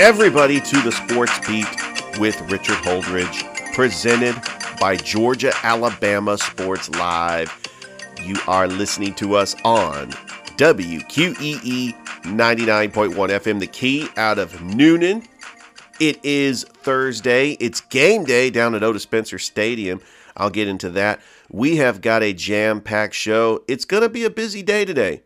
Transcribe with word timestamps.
Everybody, 0.00 0.62
to 0.62 0.80
the 0.80 0.92
Sports 0.92 1.38
Beat 1.46 1.66
with 2.18 2.40
Richard 2.50 2.76
Holdridge, 2.76 3.74
presented 3.74 4.34
by 4.80 4.96
Georgia 4.96 5.52
Alabama 5.62 6.38
Sports 6.38 6.88
Live. 6.92 7.54
You 8.24 8.36
are 8.48 8.66
listening 8.66 9.12
to 9.16 9.34
us 9.34 9.54
on 9.62 10.12
WQEE 10.56 11.92
99.1 12.22 13.14
FM, 13.14 13.60
the 13.60 13.66
key 13.66 14.08
out 14.16 14.38
of 14.38 14.50
Newnan. 14.52 15.26
It 16.00 16.18
is 16.24 16.64
Thursday. 16.64 17.50
It's 17.60 17.82
game 17.82 18.24
day 18.24 18.48
down 18.48 18.74
at 18.74 18.82
Otis 18.82 19.02
Spencer 19.02 19.38
Stadium. 19.38 20.00
I'll 20.34 20.48
get 20.48 20.66
into 20.66 20.88
that. 20.92 21.20
We 21.50 21.76
have 21.76 22.00
got 22.00 22.22
a 22.22 22.32
jam 22.32 22.80
packed 22.80 23.14
show. 23.14 23.64
It's 23.68 23.84
going 23.84 24.02
to 24.02 24.08
be 24.08 24.24
a 24.24 24.30
busy 24.30 24.62
day 24.62 24.86
today. 24.86 25.24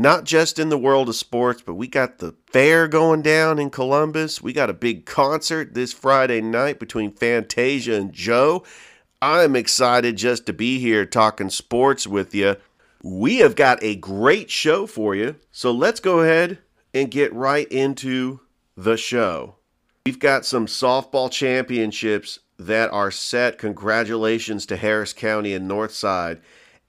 Not 0.00 0.24
just 0.24 0.58
in 0.58 0.70
the 0.70 0.78
world 0.78 1.10
of 1.10 1.14
sports, 1.14 1.60
but 1.60 1.74
we 1.74 1.86
got 1.86 2.20
the 2.20 2.34
fair 2.46 2.88
going 2.88 3.20
down 3.20 3.58
in 3.58 3.68
Columbus. 3.68 4.40
We 4.40 4.54
got 4.54 4.70
a 4.70 4.72
big 4.72 5.04
concert 5.04 5.74
this 5.74 5.92
Friday 5.92 6.40
night 6.40 6.80
between 6.80 7.12
Fantasia 7.12 7.96
and 7.96 8.10
Joe. 8.10 8.64
I'm 9.20 9.54
excited 9.54 10.16
just 10.16 10.46
to 10.46 10.54
be 10.54 10.78
here 10.78 11.04
talking 11.04 11.50
sports 11.50 12.06
with 12.06 12.34
you. 12.34 12.56
We 13.02 13.40
have 13.40 13.56
got 13.56 13.82
a 13.82 13.96
great 13.96 14.50
show 14.50 14.86
for 14.86 15.14
you. 15.14 15.36
So 15.52 15.70
let's 15.70 16.00
go 16.00 16.20
ahead 16.20 16.60
and 16.94 17.10
get 17.10 17.30
right 17.34 17.70
into 17.70 18.40
the 18.78 18.96
show. 18.96 19.56
We've 20.06 20.18
got 20.18 20.46
some 20.46 20.64
softball 20.64 21.30
championships 21.30 22.38
that 22.58 22.90
are 22.90 23.10
set. 23.10 23.58
Congratulations 23.58 24.64
to 24.64 24.78
Harris 24.78 25.12
County 25.12 25.52
and 25.52 25.70
Northside 25.70 26.40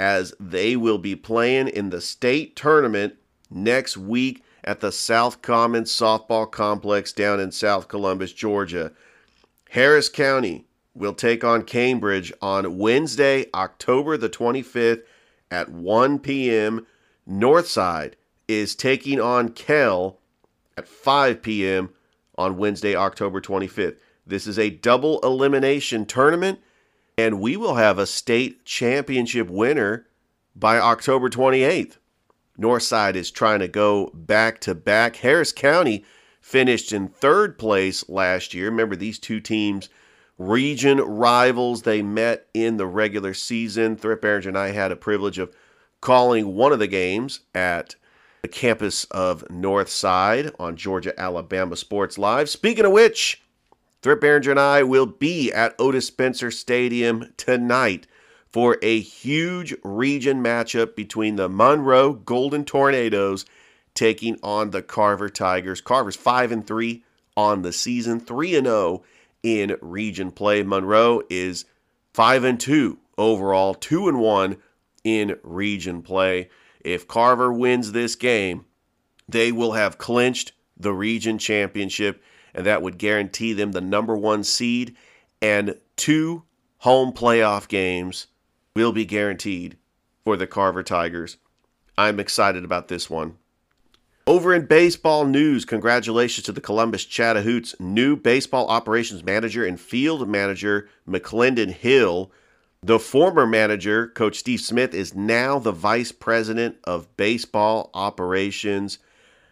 as 0.02 0.34
they 0.40 0.76
will 0.76 0.98
be 0.98 1.16
playing 1.16 1.68
in 1.68 1.92
the 1.92 2.02
state 2.02 2.56
tournament 2.56 3.14
next 3.52 3.96
week 3.96 4.44
at 4.64 4.80
the 4.80 4.92
South 4.92 5.44
Commons 5.44 5.92
Softball 5.92 6.50
Complex 6.50 7.14
down 7.14 7.40
in 7.40 7.52
South 7.52 7.88
Columbus, 7.88 8.34
Georgia. 8.34 8.94
Harris 9.70 10.10
County 10.10 10.66
will 10.96 11.14
take 11.14 11.44
on 11.44 11.62
Cambridge 11.62 12.34
on 12.42 12.80
Wednesday, 12.80 13.46
October 13.54 14.18
the 14.18 14.28
25th 14.28 15.04
at 15.52 15.70
1 15.70 16.18
p.m. 16.18 16.88
Northside 17.30 18.14
is 18.48 18.74
taking 18.74 19.22
on 19.22 19.50
Kell 19.50 20.18
at 20.78 20.88
5 20.88 21.44
p.m. 21.44 21.92
on 22.40 22.58
Wednesday, 22.58 22.96
October 22.96 23.40
25th. 23.40 23.98
This 24.26 24.48
is 24.48 24.58
a 24.58 24.72
double 24.72 25.20
elimination 25.20 26.08
tournament, 26.08 26.60
and 27.22 27.40
we 27.40 27.56
will 27.56 27.76
have 27.76 28.00
a 28.00 28.08
state 28.08 28.66
championship 28.66 29.48
winner 29.48 30.08
by 30.56 30.80
October 30.80 31.30
28th. 31.30 31.98
Northside 32.60 33.16
is 33.16 33.30
trying 33.30 33.60
to 33.60 33.68
go 33.68 34.10
back 34.14 34.60
to 34.62 34.74
back. 34.74 35.18
Harris 35.18 35.54
County 35.54 36.04
finished 36.42 36.92
in 36.92 37.08
third 37.08 37.60
place 37.60 38.10
last 38.10 38.56
year. 38.56 38.66
Remember, 38.66 38.96
these 38.96 39.20
two 39.20 39.40
teams, 39.40 39.88
region 40.40 40.98
rivals, 40.98 41.84
they 41.84 42.02
met 42.02 42.48
in 42.56 42.78
the 42.78 42.88
regular 42.88 43.36
season. 43.36 43.96
Thrift 43.96 44.24
Barringer 44.24 44.50
and 44.50 44.58
I 44.58 44.72
had 44.72 44.92
a 44.92 44.96
privilege 44.96 45.38
of 45.38 45.56
calling 46.02 46.56
one 46.56 46.74
of 46.74 46.80
the 46.80 46.88
games 46.88 47.42
at 47.54 47.96
the 48.42 48.48
campus 48.48 49.06
of 49.06 49.44
Northside 49.48 50.52
on 50.60 50.76
Georgia 50.76 51.18
Alabama 51.20 51.76
Sports 51.76 52.18
Live. 52.18 52.50
Speaking 52.50 52.86
of 52.86 52.92
which, 52.92 53.44
Thrift 54.02 54.22
Barringer 54.22 54.50
and 54.50 54.60
I 54.60 54.82
will 54.82 55.06
be 55.06 55.52
at 55.52 55.76
Otis 55.78 56.08
Spencer 56.08 56.50
Stadium 56.50 57.34
tonight 57.38 58.08
for 58.52 58.80
a 58.82 59.00
huge 59.00 59.76
region 59.84 60.44
matchup 60.44 60.96
between 60.96 61.36
the 61.36 61.48
Monroe 61.48 62.14
Golden 62.14 62.66
Tornadoes 62.66 63.46
taking 63.94 64.40
on 64.42 64.72
the 64.72 64.82
Carver 64.82 65.30
Tigers. 65.30 65.82
Carver's 65.82 66.16
5 66.16 66.52
and 66.52 66.66
3 66.66 67.04
on 67.38 67.62
the 67.62 67.72
season, 67.72 68.20
3 68.20 68.56
and 68.56 68.66
0 68.66 69.04
in 69.44 69.78
region 69.82 70.32
play. 70.32 70.64
Monroe 70.64 71.22
is 71.30 71.66
5 72.16 72.44
and 72.44 72.60
2 72.60 72.98
overall, 73.20 73.76
2 73.76 74.08
and 74.08 74.20
1 74.20 74.58
in 75.04 75.38
region 75.44 76.02
play. 76.02 76.50
If 76.84 77.08
Carver 77.08 77.54
wins 77.54 77.92
this 77.92 78.16
game, 78.16 78.66
they 79.30 79.52
will 79.52 79.74
have 79.74 80.00
clinched 80.00 80.54
the 80.76 80.92
region 80.92 81.38
championship, 81.38 82.24
and 82.54 82.66
that 82.66 82.82
would 82.82 82.98
guarantee 82.98 83.54
them 83.54 83.72
the 83.72 83.82
number 83.82 84.16
one 84.16 84.44
seed 84.44 84.96
and 85.42 85.78
two 85.96 86.44
home 86.80 87.14
playoff 87.14 87.68
games 87.68 88.28
will 88.76 88.92
be 88.92 89.06
guaranteed 89.06 89.78
for 90.24 90.38
the 90.38 90.48
Carver 90.48 90.84
Tigers. 90.84 91.38
I'm 91.98 92.20
excited 92.20 92.64
about 92.64 92.88
this 92.88 93.10
one. 93.10 93.38
Over 94.28 94.54
in 94.54 94.66
baseball 94.66 95.26
news, 95.26 95.66
congratulations 95.66 96.46
to 96.46 96.52
the 96.52 96.62
Columbus 96.62 97.06
Chat-a-Hoots 97.06 97.76
new 97.80 98.16
baseball 98.16 98.68
operations 98.68 99.24
manager 99.24 99.66
and 99.66 99.80
field 99.80 100.28
manager, 100.30 100.88
McClendon 101.08 101.72
Hill. 101.72 102.32
The 102.84 103.00
former 103.00 103.46
manager, 103.46 104.08
Coach 104.08 104.38
Steve 104.38 104.62
Smith, 104.62 104.94
is 104.94 105.16
now 105.16 105.60
the 105.60 105.72
vice 105.72 106.12
president 106.12 106.78
of 106.84 107.16
baseball 107.18 107.90
operations. 107.94 109.00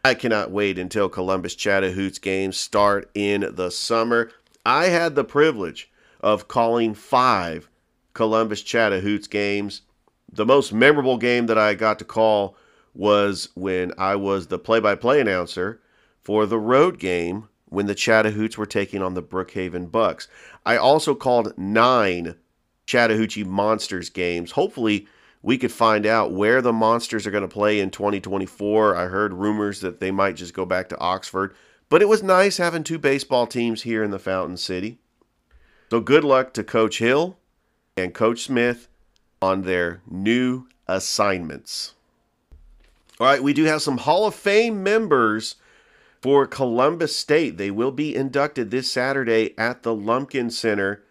I 0.04 0.14
cannot 0.14 0.52
wait 0.52 0.80
until 0.80 1.10
Columbus 1.10 1.56
Chat-a-Hoots 1.56 2.20
games 2.20 2.56
start 2.56 3.10
in 3.14 3.54
the 3.56 3.70
summer. 3.70 4.32
I 4.66 4.86
had 4.86 5.16
the 5.16 5.26
privilege 5.26 5.92
of 6.22 6.48
calling 6.48 6.94
five 6.94 7.70
Columbus 8.14 8.62
Chat-a-Hoots 8.62 9.28
games. 9.28 9.82
The 10.32 10.46
most 10.46 10.72
memorable 10.72 11.18
game 11.18 11.48
that 11.48 11.58
I 11.58 11.74
got 11.74 12.00
to 12.00 12.06
call 12.06 12.56
was 12.94 13.50
when 13.56 13.92
I 13.98 14.16
was 14.16 14.48
the 14.48 14.58
play 14.58 14.80
by 14.80 14.96
play 14.96 15.20
announcer 15.20 15.82
for 16.22 16.46
the 16.46 16.60
road 16.60 16.98
game 16.98 17.50
when 17.66 17.88
the 17.88 17.96
Chat-a-Hoots 17.96 18.58
were 18.58 18.66
taking 18.66 19.02
on 19.02 19.16
the 19.16 19.24
Brookhaven 19.24 19.92
Bucks. 19.92 20.28
I 20.66 20.78
also 20.78 21.14
called 21.14 21.58
nine 21.58 22.36
Chattahoochee 22.86 23.44
Monsters 23.44 24.10
games. 24.10 24.52
Hopefully, 24.52 25.08
we 25.42 25.58
could 25.58 25.72
find 25.72 26.06
out 26.06 26.32
where 26.32 26.62
the 26.62 26.74
Monsters 26.74 27.26
are 27.26 27.32
going 27.32 27.42
to 27.42 27.48
play 27.48 27.80
in 27.80 27.92
2024. 27.92 28.96
I 28.96 29.06
heard 29.06 29.34
rumors 29.34 29.82
that 29.82 30.00
they 30.00 30.12
might 30.12 30.36
just 30.36 30.54
go 30.54 30.66
back 30.66 30.90
to 30.90 31.00
Oxford, 31.00 31.56
but 31.88 32.02
it 32.02 32.10
was 32.10 32.22
nice 32.22 32.58
having 32.58 32.84
two 32.84 33.00
baseball 33.00 33.48
teams 33.48 33.84
here 33.84 34.04
in 34.04 34.12
the 34.12 34.20
Fountain 34.20 34.58
City. 34.58 35.00
So 35.90 36.00
good 36.02 36.24
luck 36.24 36.54
to 36.54 36.64
Coach 36.64 37.00
Hill 37.00 37.38
and 37.98 38.14
Coach 38.14 38.44
Smith 38.44 38.90
on 39.42 39.64
their 39.64 40.02
new 40.08 40.68
assignments. 40.88 41.94
All 43.20 43.28
right, 43.28 43.44
we 43.44 43.54
do 43.54 43.66
have 43.66 43.82
some 43.82 43.98
Hall 43.98 44.26
of 44.26 44.36
Fame 44.36 44.84
members 44.84 45.56
for 46.22 46.46
Columbus 46.46 47.16
State. 47.16 47.58
They 47.58 47.72
will 47.72 47.92
be 47.92 48.16
inducted 48.16 48.72
this 48.72 48.92
Saturday 48.92 49.58
at 49.58 49.84
the 49.84 49.96
Lumpkin 49.96 50.52
Center. 50.52 51.04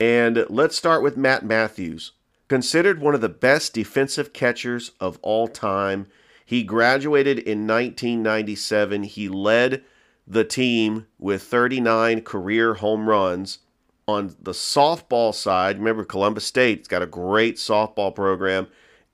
And 0.00 0.44
let's 0.48 0.76
start 0.76 1.02
with 1.02 1.16
Matt 1.16 1.44
Matthews. 1.44 2.12
Considered 2.52 3.00
one 3.00 3.14
of 3.14 3.22
the 3.22 3.30
best 3.30 3.72
defensive 3.72 4.34
catchers 4.34 4.90
of 5.00 5.18
all 5.22 5.48
time, 5.48 6.06
he 6.44 6.62
graduated 6.62 7.38
in 7.38 7.66
1997. 7.66 9.04
He 9.04 9.26
led 9.26 9.82
the 10.26 10.44
team 10.44 11.06
with 11.18 11.42
39 11.44 12.20
career 12.20 12.74
home 12.74 13.08
runs 13.08 13.60
on 14.06 14.36
the 14.38 14.52
softball 14.52 15.34
side, 15.34 15.78
remember 15.78 16.04
Columbus 16.04 16.44
State's 16.44 16.88
got 16.88 17.00
a 17.00 17.06
great 17.06 17.56
softball 17.56 18.14
program. 18.14 18.66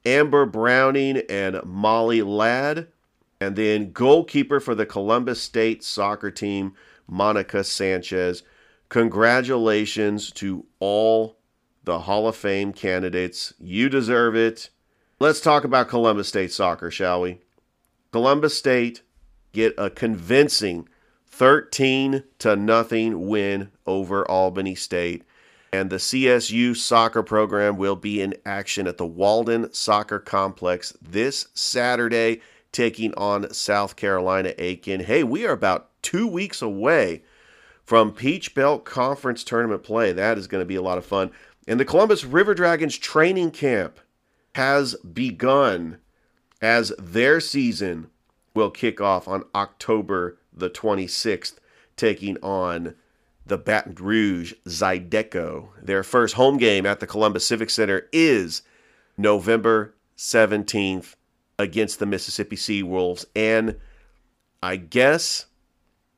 Amber 0.05 0.45
Browning 0.45 1.19
and 1.31 1.63
Molly 1.65 2.23
Ladd. 2.23 2.89
And 3.41 3.55
then 3.55 3.93
goalkeeper 3.93 4.59
for 4.59 4.75
the 4.75 4.85
Columbus 4.85 5.41
State 5.41 5.85
soccer 5.85 6.33
team, 6.33 6.75
Monica 7.07 7.63
Sanchez. 7.63 8.43
Congratulations 8.89 10.33
to 10.33 10.67
all 10.81 11.38
the 11.89 12.01
Hall 12.01 12.29
of 12.29 12.37
Fame 12.37 12.75
candidates. 12.75 13.55
You 13.59 13.89
deserve 13.89 14.37
it. 14.37 14.69
Let's 15.19 15.41
talk 15.41 15.65
about 15.65 15.89
Columbus 15.89 16.29
State 16.29 16.53
soccer, 16.53 16.91
shall 16.91 17.23
we? 17.23 17.41
Columbus 18.13 18.57
State 18.57 19.03
get 19.53 19.75
a 19.79 19.89
convincing 19.89 20.87
13 21.27 22.25
to 22.41 22.57
nothing 22.57 23.27
win 23.27 23.71
over 23.87 24.31
Albany 24.31 24.75
State. 24.75 25.25
And 25.73 25.89
the 25.89 25.97
CSU 25.97 26.77
soccer 26.77 27.23
program 27.23 27.79
will 27.79 27.97
be 27.97 28.21
in 28.21 28.35
action 28.45 28.87
at 28.87 28.99
the 28.99 29.07
Walden 29.07 29.73
Soccer 29.73 30.19
Complex 30.19 30.93
this 31.01 31.49
Saturday, 31.55 32.43
taking 32.71 33.15
on 33.15 33.51
South 33.53 33.97
Carolina 33.97 34.53
Aiken. 34.59 35.01
Hey, 35.01 35.25
we 35.25 35.47
are 35.47 35.53
about 35.53 35.89
two 36.03 36.27
weeks 36.27 36.61
away 36.61 37.23
from 37.89 38.13
Peach 38.13 38.55
Belt 38.55 38.85
Conference 38.85 39.43
tournament 39.43 39.83
play. 39.83 40.13
That 40.13 40.37
is 40.37 40.47
going 40.47 40.61
to 40.61 40.67
be 40.67 40.75
a 40.75 40.83
lot 40.83 40.99
of 40.99 41.07
fun. 41.07 41.31
And 41.69 41.79
the 41.79 41.85
Columbus 41.85 42.25
River 42.25 42.55
Dragons 42.55 42.97
training 42.97 43.51
camp 43.51 44.01
has 44.55 44.95
begun 44.95 45.99
as 46.63 46.95
their 46.99 47.41
season 47.41 48.09
will 48.55 48.71
kick 48.71 49.03
off 49.03 49.29
on 49.29 49.45
October 49.55 50.39
the 50.51 50.71
26th, 50.71 51.59
taking 51.95 52.39
on 52.39 52.95
the 53.45 53.59
Baton 53.59 53.95
Rouge 53.97 54.55
Zydeco. 54.67 55.69
Their 55.83 56.03
first 56.03 56.35
home 56.35 56.57
game 56.57 56.87
at 56.87 57.01
the 57.01 57.07
Columbus 57.07 57.47
Civic 57.47 57.69
Center 57.69 58.09
is 58.15 58.63
November 59.19 59.95
17th 60.17 61.17
against 61.59 61.99
the 61.99 62.07
Mississippi 62.07 62.57
Sea 62.57 62.83
Wolves. 62.83 63.27
And 63.37 63.77
I 64.63 64.77
guess 64.77 65.45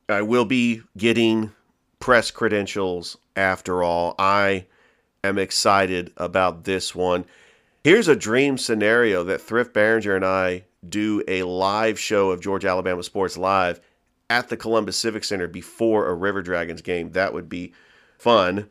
I 0.07 0.21
will 0.21 0.45
be 0.45 0.81
getting 0.95 1.51
press 1.99 2.31
credentials 2.31 3.17
after 3.35 3.83
all. 3.83 4.15
I 4.17 4.67
am 5.23 5.37
excited 5.37 6.11
about 6.17 6.63
this 6.63 6.95
one. 6.95 7.25
Here's 7.83 8.07
a 8.07 8.15
dream 8.15 8.57
scenario 8.57 9.23
that 9.23 9.41
Thrift 9.41 9.73
Barringer 9.73 10.15
and 10.15 10.25
I 10.25 10.63
do 10.87 11.23
a 11.27 11.43
live 11.43 11.99
show 11.99 12.31
of 12.31 12.41
Georgia 12.41 12.69
Alabama 12.69 13.03
Sports 13.03 13.37
Live 13.37 13.79
at 14.29 14.49
the 14.49 14.57
Columbus 14.57 14.97
Civic 14.97 15.23
Center 15.23 15.47
before 15.47 16.07
a 16.07 16.15
River 16.15 16.41
Dragons 16.41 16.81
game. 16.81 17.11
That 17.11 17.33
would 17.33 17.49
be 17.49 17.73
fun. 18.17 18.69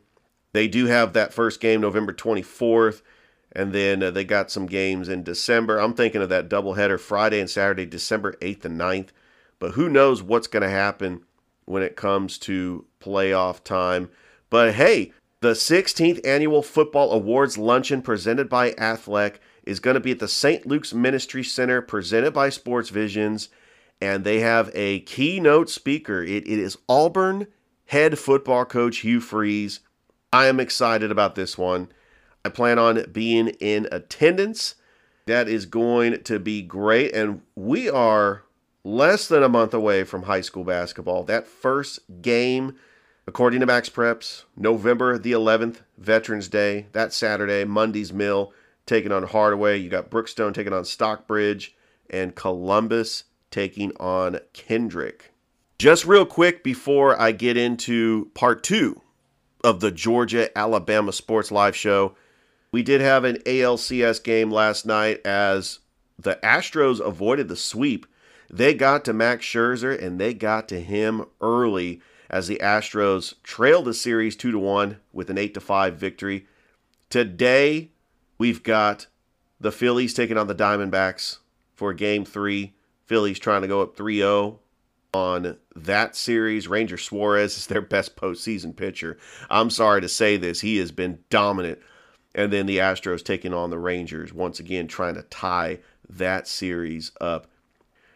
They 0.52 0.66
do 0.66 0.86
have 0.86 1.12
that 1.12 1.32
first 1.32 1.60
game 1.60 1.80
November 1.80 2.12
24th, 2.12 3.02
and 3.52 3.72
then 3.72 4.02
uh, 4.02 4.10
they 4.10 4.24
got 4.24 4.50
some 4.50 4.66
games 4.66 5.08
in 5.08 5.22
December. 5.22 5.78
I'm 5.78 5.94
thinking 5.94 6.22
of 6.22 6.28
that 6.30 6.48
doubleheader 6.48 6.98
Friday 6.98 7.38
and 7.38 7.48
Saturday, 7.48 7.86
December 7.86 8.32
8th 8.40 8.64
and 8.64 8.80
9th. 8.80 9.08
But 9.60 9.72
who 9.72 9.88
knows 9.88 10.20
what's 10.20 10.48
going 10.48 10.62
to 10.62 10.68
happen 10.68 11.22
when 11.66 11.84
it 11.84 11.94
comes 11.94 12.38
to 12.38 12.86
playoff 13.00 13.62
time. 13.62 14.10
But 14.48 14.74
hey, 14.74 15.12
the 15.40 15.52
16th 15.52 16.20
annual 16.26 16.62
Football 16.62 17.12
Awards 17.12 17.56
Luncheon 17.56 18.02
presented 18.02 18.48
by 18.48 18.72
Athlec 18.72 19.36
is 19.64 19.80
going 19.80 19.94
to 19.94 20.00
be 20.00 20.10
at 20.10 20.18
the 20.18 20.28
St. 20.28 20.66
Luke's 20.66 20.92
Ministry 20.92 21.42
Center, 21.42 21.80
presented 21.80 22.32
by 22.32 22.50
Sports 22.50 22.90
Visions, 22.90 23.48
and 24.00 24.24
they 24.24 24.40
have 24.40 24.70
a 24.74 25.00
keynote 25.00 25.70
speaker. 25.70 26.22
it, 26.22 26.46
it 26.46 26.58
is 26.58 26.78
Auburn 26.88 27.46
head 27.86 28.18
football 28.18 28.64
coach 28.64 28.98
Hugh 28.98 29.20
Freeze. 29.20 29.80
I 30.32 30.46
am 30.46 30.60
excited 30.60 31.10
about 31.10 31.34
this 31.34 31.56
one. 31.56 31.90
I 32.44 32.50
plan 32.50 32.78
on 32.78 33.04
being 33.10 33.48
in 33.48 33.88
attendance. 33.90 34.76
That 35.26 35.48
is 35.48 35.66
going 35.66 36.22
to 36.22 36.38
be 36.38 36.62
great. 36.62 37.14
And 37.14 37.42
we 37.54 37.88
are 37.88 38.44
less 38.84 39.28
than 39.28 39.42
a 39.42 39.48
month 39.48 39.74
away 39.74 40.04
from 40.04 40.22
high 40.22 40.40
school 40.40 40.64
basketball. 40.64 41.24
That 41.24 41.46
first 41.46 42.00
game, 42.22 42.76
according 43.30 43.60
to 43.60 43.66
Max 43.66 43.88
Preps, 43.88 44.42
November 44.56 45.16
the 45.16 45.30
11th, 45.30 45.82
Veterans 45.96 46.48
Day, 46.48 46.86
that 46.90 47.12
Saturday, 47.12 47.62
Mundy's 47.62 48.12
Mill 48.12 48.52
taking 48.86 49.12
on 49.12 49.22
Hardaway. 49.22 49.78
You 49.78 49.88
got 49.88 50.10
Brookstone 50.10 50.52
taking 50.52 50.72
on 50.72 50.84
Stockbridge, 50.84 51.72
and 52.10 52.34
Columbus 52.34 53.22
taking 53.52 53.92
on 53.98 54.40
Kendrick. 54.52 55.30
Just 55.78 56.06
real 56.06 56.26
quick 56.26 56.64
before 56.64 57.20
I 57.20 57.30
get 57.30 57.56
into 57.56 58.32
part 58.34 58.64
two 58.64 59.00
of 59.62 59.78
the 59.78 59.92
Georgia 59.92 60.50
Alabama 60.58 61.12
Sports 61.12 61.52
Live 61.52 61.76
show, 61.76 62.16
we 62.72 62.82
did 62.82 63.00
have 63.00 63.22
an 63.22 63.36
ALCS 63.46 64.24
game 64.24 64.50
last 64.50 64.84
night 64.84 65.24
as 65.24 65.78
the 66.18 66.40
Astros 66.42 66.98
avoided 66.98 67.46
the 67.46 67.54
sweep 67.54 68.08
they 68.52 68.74
got 68.74 69.04
to 69.04 69.12
Max 69.12 69.46
Scherzer 69.46 69.96
and 69.96 70.18
they 70.18 70.34
got 70.34 70.68
to 70.68 70.80
him 70.80 71.24
early 71.40 72.00
as 72.30 72.46
the 72.46 72.60
Astros 72.62 73.34
trail 73.42 73.82
the 73.82 73.92
series 73.92 74.36
2 74.36 74.52
to 74.52 74.58
1 74.58 74.96
with 75.12 75.28
an 75.28 75.36
8 75.36 75.52
to 75.54 75.60
5 75.60 75.96
victory. 75.96 76.46
Today, 77.10 77.90
we've 78.38 78.62
got 78.62 79.08
the 79.60 79.72
Phillies 79.72 80.14
taking 80.14 80.38
on 80.38 80.46
the 80.46 80.54
Diamondbacks 80.54 81.38
for 81.74 81.92
game 81.92 82.24
3. 82.24 82.72
Phillies 83.04 83.40
trying 83.40 83.62
to 83.62 83.68
go 83.68 83.82
up 83.82 83.96
3-0 83.96 84.58
on 85.12 85.56
that 85.74 86.14
series. 86.14 86.68
Ranger 86.68 86.96
Suarez 86.96 87.58
is 87.58 87.66
their 87.66 87.80
best 87.82 88.16
postseason 88.16 88.76
pitcher. 88.76 89.18
I'm 89.50 89.68
sorry 89.68 90.00
to 90.00 90.08
say 90.08 90.36
this, 90.36 90.60
he 90.60 90.76
has 90.78 90.92
been 90.92 91.18
dominant. 91.28 91.80
And 92.32 92.52
then 92.52 92.66
the 92.66 92.78
Astros 92.78 93.24
taking 93.24 93.52
on 93.52 93.70
the 93.70 93.78
Rangers 93.78 94.32
once 94.32 94.60
again, 94.60 94.86
trying 94.86 95.16
to 95.16 95.22
tie 95.22 95.80
that 96.08 96.46
series 96.46 97.10
up. 97.20 97.48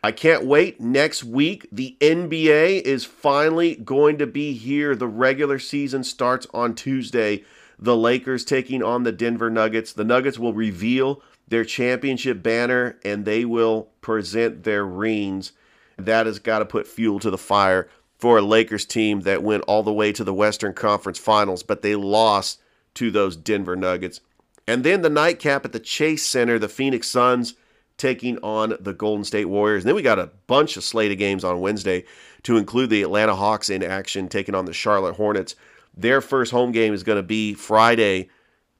I 0.04 0.12
can't 0.12 0.44
wait. 0.44 0.82
Next 0.82 1.24
week, 1.24 1.66
the 1.72 1.96
NBA 1.98 2.82
is 2.82 3.06
finally 3.06 3.74
going 3.74 4.18
to 4.18 4.26
be 4.26 4.52
here. 4.52 4.94
The 4.94 5.08
regular 5.08 5.58
season 5.58 6.04
starts 6.04 6.46
on 6.52 6.74
Tuesday. 6.74 7.42
The 7.78 7.96
Lakers 7.96 8.44
taking 8.44 8.82
on 8.82 9.04
the 9.04 9.12
Denver 9.12 9.48
Nuggets. 9.48 9.94
The 9.94 10.04
Nuggets 10.04 10.38
will 10.38 10.52
reveal 10.52 11.22
their 11.48 11.64
championship 11.64 12.42
banner 12.42 12.98
and 13.02 13.24
they 13.24 13.46
will 13.46 13.88
present 14.02 14.64
their 14.64 14.84
rings. 14.84 15.52
That 15.96 16.26
has 16.26 16.38
got 16.38 16.58
to 16.58 16.66
put 16.66 16.86
fuel 16.86 17.18
to 17.20 17.30
the 17.30 17.38
fire 17.38 17.88
for 18.18 18.36
a 18.36 18.42
Lakers 18.42 18.84
team 18.84 19.22
that 19.22 19.42
went 19.42 19.64
all 19.66 19.82
the 19.82 19.90
way 19.90 20.12
to 20.12 20.22
the 20.22 20.34
Western 20.34 20.74
Conference 20.74 21.18
Finals, 21.18 21.62
but 21.62 21.80
they 21.80 21.94
lost 21.94 22.60
to 22.92 23.10
those 23.10 23.36
Denver 23.36 23.74
Nuggets. 23.74 24.20
And 24.68 24.84
then 24.84 25.00
the 25.00 25.08
nightcap 25.08 25.64
at 25.64 25.72
the 25.72 25.80
Chase 25.80 26.26
Center, 26.26 26.58
the 26.58 26.68
Phoenix 26.68 27.08
Suns 27.08 27.54
taking 27.96 28.38
on 28.38 28.76
the 28.80 28.92
Golden 28.92 29.24
State 29.24 29.46
Warriors. 29.46 29.84
And 29.84 29.88
then 29.88 29.96
we 29.96 30.02
got 30.02 30.18
a 30.18 30.30
bunch 30.46 30.76
of 30.76 30.84
slate 30.84 31.12
of 31.12 31.18
games 31.18 31.44
on 31.44 31.60
Wednesday 31.60 32.04
to 32.42 32.56
include 32.56 32.90
the 32.90 33.02
Atlanta 33.02 33.34
Hawks 33.34 33.70
in 33.70 33.82
action 33.82 34.28
taking 34.28 34.54
on 34.54 34.64
the 34.64 34.72
Charlotte 34.72 35.16
Hornets. 35.16 35.54
Their 35.96 36.20
first 36.20 36.50
home 36.50 36.72
game 36.72 36.92
is 36.92 37.02
going 37.02 37.18
to 37.18 37.22
be 37.22 37.54
Friday, 37.54 38.28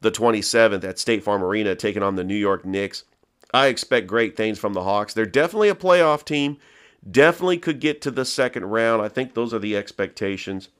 the 0.00 0.11
27th 0.11 0.84
at 0.84 0.99
State 0.99 1.22
Farm 1.22 1.44
Arena, 1.44 1.75
taking 1.75 2.02
on 2.02 2.16
the 2.16 2.25
New 2.25 2.34
York 2.34 2.64
Knicks. 2.64 3.05
I 3.52 3.69
expect 3.69 4.08
great 4.08 4.37
things 4.37 4.58
from 4.58 4.72
the 4.72 4.82
Hawks. 4.82 5.14
They're 5.14 5.26
definitely 5.26 5.69
a 5.69 5.76
playoff 5.76 6.25
team, 6.25 6.58
definitely 7.08 7.58
could 7.58 7.78
get 7.78 8.00
to 8.02 8.11
the 8.11 8.25
second 8.25 8.64
round. 8.64 9.00
I 9.00 9.08
think 9.08 9.34
those 9.34 9.55
are 9.55 9.61
the 9.61 9.76
expectations. 9.76 10.70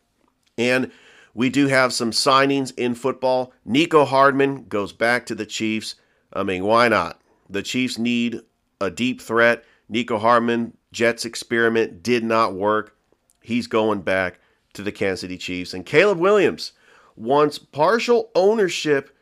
And 0.59 0.91
we 1.35 1.51
do 1.51 1.69
have 1.69 1.93
some 1.93 2.11
signings 2.11 2.73
in 2.77 2.95
football. 2.95 3.53
Nico 3.65 4.05
Hardman 4.05 4.65
goes 4.65 4.93
back 4.93 5.27
to 5.27 5.35
the 5.35 5.47
Chiefs. 5.47 5.95
I 6.33 6.43
mean, 6.43 6.65
why 6.65 6.89
not? 6.89 7.21
The 7.49 7.63
Chiefs 7.63 7.99
need 7.99 8.41
a 8.81 8.91
deep 8.91 9.21
threat. 9.21 9.65
Nico 9.89 10.19
Hardman, 10.19 10.77
Jets 10.93 11.25
experiment 11.25 12.03
did 12.03 12.25
not 12.25 12.55
work. 12.55 12.97
He's 13.43 13.67
going 13.67 14.03
back 14.03 14.41
to 14.73 14.83
the 14.83 14.93
Kansas 14.93 15.21
City 15.21 15.37
Chiefs. 15.37 15.75
And 15.75 15.85
Caleb 15.85 16.19
Williams 16.19 16.73
wants 17.17 17.59
partial 17.59 18.31
ownership 18.35 19.17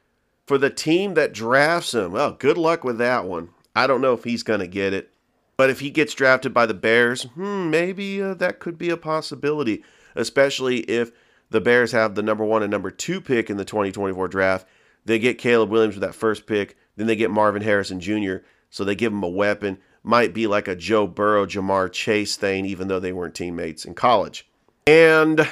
for 0.47 0.59
the 0.59 0.71
team 0.71 1.15
that 1.15 1.33
drafts 1.33 1.95
him. 1.95 2.13
Well, 2.13 2.33
good 2.33 2.59
luck 2.59 2.85
with 2.85 2.99
that 2.99 3.25
one. 3.25 3.51
I 3.75 3.87
don't 3.87 4.01
know 4.01 4.13
if 4.13 4.25
he's 4.25 4.43
going 4.43 4.61
to 4.61 4.67
get 4.67 4.93
it. 4.93 5.11
But 5.57 5.71
if 5.71 5.81
he 5.81 5.91
gets 5.91 6.15
drafted 6.15 6.55
by 6.55 6.67
the 6.67 6.75
Bears, 6.75 7.25
hmm, 7.25 7.71
maybe 7.71 8.21
uh, 8.23 8.35
that 8.35 8.59
could 8.59 8.79
be 8.79 8.91
a 8.91 8.97
possibility, 8.97 9.85
especially 10.15 10.79
if 10.81 11.13
the 11.51 11.61
Bears 11.61 11.93
have 11.93 12.15
the 12.15 12.23
number 12.23 12.45
one 12.45 12.63
and 12.63 12.71
number 12.71 12.91
two 12.91 13.21
pick 13.21 13.51
in 13.51 13.59
the 13.59 13.65
2024 13.65 14.29
draft. 14.29 14.67
They 15.05 15.19
get 15.19 15.39
Caleb 15.39 15.71
Williams 15.71 15.95
with 15.95 16.03
that 16.03 16.15
first 16.15 16.47
pick. 16.47 16.77
Then 16.97 17.07
they 17.07 17.17
get 17.17 17.31
Marvin 17.31 17.63
Harrison 17.63 18.01
Jr., 18.01 18.37
so 18.71 18.85
they 18.85 18.95
give 18.95 19.13
him 19.13 19.23
a 19.23 19.29
weapon. 19.29 19.79
Might 20.03 20.35
be 20.35 20.47
like 20.47 20.67
a 20.67 20.75
Joe 20.75 21.07
Burrow, 21.07 21.47
Ja'Marr 21.47 21.93
Chase 21.93 22.37
thing, 22.37 22.67
even 22.67 22.89
though 22.89 23.01
they 23.01 23.13
weren't 23.13 23.35
teammates 23.35 23.85
in 23.85 23.95
college. 23.95 24.49
And 24.87 25.49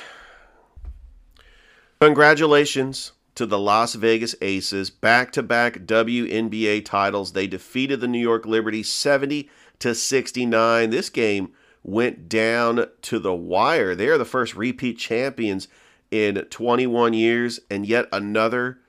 congratulations 2.00 3.12
to 3.37 3.47
the 3.47 3.59
Las 3.59 3.94
Vegas 3.94 4.35
Aces, 4.42 4.90
back-to-back 4.90 5.87
WNBA 5.87 6.85
titles. 6.85 7.32
They 7.32 7.47
defeated 7.47 8.00
the 8.00 8.09
New 8.09 8.18
York 8.18 8.44
Liberty 8.44 8.82
70 8.82 9.49
to 9.78 9.94
69. 9.94 10.90
This 10.90 11.11
game 11.11 11.52
went 11.82 12.28
down 12.28 12.87
to 13.02 13.18
the 13.18 13.35
wire. 13.35 13.94
They 13.94 14.09
are 14.09 14.18
the 14.18 14.25
first 14.25 14.56
repeat 14.56 14.99
champions 14.99 15.68
in 16.11 16.37
21 16.50 17.14
years 17.14 17.61
and 17.70 17.87
yet 17.87 18.06
another 18.12 18.80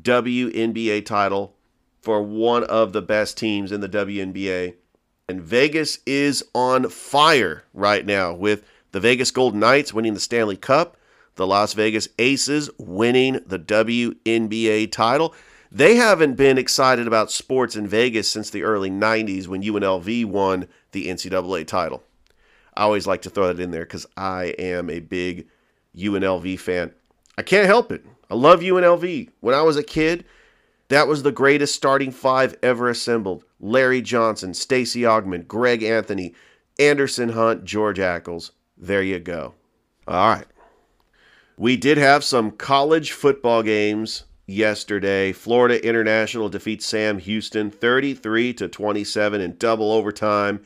WNBA 0.00 1.04
title 1.04 1.53
for 2.04 2.22
one 2.22 2.64
of 2.64 2.92
the 2.92 3.00
best 3.00 3.38
teams 3.38 3.72
in 3.72 3.80
the 3.80 3.88
WNBA. 3.88 4.74
And 5.26 5.40
Vegas 5.40 6.00
is 6.04 6.44
on 6.54 6.90
fire 6.90 7.64
right 7.72 8.04
now 8.04 8.34
with 8.34 8.62
the 8.92 9.00
Vegas 9.00 9.30
Golden 9.30 9.58
Knights 9.58 9.94
winning 9.94 10.12
the 10.12 10.20
Stanley 10.20 10.58
Cup, 10.58 10.98
the 11.36 11.46
Las 11.46 11.72
Vegas 11.72 12.08
Aces 12.18 12.68
winning 12.78 13.40
the 13.46 13.58
WNBA 13.58 14.92
title. 14.92 15.34
They 15.72 15.96
haven't 15.96 16.34
been 16.34 16.58
excited 16.58 17.06
about 17.06 17.32
sports 17.32 17.74
in 17.74 17.88
Vegas 17.88 18.28
since 18.28 18.50
the 18.50 18.64
early 18.64 18.90
90s 18.90 19.48
when 19.48 19.62
UNLV 19.62 20.26
won 20.26 20.68
the 20.92 21.08
NCAA 21.08 21.66
title. 21.66 22.02
I 22.76 22.82
always 22.82 23.06
like 23.06 23.22
to 23.22 23.30
throw 23.30 23.46
that 23.46 23.62
in 23.62 23.70
there 23.70 23.84
because 23.84 24.06
I 24.14 24.54
am 24.58 24.90
a 24.90 25.00
big 25.00 25.48
UNLV 25.96 26.60
fan. 26.60 26.92
I 27.38 27.42
can't 27.42 27.66
help 27.66 27.90
it. 27.90 28.04
I 28.30 28.34
love 28.34 28.60
UNLV. 28.60 29.30
When 29.40 29.54
I 29.54 29.62
was 29.62 29.78
a 29.78 29.82
kid, 29.82 30.26
that 30.94 31.08
was 31.08 31.24
the 31.24 31.32
greatest 31.32 31.74
starting 31.74 32.12
five 32.12 32.56
ever 32.62 32.88
assembled. 32.88 33.44
Larry 33.58 34.00
Johnson, 34.00 34.54
Stacey 34.54 35.00
Augmon, 35.00 35.44
Greg 35.44 35.82
Anthony, 35.82 36.34
Anderson 36.78 37.30
Hunt, 37.30 37.64
George 37.64 37.98
Ackles. 37.98 38.52
There 38.78 39.02
you 39.02 39.18
go. 39.18 39.54
All 40.06 40.28
right. 40.28 40.46
We 41.56 41.76
did 41.76 41.98
have 41.98 42.22
some 42.22 42.52
college 42.52 43.10
football 43.10 43.64
games 43.64 44.22
yesterday. 44.46 45.32
Florida 45.32 45.84
International 45.84 46.48
defeats 46.48 46.86
Sam 46.86 47.18
Houston 47.18 47.72
33 47.72 48.54
to 48.54 48.68
27 48.68 49.40
in 49.40 49.56
double 49.56 49.90
overtime, 49.90 50.62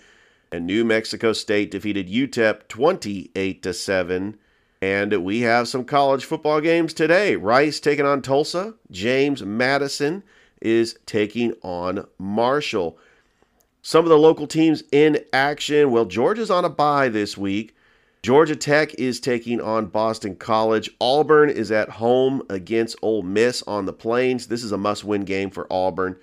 and 0.53 0.67
New 0.67 0.85
Mexico 0.85 1.33
State 1.33 1.71
defeated 1.71 2.07
UTEP 2.07 2.69
28 2.69 3.63
to 3.63 3.73
7 3.73 4.37
and 4.81 5.25
we 5.25 5.41
have 5.41 5.69
some 5.69 5.85
college 5.85 6.25
football 6.25 6.61
games 6.61 6.95
today. 6.95 7.37
Rice 7.37 7.81
taking 7.81 8.07
on 8.07 8.23
Tulsa. 8.23 8.75
James 8.91 9.43
Madison 9.43 10.23
is 10.63 10.99
taking 11.07 11.55
on 11.63 12.07
Marshall. 12.19 12.99
Some 13.83 14.05
of 14.05 14.11
the 14.11 14.19
local 14.19 14.47
teams 14.47 14.83
in 14.93 15.25
action. 15.33 15.91
Well, 15.91 16.05
Georgia's 16.05 16.51
on 16.51 16.65
a 16.65 16.69
bye 16.69 17.09
this 17.09 17.37
week. 17.37 17.75
Georgia 18.23 18.57
Tech 18.57 18.95
is 18.95 19.21
taking 19.21 19.61
on 19.61 19.87
Boston 19.87 20.35
College. 20.35 20.91
Auburn 21.01 21.51
is 21.51 21.71
at 21.71 21.89
home 21.89 22.43
against 22.51 22.97
Ole 23.01 23.23
Miss 23.23 23.63
on 23.63 23.87
the 23.87 23.93
Plains. 23.93 24.49
This 24.49 24.65
is 24.65 24.73
a 24.73 24.79
must 24.79 25.05
win 25.05 25.25
game 25.25 25.51
for 25.51 25.73
Auburn. 25.73 26.17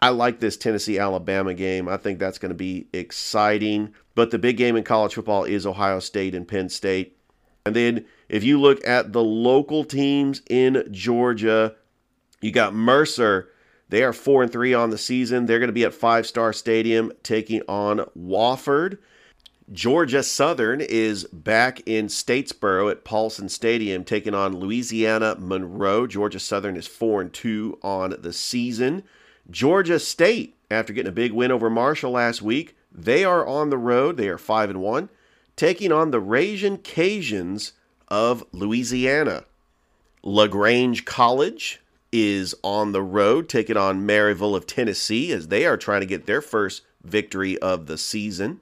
I 0.00 0.10
like 0.10 0.40
this 0.40 0.56
Tennessee 0.56 0.98
Alabama 0.98 1.54
game. 1.54 1.88
I 1.88 1.96
think 1.96 2.18
that's 2.18 2.38
going 2.38 2.50
to 2.50 2.56
be 2.56 2.86
exciting. 2.92 3.94
But 4.14 4.30
the 4.30 4.38
big 4.38 4.56
game 4.56 4.76
in 4.76 4.84
college 4.84 5.14
football 5.14 5.44
is 5.44 5.66
Ohio 5.66 5.98
State 6.00 6.34
and 6.34 6.46
Penn 6.46 6.68
State. 6.68 7.16
And 7.64 7.76
then 7.76 8.04
if 8.28 8.42
you 8.42 8.60
look 8.60 8.86
at 8.86 9.12
the 9.12 9.22
local 9.22 9.84
teams 9.84 10.42
in 10.50 10.88
Georgia, 10.90 11.76
you 12.40 12.50
got 12.50 12.74
Mercer. 12.74 13.50
They 13.88 14.02
are 14.02 14.12
4 14.12 14.44
and 14.44 14.52
3 14.52 14.74
on 14.74 14.90
the 14.90 14.98
season. 14.98 15.46
They're 15.46 15.58
going 15.58 15.68
to 15.68 15.72
be 15.72 15.84
at 15.84 15.94
Five 15.94 16.26
Star 16.26 16.52
Stadium 16.52 17.12
taking 17.22 17.62
on 17.68 18.06
Wofford. 18.18 18.98
Georgia 19.70 20.22
Southern 20.22 20.80
is 20.80 21.24
back 21.24 21.80
in 21.86 22.08
Statesboro 22.08 22.90
at 22.90 23.04
Paulson 23.04 23.48
Stadium 23.48 24.04
taking 24.04 24.34
on 24.34 24.56
Louisiana 24.56 25.36
Monroe. 25.38 26.06
Georgia 26.06 26.40
Southern 26.40 26.76
is 26.76 26.86
4 26.86 27.20
and 27.22 27.32
2 27.32 27.78
on 27.82 28.16
the 28.18 28.32
season. 28.32 29.04
Georgia 29.50 29.98
State, 29.98 30.56
after 30.70 30.92
getting 30.92 31.08
a 31.08 31.12
big 31.12 31.32
win 31.32 31.52
over 31.52 31.70
Marshall 31.70 32.12
last 32.12 32.42
week, 32.42 32.76
they 32.90 33.24
are 33.24 33.46
on 33.46 33.70
the 33.70 33.78
road. 33.78 34.16
They 34.16 34.28
are 34.28 34.38
5 34.38 34.70
and 34.70 34.80
1, 34.80 35.08
taking 35.56 35.92
on 35.92 36.10
the 36.10 36.20
Ragin' 36.20 36.78
Cajuns 36.78 37.72
of 38.08 38.44
Louisiana. 38.52 39.44
LaGrange 40.22 41.04
College 41.04 41.80
is 42.12 42.54
on 42.62 42.92
the 42.92 43.02
road, 43.02 43.48
taking 43.48 43.76
on 43.76 44.06
Maryville 44.06 44.54
of 44.54 44.66
Tennessee 44.66 45.32
as 45.32 45.48
they 45.48 45.64
are 45.64 45.76
trying 45.76 46.00
to 46.00 46.06
get 46.06 46.26
their 46.26 46.42
first 46.42 46.82
victory 47.02 47.58
of 47.58 47.86
the 47.86 47.98
season. 47.98 48.60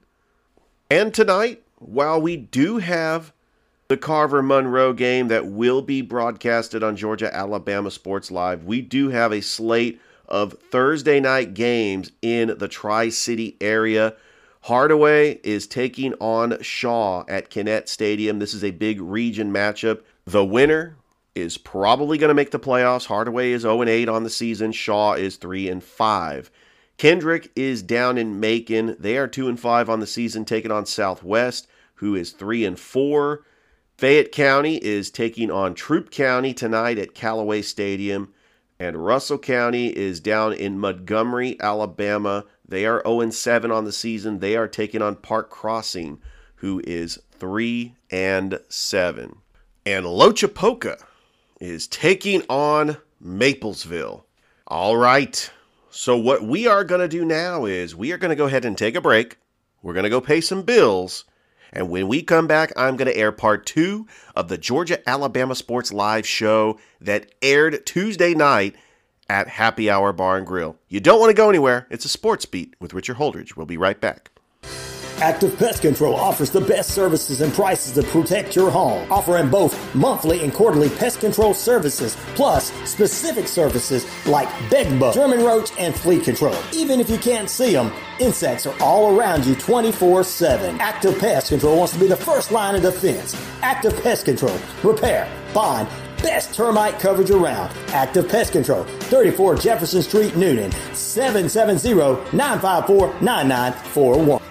And 0.89 1.13
tonight, 1.13 1.63
while 1.77 2.21
we 2.21 2.37
do 2.37 2.77
have 2.77 3.33
the 3.87 3.97
Carver 3.97 4.41
Monroe 4.41 4.93
game 4.93 5.27
that 5.27 5.47
will 5.47 5.81
be 5.81 6.01
broadcasted 6.01 6.81
on 6.81 6.95
Georgia 6.95 7.33
Alabama 7.35 7.91
Sports 7.91 8.31
Live, 8.31 8.63
we 8.63 8.81
do 8.81 9.09
have 9.09 9.33
a 9.33 9.41
slate 9.41 9.99
of 10.29 10.53
Thursday 10.53 11.19
night 11.19 11.53
games 11.53 12.11
in 12.21 12.57
the 12.57 12.69
Tri 12.69 13.09
City 13.09 13.57
area. 13.59 14.15
Hardaway 14.65 15.39
is 15.43 15.65
taking 15.65 16.13
on 16.15 16.61
Shaw 16.61 17.23
at 17.27 17.49
Kinnett 17.49 17.87
Stadium. 17.87 18.37
This 18.37 18.53
is 18.53 18.63
a 18.63 18.71
big 18.71 19.01
region 19.01 19.51
matchup. 19.51 20.01
The 20.25 20.45
winner 20.45 20.97
is 21.33 21.57
probably 21.57 22.19
going 22.19 22.29
to 22.29 22.35
make 22.35 22.51
the 22.51 22.59
playoffs. 22.59 23.07
Hardaway 23.07 23.51
is 23.51 23.63
0 23.63 23.83
8 23.83 24.07
on 24.07 24.23
the 24.23 24.29
season. 24.29 24.71
Shaw 24.71 25.13
is 25.13 25.37
3 25.37 25.67
and 25.67 25.83
5. 25.83 26.51
Kendrick 26.97 27.51
is 27.55 27.81
down 27.81 28.19
in 28.19 28.39
Macon. 28.39 28.95
They 28.99 29.17
are 29.17 29.27
2 29.27 29.49
and 29.49 29.59
5 29.59 29.89
on 29.89 29.99
the 29.99 30.07
season, 30.07 30.45
taking 30.45 30.71
on 30.71 30.85
Southwest, 30.85 31.67
who 31.95 32.13
is 32.13 32.31
3 32.31 32.63
and 32.65 32.79
4. 32.79 33.43
Fayette 33.97 34.31
County 34.31 34.77
is 34.77 35.09
taking 35.09 35.49
on 35.49 35.73
Troup 35.73 36.11
County 36.11 36.53
tonight 36.53 36.99
at 36.99 37.15
Callaway 37.15 37.63
Stadium. 37.63 38.31
And 38.79 39.03
Russell 39.03 39.37
County 39.37 39.87
is 39.87 40.19
down 40.19 40.53
in 40.53 40.79
Montgomery, 40.79 41.59
Alabama. 41.59 42.45
They 42.67 42.85
are 42.85 43.01
0 43.05 43.29
7 43.29 43.71
on 43.71 43.85
the 43.85 43.91
season. 43.91 44.39
They 44.39 44.55
are 44.55 44.67
taking 44.67 45.01
on 45.01 45.15
Park 45.15 45.49
Crossing, 45.49 46.19
who 46.55 46.81
is 46.85 47.19
3 47.31 47.95
and 48.09 48.59
7. 48.69 49.37
And 49.85 50.05
Loachapoka 50.05 51.01
is 51.59 51.87
taking 51.87 52.43
on 52.49 52.97
Maplesville. 53.23 54.23
All 54.67 54.97
right. 54.97 55.51
So, 55.89 56.17
what 56.17 56.43
we 56.43 56.67
are 56.67 56.83
going 56.83 57.01
to 57.01 57.07
do 57.07 57.25
now 57.25 57.65
is 57.65 57.95
we 57.95 58.11
are 58.11 58.17
going 58.17 58.29
to 58.29 58.35
go 58.35 58.45
ahead 58.45 58.63
and 58.63 58.77
take 58.77 58.95
a 58.95 59.01
break. 59.01 59.37
We're 59.81 59.93
going 59.93 60.03
to 60.03 60.09
go 60.09 60.21
pay 60.21 60.39
some 60.39 60.61
bills. 60.61 61.25
And 61.73 61.89
when 61.89 62.07
we 62.07 62.21
come 62.21 62.47
back, 62.47 62.71
I'm 62.75 62.97
going 62.97 63.07
to 63.07 63.17
air 63.17 63.31
part 63.31 63.65
two 63.65 64.07
of 64.35 64.47
the 64.47 64.57
Georgia 64.57 65.07
Alabama 65.09 65.55
Sports 65.55 65.91
Live 65.91 66.27
show 66.27 66.79
that 66.99 67.33
aired 67.41 67.85
Tuesday 67.85 68.33
night 68.33 68.75
at 69.31 69.47
Happy 69.47 69.89
Hour 69.89 70.11
Bar 70.11 70.37
and 70.37 70.45
Grill. 70.45 70.75
You 70.89 70.99
don't 70.99 71.21
want 71.21 71.29
to 71.29 71.33
go 71.33 71.49
anywhere. 71.49 71.87
It's 71.89 72.03
a 72.03 72.09
sports 72.09 72.45
beat 72.45 72.75
with 72.81 72.93
Richard 72.93 73.15
Holdridge. 73.15 73.55
We'll 73.55 73.65
be 73.65 73.77
right 73.77 73.99
back. 73.99 74.29
Active 75.21 75.55
Pest 75.57 75.83
Control 75.83 76.15
offers 76.15 76.49
the 76.49 76.59
best 76.59 76.89
services 76.95 77.39
and 77.41 77.53
prices 77.53 77.93
to 77.93 78.03
protect 78.03 78.55
your 78.55 78.69
home, 78.71 79.09
offering 79.09 79.49
both 79.49 79.95
monthly 79.95 80.43
and 80.43 80.51
quarterly 80.51 80.89
pest 80.89 81.19
control 81.21 81.53
services, 81.53 82.17
plus 82.35 82.73
specific 82.89 83.47
services 83.47 84.05
like 84.25 84.49
bed 84.69 84.99
bug, 84.99 85.13
German 85.13 85.45
roach, 85.45 85.69
and 85.77 85.95
flea 85.95 86.19
control. 86.19 86.57
Even 86.73 86.99
if 86.99 87.09
you 87.09 87.19
can't 87.19 87.49
see 87.49 87.71
them, 87.71 87.93
insects 88.19 88.65
are 88.65 88.75
all 88.81 89.17
around 89.17 89.45
you 89.45 89.55
24 89.55 90.23
7. 90.23 90.81
Active 90.81 91.17
Pest 91.19 91.49
Control 91.49 91.77
wants 91.77 91.93
to 91.93 91.99
be 91.99 92.07
the 92.07 92.17
first 92.17 92.51
line 92.51 92.75
of 92.75 92.81
defense. 92.81 93.33
Active 93.61 93.93
Pest 94.03 94.25
Control, 94.25 94.57
repair, 94.83 95.31
bond, 95.53 95.87
best 96.21 96.53
termite 96.53 96.99
coverage 96.99 97.31
around. 97.31 97.71
Active 97.89 98.27
Pest 98.27 98.51
Control, 98.53 98.83
34 98.83 99.57
Jefferson 99.57 100.01
Street, 100.01 100.33
Newnan, 100.33 100.73
770 100.95 102.35
954 102.35 103.21
9941. 103.21 104.50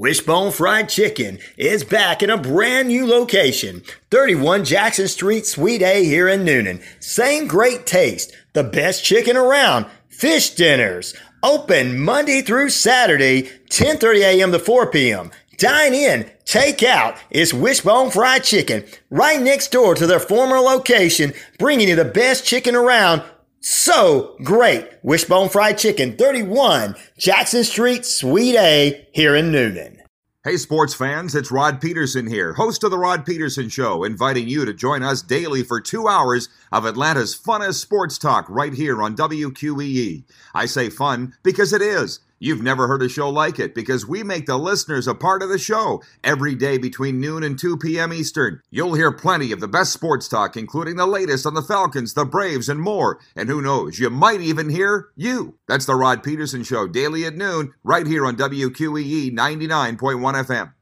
Wishbone 0.00 0.50
Fried 0.50 0.88
Chicken 0.88 1.38
is 1.58 1.84
back 1.84 2.22
in 2.22 2.30
a 2.30 2.38
brand 2.38 2.88
new 2.88 3.06
location, 3.06 3.82
31 4.10 4.64
Jackson 4.64 5.06
Street, 5.08 5.44
Suite 5.44 5.82
A 5.82 6.02
here 6.02 6.26
in 6.26 6.42
Newnan. 6.42 6.82
Same 7.00 7.46
great 7.46 7.84
taste, 7.84 8.34
the 8.54 8.64
best 8.64 9.04
chicken 9.04 9.36
around, 9.36 9.84
fish 10.08 10.54
dinners, 10.54 11.14
open 11.42 12.00
Monday 12.00 12.40
through 12.40 12.70
Saturday, 12.70 13.50
10:30 13.68 14.20
a.m. 14.22 14.52
to 14.52 14.58
4 14.58 14.90
p.m. 14.90 15.30
Dine 15.58 15.92
in, 15.92 16.30
take 16.46 16.82
out. 16.82 17.18
It's 17.28 17.52
Wishbone 17.52 18.10
Fried 18.10 18.42
Chicken, 18.42 18.86
right 19.10 19.38
next 19.38 19.70
door 19.70 19.94
to 19.96 20.06
their 20.06 20.18
former 20.18 20.60
location, 20.60 21.34
bringing 21.58 21.90
you 21.90 21.96
the 21.96 22.06
best 22.06 22.46
chicken 22.46 22.74
around 22.74 23.22
so 23.60 24.36
great. 24.42 24.88
Wishbone 25.02 25.48
Fried 25.48 25.78
Chicken, 25.78 26.16
31 26.16 26.96
Jackson 27.18 27.64
Street, 27.64 28.04
Suite 28.04 28.56
A, 28.56 29.08
here 29.12 29.36
in 29.36 29.52
Newnan. 29.52 29.98
Hey, 30.42 30.56
sports 30.56 30.94
fans, 30.94 31.34
it's 31.34 31.50
Rod 31.50 31.82
Peterson 31.82 32.26
here, 32.26 32.54
host 32.54 32.82
of 32.82 32.90
The 32.90 32.96
Rod 32.96 33.26
Peterson 33.26 33.68
Show, 33.68 34.04
inviting 34.04 34.48
you 34.48 34.64
to 34.64 34.72
join 34.72 35.02
us 35.02 35.20
daily 35.20 35.62
for 35.62 35.82
two 35.82 36.08
hours 36.08 36.48
of 36.72 36.86
Atlanta's 36.86 37.38
funnest 37.38 37.74
sports 37.74 38.16
talk 38.16 38.46
right 38.48 38.72
here 38.72 39.02
on 39.02 39.14
WQEE. 39.14 40.24
I 40.54 40.64
say 40.64 40.88
fun 40.88 41.34
because 41.42 41.74
it 41.74 41.82
is. 41.82 42.20
You've 42.42 42.62
never 42.62 42.88
heard 42.88 43.02
a 43.02 43.08
show 43.08 43.28
like 43.28 43.58
it 43.58 43.74
because 43.74 44.08
we 44.08 44.22
make 44.22 44.46
the 44.46 44.56
listeners 44.56 45.06
a 45.06 45.14
part 45.14 45.42
of 45.42 45.50
the 45.50 45.58
show 45.58 46.02
every 46.24 46.54
day 46.54 46.78
between 46.78 47.20
noon 47.20 47.42
and 47.42 47.58
2 47.58 47.76
p.m. 47.76 48.14
Eastern. 48.14 48.62
You'll 48.70 48.94
hear 48.94 49.12
plenty 49.12 49.52
of 49.52 49.60
the 49.60 49.68
best 49.68 49.92
sports 49.92 50.26
talk, 50.26 50.56
including 50.56 50.96
the 50.96 51.06
latest 51.06 51.44
on 51.44 51.52
the 51.52 51.60
Falcons, 51.60 52.14
the 52.14 52.24
Braves, 52.24 52.70
and 52.70 52.80
more. 52.80 53.20
And 53.36 53.50
who 53.50 53.60
knows, 53.60 53.98
you 53.98 54.08
might 54.08 54.40
even 54.40 54.70
hear 54.70 55.10
you. 55.14 55.58
That's 55.68 55.84
the 55.84 55.94
Rod 55.94 56.22
Peterson 56.22 56.64
Show, 56.64 56.88
daily 56.88 57.26
at 57.26 57.36
noon, 57.36 57.74
right 57.84 58.06
here 58.06 58.24
on 58.24 58.36
WQEE 58.36 59.32
99.1 59.32 60.46
FM. 60.46 60.72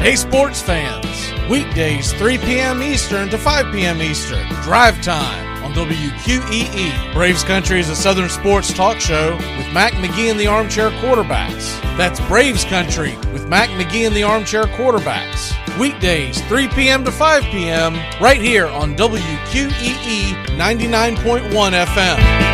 Hey, 0.00 0.16
sports 0.16 0.60
fans. 0.60 1.06
Weekdays, 1.48 2.12
3 2.14 2.38
p.m. 2.38 2.82
Eastern 2.82 3.28
to 3.28 3.38
5 3.38 3.72
p.m. 3.72 4.02
Eastern. 4.02 4.44
Drive 4.62 5.00
time 5.02 5.49
on 5.70 5.88
WQEE. 5.88 7.12
Braves 7.12 7.42
Country 7.44 7.80
is 7.80 7.88
a 7.88 7.96
Southern 7.96 8.28
sports 8.28 8.72
talk 8.72 9.00
show 9.00 9.36
with 9.36 9.72
Mac 9.72 9.92
McGee 9.94 10.30
and 10.30 10.38
the 10.38 10.46
Armchair 10.46 10.90
Quarterbacks. 10.90 11.80
That's 11.96 12.20
Braves 12.28 12.64
Country 12.64 13.16
with 13.32 13.48
Mac 13.48 13.68
McGee 13.70 14.06
and 14.06 14.14
the 14.14 14.22
Armchair 14.22 14.64
Quarterbacks. 14.64 15.56
Weekdays, 15.78 16.40
3 16.46 16.68
p.m. 16.68 17.04
to 17.04 17.12
5 17.12 17.42
p.m., 17.44 17.94
right 18.20 18.40
here 18.40 18.66
on 18.66 18.96
WQEE 18.96 20.46
99.1 20.56 21.86
FM. 21.86 22.50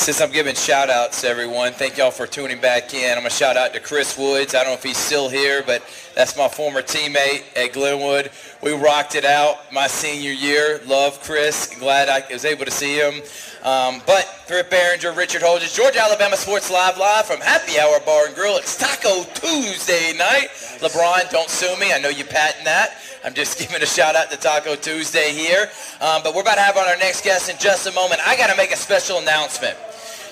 since 0.00 0.22
I'm 0.22 0.32
giving 0.32 0.54
shout 0.54 0.88
outs 0.88 1.20
to 1.20 1.28
everyone, 1.28 1.72
thank 1.72 1.98
y'all 1.98 2.10
for 2.10 2.26
tuning 2.26 2.58
back 2.58 2.94
in. 2.94 3.10
I'm 3.10 3.18
going 3.18 3.30
to 3.30 3.36
shout 3.36 3.58
out 3.58 3.74
to 3.74 3.80
Chris 3.80 4.16
Woods. 4.16 4.54
I 4.54 4.64
don't 4.64 4.72
know 4.72 4.74
if 4.74 4.82
he's 4.82 4.96
still 4.96 5.28
here, 5.28 5.62
but 5.64 5.84
that's 6.16 6.38
my 6.38 6.48
former 6.48 6.80
teammate 6.80 7.44
at 7.54 7.74
Glenwood. 7.74 8.30
We 8.62 8.72
rocked 8.72 9.14
it 9.14 9.24
out 9.24 9.72
my 9.72 9.86
senior 9.86 10.32
year. 10.32 10.82
Love 10.86 11.18
Chris. 11.22 11.66
Glad 11.78 12.10
I 12.10 12.22
was 12.30 12.44
able 12.44 12.66
to 12.66 12.70
see 12.70 12.98
him. 12.98 13.22
Um, 13.64 14.02
but 14.06 14.24
Thrift 14.44 14.70
Barringer, 14.70 15.12
Richard 15.12 15.40
Holdridge, 15.40 15.74
Georgia 15.74 16.00
Alabama 16.00 16.36
Sports 16.36 16.70
Live 16.70 16.98
Live 16.98 17.24
from 17.24 17.40
Happy 17.40 17.78
Hour 17.78 18.00
Bar 18.04 18.26
and 18.26 18.34
Grill. 18.34 18.58
It's 18.58 18.76
Taco 18.76 19.24
Tuesday 19.32 20.12
night. 20.18 20.48
LeBron, 20.80 21.30
don't 21.30 21.48
sue 21.48 21.74
me. 21.78 21.94
I 21.94 22.00
know 22.00 22.10
you 22.10 22.24
patent 22.24 22.66
that. 22.66 22.98
I'm 23.24 23.32
just 23.32 23.58
giving 23.60 23.82
a 23.82 23.86
shout 23.86 24.14
out 24.14 24.30
to 24.30 24.36
Taco 24.36 24.76
Tuesday 24.76 25.32
here. 25.32 25.70
Um, 26.02 26.20
but 26.22 26.34
we're 26.34 26.42
about 26.42 26.56
to 26.56 26.60
have 26.60 26.76
on 26.76 26.86
our 26.86 26.98
next 26.98 27.24
guest 27.24 27.48
in 27.48 27.56
just 27.58 27.86
a 27.86 27.92
moment. 27.92 28.20
I 28.26 28.36
got 28.36 28.50
to 28.50 28.56
make 28.58 28.72
a 28.72 28.76
special 28.76 29.20
announcement. 29.20 29.78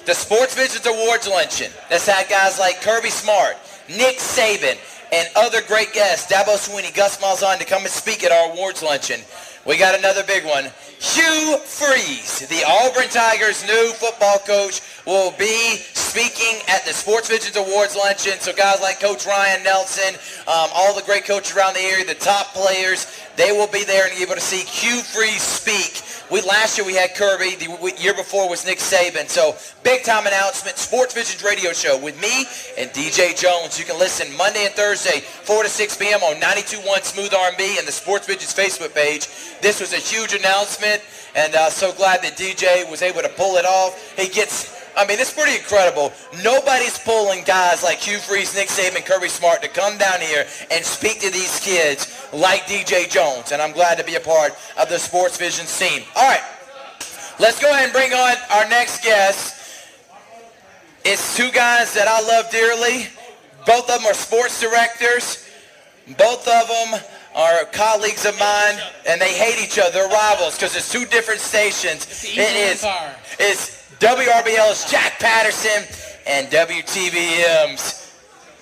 The 0.05 0.13
Sports 0.15 0.55
Visions 0.55 0.85
Awards 0.85 1.27
Luncheon 1.27 1.73
that's 1.89 2.07
had 2.07 2.29
guys 2.29 2.59
like 2.59 2.83
Kirby 2.83 3.11
Smart, 3.11 3.57
Nick 3.89 4.19
Saban, 4.19 4.77
and 5.13 5.29
other 5.37 5.63
great 5.63 5.93
guests, 5.93 6.33
Dabo 6.33 6.57
Swinney, 6.57 6.95
Gus 6.95 7.19
Malzahn, 7.19 7.59
to 7.59 7.65
come 7.65 7.83
and 7.83 7.91
speak 7.91 8.25
at 8.25 8.33
our 8.33 8.53
awards 8.53 8.83
luncheon. 8.83 9.21
We 9.67 9.77
got 9.77 9.99
another 9.99 10.23
big 10.25 10.45
one. 10.45 10.65
Hugh 10.99 11.59
Freeze, 11.59 12.49
the 12.49 12.65
Auburn 12.67 13.09
Tigers' 13.09 13.67
new 13.67 13.93
football 13.93 14.39
coach, 14.39 14.81
will 15.07 15.33
be 15.33 15.77
speaking 15.95 16.63
at 16.69 16.85
the 16.87 16.93
Sports 16.93 17.29
Visions 17.29 17.57
Awards 17.57 17.95
luncheon. 17.95 18.41
So 18.41 18.53
guys 18.53 18.81
like 18.81 18.99
Coach 18.99 19.27
Ryan 19.27 19.63
Nelson, 19.63 20.15
um, 20.49 20.71
all 20.75 20.95
the 20.95 21.03
great 21.03 21.25
coaches 21.25 21.57
around 21.57 21.75
the 21.75 21.81
area, 21.81 22.05
the 22.05 22.15
top 22.15 22.55
players, 22.55 23.07
they 23.37 23.53
will 23.53 23.69
be 23.69 23.85
there 23.85 24.07
and 24.09 24.17
be 24.17 24.23
able 24.23 24.35
to 24.35 24.41
see 24.41 24.65
Hugh 24.65 25.03
Freeze 25.03 25.43
speak 25.43 26.03
we 26.31 26.43
last 26.43 26.77
year 26.77 26.87
we 26.87 26.95
had 26.95 27.15
Kirby. 27.15 27.57
The 27.57 27.95
year 27.99 28.15
before 28.15 28.49
was 28.49 28.67
Nick 28.67 28.79
Saban. 28.79 29.29
So 29.29 29.57
big 29.83 30.05
time 30.05 30.27
announcement. 30.27 30.77
Sports 30.77 31.15
Visions 31.15 31.43
radio 31.43 31.73
show 31.73 31.99
with 31.99 32.21
me 32.21 32.45
and 32.77 32.91
DJ 32.91 33.39
Jones. 33.39 33.79
You 33.79 33.85
can 33.85 33.99
listen 33.99 34.37
Monday 34.37 34.67
and 34.67 34.75
Thursday, 34.75 35.21
4 35.21 35.63
to 35.63 35.69
6 35.69 35.97
p.m. 35.97 36.23
on 36.23 36.37
92.1 36.37 37.05
Smooth 37.05 37.33
R&B 37.33 37.77
and 37.79 37.89
the 37.89 37.93
Sports 37.93 38.27
Visions 38.27 38.53
Facebook 38.55 38.95
page. 38.95 39.27
This 39.63 39.81
was 39.81 39.93
a 39.93 39.97
huge 39.97 40.35
announcement, 40.35 41.03
and 41.35 41.55
uh, 41.55 41.71
so 41.71 41.93
glad 41.93 42.23
that 42.23 42.37
DJ 42.37 42.89
was 42.91 43.03
able 43.03 43.23
to 43.23 43.29
pull 43.31 43.57
it 43.57 43.65
off. 43.65 44.17
He 44.19 44.29
gets 44.29 44.78
I 44.97 45.07
mean, 45.07 45.19
it's 45.19 45.33
pretty 45.33 45.57
incredible. 45.57 46.13
Nobody's 46.43 46.99
pulling 46.99 47.45
guys 47.45 47.83
like 47.83 47.99
Hugh 47.99 48.19
Freeze, 48.19 48.55
Nick 48.55 48.69
Saban, 48.69 49.05
Kirby 49.05 49.29
Smart 49.29 49.63
to 49.63 49.69
come 49.69 49.99
down 49.99 50.21
here 50.21 50.47
and 50.71 50.85
speak 50.85 51.21
to 51.21 51.31
these 51.31 51.61
kids 51.61 52.29
like 52.33 52.63
DJ 52.63 53.09
Jones. 53.09 53.53
And 53.53 53.63
I'm 53.63 53.73
glad 53.73 53.99
to 53.99 54.05
be 54.05 54.17
a 54.17 54.21
part 54.21 54.53
of 54.81 54.89
the 54.89 54.99
Sports 54.99 55.37
Vision 55.39 55.67
team. 55.67 56.03
All 56.17 56.29
right, 56.29 56.43
let's 57.39 57.61
go 57.61 57.71
ahead 57.71 57.85
and 57.85 57.93
bring 57.93 58.13
on 58.13 58.35
our 58.51 58.69
next 58.69 59.05
guest. 59.05 59.55
It's 61.05 61.37
two 61.37 61.51
guys 61.53 61.95
that 61.95 62.09
I 62.09 62.21
love 62.21 62.51
dearly. 62.51 63.07
Both 63.67 63.91
of 63.91 63.99
them 63.99 64.07
are 64.07 64.15
sports 64.15 64.61
directors. 64.61 65.49
Both 66.17 66.49
of 66.49 66.69
them 66.69 67.01
are 67.37 67.65
colleagues 67.67 68.25
of 68.25 68.39
mine, 68.39 68.79
and 69.07 69.21
they 69.21 69.33
hate 69.33 69.63
each 69.63 69.79
other. 69.79 69.93
They're 69.93 70.09
rivals 70.09 70.57
because 70.57 70.75
it's 70.75 70.91
two 70.91 71.05
different 71.07 71.41
stations. 71.41 72.07
It 72.25 72.39
is. 72.39 72.85
It's 73.39 73.78
WRBL's 73.97 74.89
Jack 74.91 75.19
Patterson 75.19 75.83
and 76.27 76.47
WTVM's 76.49 78.13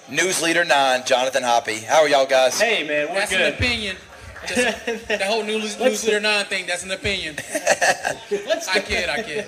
News 0.09 0.40
Leader 0.40 0.64
9, 0.64 1.02
Jonathan 1.04 1.42
Hoppy. 1.42 1.80
How 1.80 2.00
are 2.00 2.09
y'all 2.09 2.25
guys? 2.26 2.58
Hey, 2.58 2.86
man, 2.86 3.08
we're 3.08 3.15
That's 3.17 3.30
good. 3.32 3.41
an 3.43 3.54
opinion. 3.54 3.97
The 4.49 5.21
whole 5.25 5.43
news, 5.45 5.78
news 5.78 6.04
leader 6.04 6.21
nine 6.21 6.45
thing, 6.47 6.67
that's 6.67 6.85
an 6.85 6.91
opinion. 6.91 7.37
I 7.49 8.80
kid, 8.80 9.09
I 9.09 9.23
kid. 9.23 9.47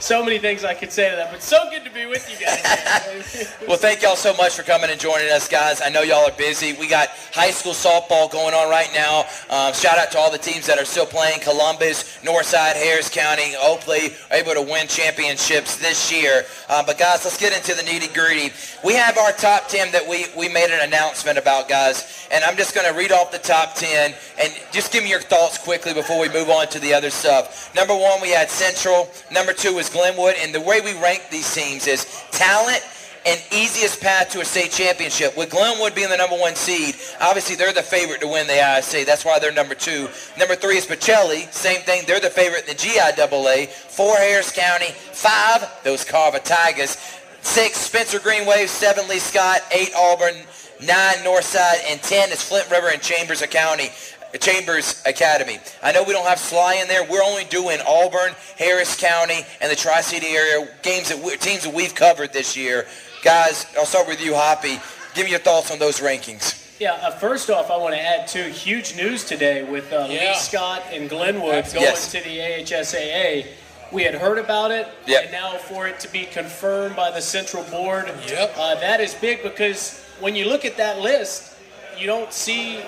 so 0.00 0.24
many 0.24 0.38
things 0.38 0.64
I 0.64 0.74
could 0.74 0.92
say 0.92 1.10
to 1.10 1.16
that, 1.16 1.30
but 1.30 1.42
so 1.42 1.58
good 1.70 1.84
to 1.84 1.90
be 1.90 2.06
with 2.06 2.28
you 2.30 2.44
guys. 2.44 3.54
well, 3.68 3.76
thank 3.76 4.02
y'all 4.02 4.16
so 4.16 4.34
much 4.36 4.54
for 4.54 4.62
coming 4.62 4.90
and 4.90 5.00
joining 5.00 5.30
us, 5.30 5.48
guys. 5.48 5.80
I 5.80 5.88
know 5.88 6.02
y'all 6.02 6.28
are 6.28 6.36
busy. 6.36 6.72
We 6.74 6.88
got 6.88 7.08
high 7.32 7.50
school 7.50 7.72
softball 7.72 8.30
going 8.30 8.54
on 8.54 8.70
right 8.70 8.90
now. 8.94 9.24
Um, 9.50 9.72
shout 9.72 9.98
out 9.98 10.10
to 10.12 10.18
all 10.18 10.30
the 10.30 10.38
teams 10.38 10.66
that 10.66 10.78
are 10.78 10.84
still 10.84 11.06
playing. 11.06 11.40
Columbus, 11.40 12.18
Northside, 12.22 12.74
Harris 12.74 13.08
County, 13.08 13.54
hopefully 13.58 14.14
able 14.30 14.54
to 14.54 14.62
win 14.62 14.86
championships 14.88 15.76
this 15.76 16.12
year. 16.12 16.44
Uh, 16.68 16.82
but 16.84 16.98
guys, 16.98 17.24
let's 17.24 17.38
get 17.38 17.56
into 17.56 17.74
the 17.74 17.82
nitty 17.82 18.12
gritty. 18.14 18.52
We 18.84 18.94
have 18.94 19.18
our 19.18 19.32
top 19.32 19.68
10 19.68 19.92
that 19.92 20.06
we, 20.06 20.26
we 20.36 20.48
made 20.48 20.70
an 20.70 20.80
announcement 20.86 21.38
about, 21.38 21.68
guys. 21.68 22.28
And 22.32 22.44
I'm 22.44 22.56
just 22.56 22.74
going 22.74 22.90
to 22.90 22.96
read 22.96 23.12
off 23.12 23.32
the 23.32 23.38
top 23.38 23.69
top 23.70 23.76
10. 23.76 24.14
And 24.40 24.52
just 24.72 24.92
give 24.92 25.02
me 25.04 25.10
your 25.10 25.20
thoughts 25.20 25.58
quickly 25.58 25.94
before 25.94 26.20
we 26.20 26.28
move 26.28 26.48
on 26.48 26.68
to 26.68 26.78
the 26.78 26.94
other 26.94 27.10
stuff. 27.10 27.74
Number 27.74 27.94
one, 27.94 28.20
we 28.20 28.30
had 28.30 28.50
Central. 28.50 29.08
Number 29.30 29.52
two 29.52 29.74
was 29.74 29.88
Glenwood. 29.88 30.34
And 30.38 30.54
the 30.54 30.60
way 30.60 30.80
we 30.80 30.94
rank 31.00 31.26
these 31.30 31.52
teams 31.52 31.86
is 31.86 32.04
talent 32.30 32.82
and 33.26 33.38
easiest 33.52 34.00
path 34.00 34.30
to 34.30 34.40
a 34.40 34.44
state 34.44 34.70
championship. 34.70 35.36
With 35.36 35.50
Glenwood 35.50 35.94
being 35.94 36.08
the 36.08 36.16
number 36.16 36.36
one 36.36 36.54
seed, 36.54 36.96
obviously 37.20 37.54
they're 37.54 37.72
the 37.72 37.82
favorite 37.82 38.20
to 38.22 38.28
win 38.28 38.46
the 38.46 38.54
ISC. 38.54 39.04
That's 39.04 39.24
why 39.24 39.38
they're 39.38 39.52
number 39.52 39.74
two. 39.74 40.08
Number 40.38 40.54
three 40.54 40.78
is 40.78 40.86
Pacelli. 40.86 41.52
Same 41.52 41.82
thing. 41.82 42.04
They're 42.06 42.20
the 42.20 42.30
favorite 42.30 42.62
in 42.62 42.68
the 42.68 42.74
GIAA. 42.74 43.68
Four, 43.68 44.16
Harris 44.16 44.52
County. 44.52 44.90
Five, 45.12 45.68
those 45.84 46.04
Carver 46.04 46.38
Tigers. 46.38 46.96
Six, 47.42 47.76
Spencer 47.78 48.20
Green 48.20 48.46
Wave. 48.46 48.70
Seven, 48.70 49.06
Lee 49.08 49.18
Scott. 49.18 49.60
Eight, 49.70 49.90
Auburn 49.96 50.34
nine 50.82 51.16
Northside, 51.24 51.80
and 51.88 52.00
10 52.02 52.30
is 52.30 52.42
Flint 52.42 52.70
River 52.70 52.88
and 52.88 53.00
Chambers 53.00 53.42
County. 53.46 53.90
Chambers 54.38 55.02
Academy. 55.06 55.58
I 55.82 55.90
know 55.90 56.04
we 56.04 56.12
don't 56.12 56.26
have 56.26 56.38
Schley 56.38 56.80
in 56.80 56.86
there. 56.86 57.02
We're 57.02 57.22
only 57.22 57.44
doing 57.44 57.78
Auburn, 57.86 58.32
Harris 58.56 58.96
County, 58.96 59.44
and 59.60 59.70
the 59.70 59.76
Tri-City 59.76 60.26
area 60.28 60.68
games 60.82 61.08
that 61.08 61.18
we, 61.18 61.36
teams 61.36 61.64
that 61.64 61.74
we've 61.74 61.94
covered 61.94 62.32
this 62.32 62.56
year. 62.56 62.86
Guys, 63.24 63.66
I'll 63.76 63.86
start 63.86 64.06
with 64.06 64.24
you, 64.24 64.34
Hoppy. 64.34 64.78
Give 65.14 65.24
me 65.24 65.30
your 65.30 65.40
thoughts 65.40 65.72
on 65.72 65.78
those 65.78 66.00
rankings. 66.00 66.78
Yeah, 66.78 66.92
uh, 66.94 67.10
first 67.10 67.50
off, 67.50 67.70
I 67.70 67.76
want 67.76 67.94
to 67.94 68.00
add 68.00 68.26
two 68.26 68.44
huge 68.44 68.96
news 68.96 69.24
today 69.24 69.64
with 69.64 69.92
uh, 69.92 70.06
yeah. 70.08 70.30
Lee 70.30 70.34
Scott 70.36 70.82
and 70.92 71.10
Glenwood 71.10 71.64
going 71.64 71.82
yes. 71.82 72.10
to 72.12 72.20
the 72.22 72.38
AHSAA. 72.38 73.46
We 73.92 74.04
had 74.04 74.14
heard 74.14 74.38
about 74.38 74.70
it, 74.70 74.88
yep. 75.06 75.24
and 75.24 75.32
now 75.32 75.58
for 75.58 75.88
it 75.88 75.98
to 76.00 76.12
be 76.12 76.24
confirmed 76.24 76.94
by 76.94 77.10
the 77.10 77.20
central 77.20 77.64
board, 77.64 78.06
yep. 78.28 78.54
uh, 78.56 78.76
that 78.76 79.00
is 79.00 79.14
big 79.14 79.42
because 79.42 80.06
when 80.20 80.36
you 80.36 80.46
look 80.46 80.64
at 80.64 80.76
that 80.76 81.00
list, 81.00 81.54
you 81.98 82.06
don't 82.06 82.32
see. 82.32 82.80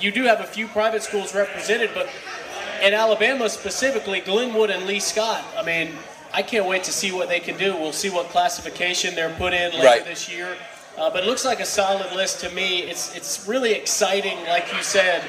You 0.00 0.12
do 0.12 0.24
have 0.24 0.40
a 0.40 0.44
few 0.44 0.68
private 0.68 1.02
schools 1.02 1.34
represented, 1.34 1.90
but 1.92 2.08
in 2.82 2.94
Alabama 2.94 3.48
specifically, 3.48 4.20
Glenwood 4.20 4.70
and 4.70 4.86
Lee 4.86 5.00
Scott. 5.00 5.44
I 5.56 5.64
mean, 5.64 5.90
I 6.32 6.42
can't 6.42 6.66
wait 6.66 6.84
to 6.84 6.92
see 6.92 7.10
what 7.10 7.28
they 7.28 7.40
can 7.40 7.56
do. 7.56 7.74
We'll 7.74 7.92
see 7.92 8.10
what 8.10 8.28
classification 8.28 9.14
they're 9.14 9.34
put 9.34 9.52
in 9.52 9.72
later 9.72 9.84
right. 9.84 10.04
this 10.04 10.30
year. 10.30 10.56
Uh, 10.96 11.10
but 11.10 11.24
it 11.24 11.26
looks 11.26 11.44
like 11.44 11.60
a 11.60 11.66
solid 11.66 12.12
list 12.14 12.40
to 12.40 12.50
me. 12.50 12.80
It's 12.80 13.14
it's 13.14 13.46
really 13.46 13.72
exciting, 13.72 14.36
like 14.46 14.72
you 14.72 14.82
said, 14.82 15.22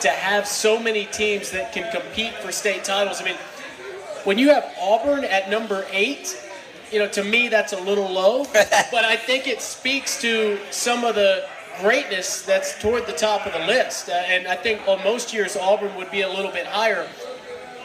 to 0.00 0.08
have 0.08 0.46
so 0.46 0.78
many 0.78 1.06
teams 1.06 1.50
that 1.52 1.72
can 1.72 1.90
compete 1.92 2.34
for 2.34 2.50
state 2.50 2.84
titles. 2.84 3.20
I 3.20 3.24
mean, 3.24 3.36
when 4.24 4.38
you 4.38 4.50
have 4.50 4.72
Auburn 4.80 5.24
at 5.24 5.50
number 5.50 5.86
eight 5.90 6.36
you 6.94 7.00
know, 7.00 7.08
to 7.08 7.24
me 7.24 7.48
that's 7.48 7.72
a 7.72 7.80
little 7.80 8.08
low, 8.08 8.44
but 8.52 9.04
I 9.04 9.16
think 9.16 9.48
it 9.48 9.60
speaks 9.60 10.20
to 10.20 10.60
some 10.70 11.02
of 11.02 11.16
the 11.16 11.44
greatness 11.80 12.42
that's 12.42 12.80
toward 12.80 13.04
the 13.08 13.12
top 13.12 13.46
of 13.46 13.52
the 13.52 13.66
list. 13.66 14.08
Uh, 14.08 14.12
and 14.12 14.46
I 14.46 14.54
think 14.54 14.86
on 14.86 15.02
most 15.02 15.34
years 15.34 15.56
Auburn 15.56 15.96
would 15.96 16.12
be 16.12 16.20
a 16.20 16.28
little 16.28 16.52
bit 16.52 16.66
higher. 16.66 17.08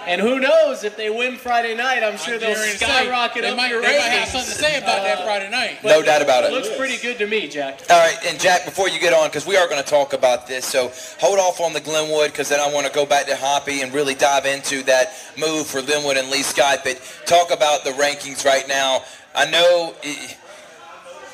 And 0.07 0.21
who 0.21 0.39
knows 0.39 0.83
if 0.83 0.95
they 0.95 1.09
win 1.09 1.35
Friday 1.37 1.75
night? 1.75 2.03
I'm 2.03 2.17
sure 2.17 2.37
they'll 2.37 2.55
skyrocket 2.55 3.43
say, 3.43 3.49
up 3.49 3.57
might, 3.57 3.69
your 3.69 3.81
they 3.81 3.97
might 3.97 4.09
have 4.09 4.29
something 4.29 4.51
to 4.51 4.57
say 4.57 4.77
about 4.77 4.99
uh, 4.99 5.03
that 5.03 5.23
Friday 5.23 5.49
night. 5.49 5.83
No 5.83 6.01
doubt 6.01 6.21
about 6.21 6.43
it. 6.43 6.51
It 6.51 6.53
looks 6.53 6.75
pretty 6.77 6.97
good 6.97 7.17
to 7.19 7.27
me, 7.27 7.47
Jack. 7.47 7.81
All 7.89 7.99
right, 7.99 8.17
and 8.25 8.39
Jack, 8.39 8.65
before 8.65 8.89
you 8.89 8.99
get 8.99 9.13
on, 9.13 9.27
because 9.27 9.45
we 9.45 9.57
are 9.57 9.67
going 9.67 9.81
to 9.83 9.89
talk 9.89 10.13
about 10.13 10.47
this, 10.47 10.65
so 10.65 10.91
hold 11.19 11.39
off 11.39 11.59
on 11.59 11.73
the 11.73 11.81
Glenwood, 11.81 12.31
because 12.31 12.49
then 12.49 12.59
I 12.59 12.71
want 12.73 12.87
to 12.87 12.93
go 12.93 13.05
back 13.05 13.27
to 13.27 13.35
Hoppy 13.35 13.81
and 13.81 13.93
really 13.93 14.15
dive 14.15 14.45
into 14.45 14.83
that 14.83 15.13
move 15.37 15.67
for 15.67 15.81
Glenwood 15.81 16.17
and 16.17 16.29
Lee 16.29 16.43
Scott. 16.43 16.79
But 16.83 17.01
talk 17.25 17.51
about 17.51 17.83
the 17.83 17.91
rankings 17.91 18.45
right 18.45 18.67
now. 18.67 19.03
I 19.35 19.49
know 19.49 19.95
eh, 20.03 20.33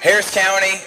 Harris 0.01 0.33
County 0.33 0.81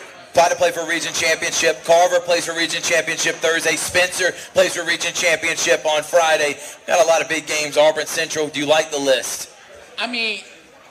to 0.46 0.55
play 0.55 0.70
for 0.70 0.87
region 0.87 1.12
championship. 1.12 1.83
Carver 1.85 2.20
plays 2.20 2.46
for 2.46 2.55
region 2.55 2.83
championship 2.83 3.35
Thursday. 3.37 3.74
Spencer 3.74 4.33
plays 4.55 4.77
for 4.77 4.85
region 4.85 5.12
championship 5.12 5.85
on 5.85 6.05
Friday. 6.05 6.57
Got 6.87 7.05
a 7.05 7.09
lot 7.09 7.20
of 7.20 7.29
big 7.29 7.46
games. 7.46 7.77
Auburn 7.77 8.07
Central. 8.07 8.46
Do 8.46 8.61
you 8.61 8.66
like 8.66 8.92
the 8.92 8.98
list? 8.98 9.51
I 9.98 10.07
mean, 10.07 10.42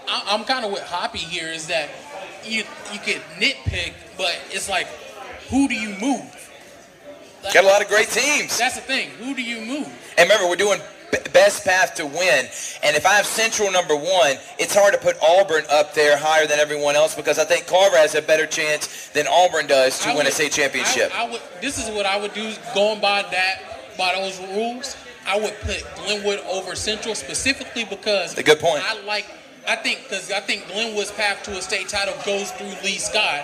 I'm 0.09 0.43
kind 0.43 0.65
of 0.65 0.71
with 0.71 0.83
Hoppy 0.83 1.19
here. 1.19 1.47
Is 1.47 1.67
that 1.67 1.89
you 2.43 2.63
you 2.91 2.99
get 3.05 3.21
nitpick, 3.39 3.93
but 4.17 4.37
it's 4.49 4.67
like, 4.67 4.87
who 5.49 5.67
do 5.67 5.75
you 5.75 5.95
move? 6.01 6.33
Like, 7.43 7.53
Got 7.53 7.63
a 7.63 7.67
lot 7.67 7.81
of 7.81 7.87
great 7.87 8.09
teams. 8.09 8.57
That's 8.57 8.75
the 8.75 8.81
thing. 8.81 9.09
Who 9.11 9.33
do 9.33 9.41
you 9.41 9.61
move? 9.61 9.87
And 10.17 10.29
remember, 10.29 10.49
we're 10.49 10.55
doing 10.57 10.81
best 11.37 11.63
path 11.65 11.95
to 11.95 12.05
win. 12.05 12.45
And 12.83 12.95
if 12.95 13.05
I 13.05 13.13
have 13.13 13.25
Central 13.25 13.71
number 13.71 13.95
one, 13.95 14.37
it's 14.57 14.75
hard 14.75 14.93
to 14.93 14.99
put 14.99 15.17
Auburn 15.21 15.63
up 15.69 15.93
there 15.93 16.17
higher 16.17 16.47
than 16.47 16.59
everyone 16.59 16.95
else 16.95 17.15
because 17.15 17.39
I 17.39 17.45
think 17.45 17.67
Carver 17.67 17.97
has 17.97 18.15
a 18.15 18.21
better 18.21 18.45
chance 18.45 19.09
than 19.09 19.27
Auburn 19.27 19.67
does 19.67 19.99
to 19.99 20.09
I 20.09 20.15
win 20.15 20.17
would, 20.17 20.27
a 20.27 20.31
state 20.31 20.51
championship. 20.51 21.11
I, 21.15 21.25
I 21.25 21.31
would, 21.31 21.41
this 21.61 21.77
is 21.77 21.93
what 21.95 22.05
I 22.05 22.19
would 22.19 22.33
do 22.33 22.53
going 22.73 22.99
by 22.99 23.21
that 23.21 23.95
by 23.97 24.13
those 24.15 24.39
rules. 24.55 24.97
I 25.27 25.39
would 25.39 25.53
put 25.61 25.83
Glenwood 25.95 26.39
over 26.49 26.75
Central 26.75 27.13
specifically 27.13 27.83
because 27.83 28.37
a 28.37 28.43
good 28.43 28.59
point. 28.59 28.83
I 28.85 29.01
like 29.03 29.25
I 29.67 29.75
think 29.75 30.03
because 30.03 30.31
I 30.31 30.39
think 30.39 30.67
Glenwood's 30.67 31.11
path 31.11 31.43
to 31.43 31.57
a 31.57 31.61
state 31.61 31.89
title 31.89 32.15
goes 32.25 32.51
through 32.51 32.73
Lee 32.83 32.97
Scott, 32.97 33.41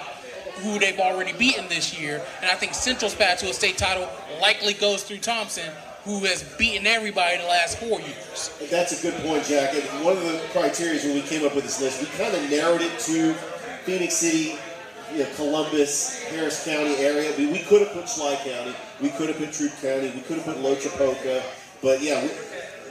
who 0.61 0.79
they've 0.79 0.99
already 0.99 1.33
beaten 1.33 1.67
this 1.67 1.99
year, 1.99 2.21
and 2.41 2.49
I 2.49 2.55
think 2.55 2.73
Central's 2.73 3.13
path 3.13 3.39
to 3.39 3.49
a 3.49 3.53
state 3.53 3.77
title 3.77 4.09
likely 4.41 4.73
goes 4.73 5.03
through 5.03 5.17
Thompson, 5.17 5.69
who 6.03 6.19
has 6.25 6.43
beaten 6.57 6.85
everybody 6.85 7.37
the 7.37 7.47
last 7.47 7.77
four 7.77 7.99
years. 8.01 8.51
That's 8.69 8.99
a 8.99 9.01
good 9.01 9.19
point, 9.23 9.45
Jack. 9.45 9.73
And 9.73 10.03
one 10.03 10.17
of 10.17 10.23
the 10.23 10.41
criteria 10.51 10.99
when 11.01 11.15
we 11.15 11.21
came 11.21 11.45
up 11.45 11.55
with 11.55 11.63
this 11.63 11.79
list, 11.81 12.01
we 12.01 12.07
kind 12.17 12.35
of 12.35 12.49
narrowed 12.49 12.81
it 12.81 12.99
to 12.99 13.33
Phenix 13.85 14.15
City, 14.15 14.59
you 15.13 15.19
know, 15.19 15.29
Columbus, 15.35 16.21
Harris 16.23 16.65
County 16.65 16.95
area. 16.95 17.33
I 17.33 17.37
mean, 17.37 17.51
we 17.51 17.59
could 17.59 17.81
have 17.81 17.91
put 17.91 18.09
Schley 18.09 18.35
County, 18.43 18.75
we 19.01 19.09
could 19.09 19.29
have 19.29 19.37
put 19.37 19.53
Troup 19.53 19.71
County, 19.81 20.11
we 20.13 20.21
could 20.21 20.37
have 20.39 20.45
put 20.45 20.57
Loachapoka, 20.57 21.41
but 21.81 22.01
yeah, 22.01 22.21
we, 22.21 22.31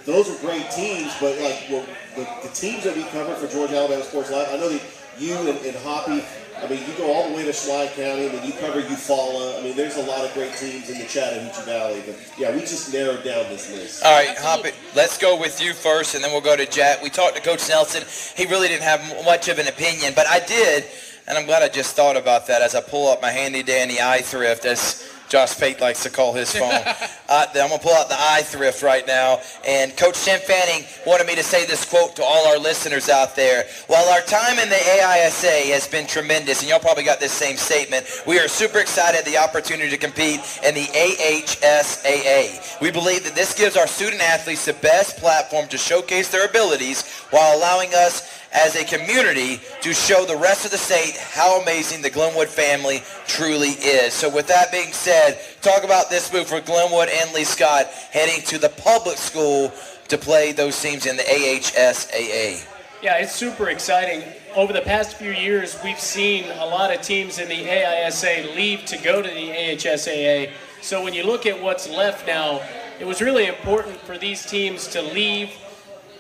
those 0.04 0.30
are 0.30 0.46
great 0.46 0.70
teams. 0.70 1.12
But 1.20 1.38
like 1.40 1.66
well, 1.70 1.84
the, 2.16 2.26
the, 2.48 2.54
teams 2.54 2.84
that 2.84 2.96
we 2.96 3.04
cover 3.04 3.34
for 3.34 3.46
Georgia 3.46 3.76
Alabama 3.76 4.02
Sports 4.04 4.30
Live, 4.30 4.48
I 4.50 4.56
know 4.56 4.68
that 4.68 4.82
you 5.18 5.36
and, 5.36 5.48
and 5.48 5.76
Hoppy 5.76 6.24
I 6.62 6.68
mean, 6.68 6.78
you 6.86 6.94
go 6.96 7.12
all 7.12 7.28
the 7.28 7.34
way 7.34 7.44
to 7.44 7.52
Schley 7.52 7.88
County, 7.88 8.26
and 8.26 8.38
then 8.38 8.46
you 8.46 8.52
cover 8.52 8.80
Eufaula. 8.80 9.58
I 9.58 9.62
mean, 9.64 9.76
there's 9.76 9.96
a 9.96 10.02
lot 10.02 10.24
of 10.24 10.32
great 10.32 10.54
teams 10.54 10.88
in 10.90 10.98
the 10.98 11.06
Chattahoochee 11.06 11.64
Valley. 11.64 12.02
But 12.06 12.16
yeah, 12.38 12.54
we 12.54 12.60
just 12.60 12.92
narrowed 12.92 13.24
down 13.24 13.48
this 13.48 13.70
list. 13.72 14.04
All 14.04 14.12
right, 14.12 14.72
let's 14.94 15.18
go 15.18 15.38
with 15.38 15.60
you 15.60 15.74
first, 15.74 16.14
and 16.14 16.22
then 16.22 16.30
we'll 16.30 16.40
go 16.40 16.56
to 16.56 16.66
Jack. 16.66 17.02
We 17.02 17.10
talked 17.10 17.34
to 17.34 17.42
Coach 17.42 17.68
Nelson. 17.68 18.04
He 18.36 18.48
really 18.48 18.68
didn't 18.68 18.84
have 18.84 19.24
much 19.24 19.48
of 19.48 19.58
an 19.58 19.66
opinion, 19.66 20.12
but 20.14 20.26
I 20.28 20.38
did, 20.38 20.84
and 21.26 21.36
I'm 21.36 21.46
glad 21.46 21.62
I 21.64 21.68
just 21.68 21.96
thought 21.96 22.16
about 22.16 22.46
that 22.46 22.62
as 22.62 22.76
I 22.76 22.80
pull 22.80 23.08
up 23.08 23.20
my 23.20 23.30
handy 23.30 23.64
dandy 23.64 23.96
iThrift. 23.96 24.64
As 24.64 25.08
Josh 25.32 25.58
Pate 25.58 25.80
likes 25.80 26.02
to 26.02 26.10
call 26.10 26.34
his 26.34 26.54
phone. 26.54 26.70
uh, 27.30 27.46
I'm 27.54 27.54
going 27.54 27.70
to 27.70 27.78
pull 27.78 27.94
out 27.94 28.10
the 28.10 28.16
iThrift 28.16 28.82
right 28.82 29.06
now. 29.06 29.40
And 29.66 29.96
Coach 29.96 30.22
Tim 30.22 30.38
Fanning 30.40 30.84
wanted 31.06 31.26
me 31.26 31.34
to 31.36 31.42
say 31.42 31.64
this 31.64 31.88
quote 31.88 32.14
to 32.16 32.22
all 32.22 32.48
our 32.48 32.58
listeners 32.58 33.08
out 33.08 33.34
there. 33.34 33.64
While 33.86 34.06
our 34.12 34.20
time 34.20 34.58
in 34.58 34.68
the 34.68 34.74
AISA 34.74 35.72
has 35.72 35.88
been 35.88 36.06
tremendous, 36.06 36.60
and 36.60 36.68
y'all 36.68 36.80
probably 36.80 37.04
got 37.04 37.18
this 37.18 37.32
same 37.32 37.56
statement, 37.56 38.04
we 38.26 38.38
are 38.40 38.46
super 38.46 38.78
excited 38.78 39.24
the 39.24 39.38
opportunity 39.38 39.88
to 39.88 39.96
compete 39.96 40.40
in 40.66 40.74
the 40.74 40.84
AHSAA. 40.92 42.82
We 42.82 42.90
believe 42.90 43.24
that 43.24 43.34
this 43.34 43.54
gives 43.54 43.74
our 43.74 43.86
student 43.86 44.20
athletes 44.20 44.66
the 44.66 44.74
best 44.74 45.16
platform 45.16 45.66
to 45.68 45.78
showcase 45.78 46.28
their 46.28 46.44
abilities 46.44 47.08
while 47.30 47.56
allowing 47.56 47.94
us 47.94 48.41
as 48.52 48.76
a 48.76 48.84
community 48.84 49.60
to 49.80 49.92
show 49.92 50.24
the 50.24 50.36
rest 50.36 50.64
of 50.64 50.70
the 50.70 50.78
state 50.78 51.16
how 51.16 51.60
amazing 51.62 52.02
the 52.02 52.10
Glenwood 52.10 52.48
family 52.48 53.02
truly 53.26 53.70
is. 53.70 54.12
So 54.12 54.28
with 54.28 54.46
that 54.48 54.70
being 54.70 54.92
said, 54.92 55.40
talk 55.62 55.84
about 55.84 56.10
this 56.10 56.32
move 56.32 56.46
for 56.46 56.60
Glenwood 56.60 57.08
and 57.08 57.32
Lee 57.32 57.44
Scott 57.44 57.86
heading 57.86 58.44
to 58.46 58.58
the 58.58 58.68
public 58.68 59.16
school 59.16 59.72
to 60.08 60.18
play 60.18 60.52
those 60.52 60.80
teams 60.80 61.06
in 61.06 61.16
the 61.16 61.22
AHSAA. 61.22 62.66
Yeah, 63.02 63.16
it's 63.16 63.34
super 63.34 63.70
exciting. 63.70 64.22
Over 64.54 64.72
the 64.72 64.82
past 64.82 65.16
few 65.16 65.32
years, 65.32 65.76
we've 65.82 65.98
seen 65.98 66.44
a 66.50 66.66
lot 66.66 66.94
of 66.94 67.00
teams 67.00 67.38
in 67.38 67.48
the 67.48 67.64
AISA 67.64 68.54
leave 68.54 68.84
to 68.84 68.98
go 68.98 69.22
to 69.22 69.28
the 69.28 69.48
AHSAA. 69.48 70.50
So 70.82 71.02
when 71.02 71.14
you 71.14 71.24
look 71.24 71.46
at 71.46 71.60
what's 71.60 71.88
left 71.88 72.26
now, 72.26 72.60
it 73.00 73.06
was 73.06 73.20
really 73.20 73.46
important 73.46 73.96
for 74.02 74.18
these 74.18 74.46
teams 74.46 74.86
to 74.88 75.02
leave 75.02 75.50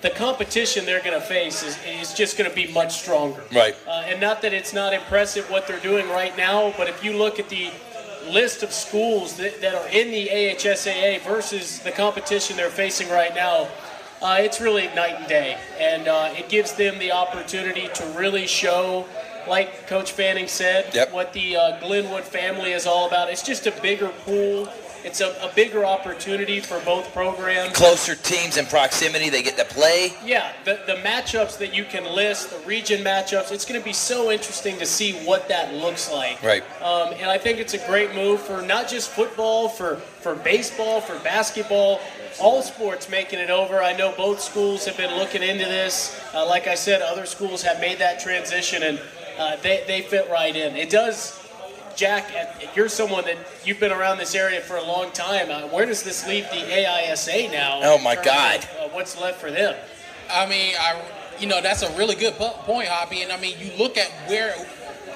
the 0.02 0.10
competition 0.10 0.84
they're 0.84 1.02
going 1.02 1.18
to 1.18 1.24
face 1.24 1.62
is, 1.62 1.78
is 1.86 2.12
just 2.12 2.36
going 2.36 2.50
to 2.50 2.54
be 2.54 2.70
much 2.72 3.00
stronger. 3.00 3.42
Right. 3.54 3.76
Uh, 3.86 4.02
and 4.06 4.20
not 4.20 4.42
that 4.42 4.52
it's 4.52 4.74
not 4.74 4.92
impressive 4.92 5.48
what 5.48 5.66
they're 5.66 5.80
doing 5.80 6.08
right 6.08 6.36
now, 6.36 6.74
but 6.76 6.88
if 6.88 7.04
you 7.04 7.16
look 7.16 7.38
at 7.38 7.48
the 7.48 7.70
list 8.28 8.62
of 8.62 8.72
schools 8.72 9.36
that, 9.36 9.60
that 9.60 9.74
are 9.74 9.88
in 9.88 10.10
the 10.10 10.28
AHSAA 10.28 11.20
versus 11.22 11.78
the 11.80 11.92
competition 11.92 12.56
they're 12.56 12.68
facing 12.68 13.08
right 13.10 13.34
now, 13.34 13.68
uh, 14.20 14.36
it's 14.40 14.60
really 14.60 14.86
night 14.88 15.16
and 15.18 15.28
day. 15.28 15.56
And 15.78 16.08
uh, 16.08 16.34
it 16.36 16.48
gives 16.48 16.74
them 16.74 16.98
the 16.98 17.12
opportunity 17.12 17.88
to 17.94 18.04
really 18.16 18.46
show, 18.46 19.06
like 19.48 19.86
Coach 19.86 20.12
Fanning 20.12 20.48
said, 20.48 20.92
yep. 20.94 21.12
what 21.12 21.32
the 21.32 21.56
uh, 21.56 21.80
Glenwood 21.80 22.24
family 22.24 22.72
is 22.72 22.86
all 22.86 23.06
about. 23.06 23.30
It's 23.30 23.42
just 23.42 23.68
a 23.68 23.72
bigger 23.82 24.08
pool 24.24 24.68
it's 25.04 25.20
a, 25.20 25.30
a, 25.42 25.52
bigger 25.54 25.84
opportunity 25.84 26.60
for 26.60 26.80
both 26.80 27.12
programs. 27.12 27.74
Closer 27.74 28.14
teams 28.14 28.56
in 28.56 28.66
proximity, 28.66 29.30
they 29.30 29.42
get 29.42 29.56
to 29.58 29.64
play. 29.64 30.12
Yeah, 30.24 30.52
the, 30.64 30.80
the 30.86 30.94
matchups 30.96 31.58
that 31.58 31.74
you 31.74 31.84
can 31.84 32.04
list, 32.04 32.50
the 32.50 32.66
region 32.66 33.02
matchups, 33.02 33.52
it's 33.52 33.64
going 33.64 33.80
to 33.80 33.84
be 33.84 33.92
so 33.92 34.30
interesting 34.30 34.78
to 34.78 34.86
see 34.86 35.12
what 35.24 35.48
that 35.48 35.74
looks 35.74 36.10
like. 36.10 36.42
Right. 36.42 36.62
Um, 36.82 37.12
and 37.14 37.30
I 37.30 37.38
think 37.38 37.58
it's 37.58 37.74
a 37.74 37.86
great 37.86 38.14
move 38.14 38.40
for 38.40 38.62
not 38.62 38.88
just 38.88 39.10
football, 39.10 39.68
for, 39.68 39.96
for 39.96 40.34
baseball, 40.36 41.00
for 41.00 41.18
basketball, 41.20 42.00
all 42.40 42.62
sports 42.62 43.08
making 43.08 43.38
it 43.38 43.50
over. 43.50 43.82
I 43.82 43.92
know 43.94 44.14
both 44.16 44.40
schools 44.40 44.84
have 44.86 44.96
been 44.96 45.16
looking 45.16 45.42
into 45.42 45.64
this. 45.64 46.18
Uh, 46.34 46.46
like 46.46 46.66
I 46.66 46.74
said, 46.74 47.02
other 47.02 47.26
schools 47.26 47.62
have 47.62 47.80
made 47.80 47.98
that 47.98 48.20
transition, 48.20 48.82
and 48.82 49.00
uh, 49.38 49.56
they, 49.56 49.84
they 49.86 50.02
fit 50.02 50.28
right 50.30 50.54
in. 50.54 50.76
It 50.76 50.90
does 50.90 51.41
Jack, 51.96 52.30
you're 52.74 52.88
someone 52.88 53.24
that 53.24 53.36
you've 53.64 53.80
been 53.80 53.92
around 53.92 54.18
this 54.18 54.34
area 54.34 54.60
for 54.60 54.76
a 54.76 54.82
long 54.82 55.10
time. 55.12 55.50
Uh, 55.50 55.68
where 55.68 55.86
does 55.86 56.02
this 56.02 56.26
leave 56.26 56.44
the 56.50 56.56
AISA 56.56 57.50
now? 57.52 57.80
Oh 57.82 57.98
my 57.98 58.14
God! 58.14 58.60
Of, 58.60 58.64
uh, 58.64 58.88
what's 58.94 59.20
left 59.20 59.40
for 59.40 59.50
them? 59.50 59.74
I 60.30 60.46
mean, 60.46 60.74
I 60.78 61.02
you 61.38 61.46
know 61.46 61.60
that's 61.60 61.82
a 61.82 61.96
really 61.96 62.14
good 62.14 62.34
point, 62.34 62.88
Hoppy. 62.88 63.22
And 63.22 63.32
I 63.32 63.40
mean, 63.40 63.56
you 63.58 63.70
look 63.78 63.96
at 63.96 64.08
where 64.28 64.54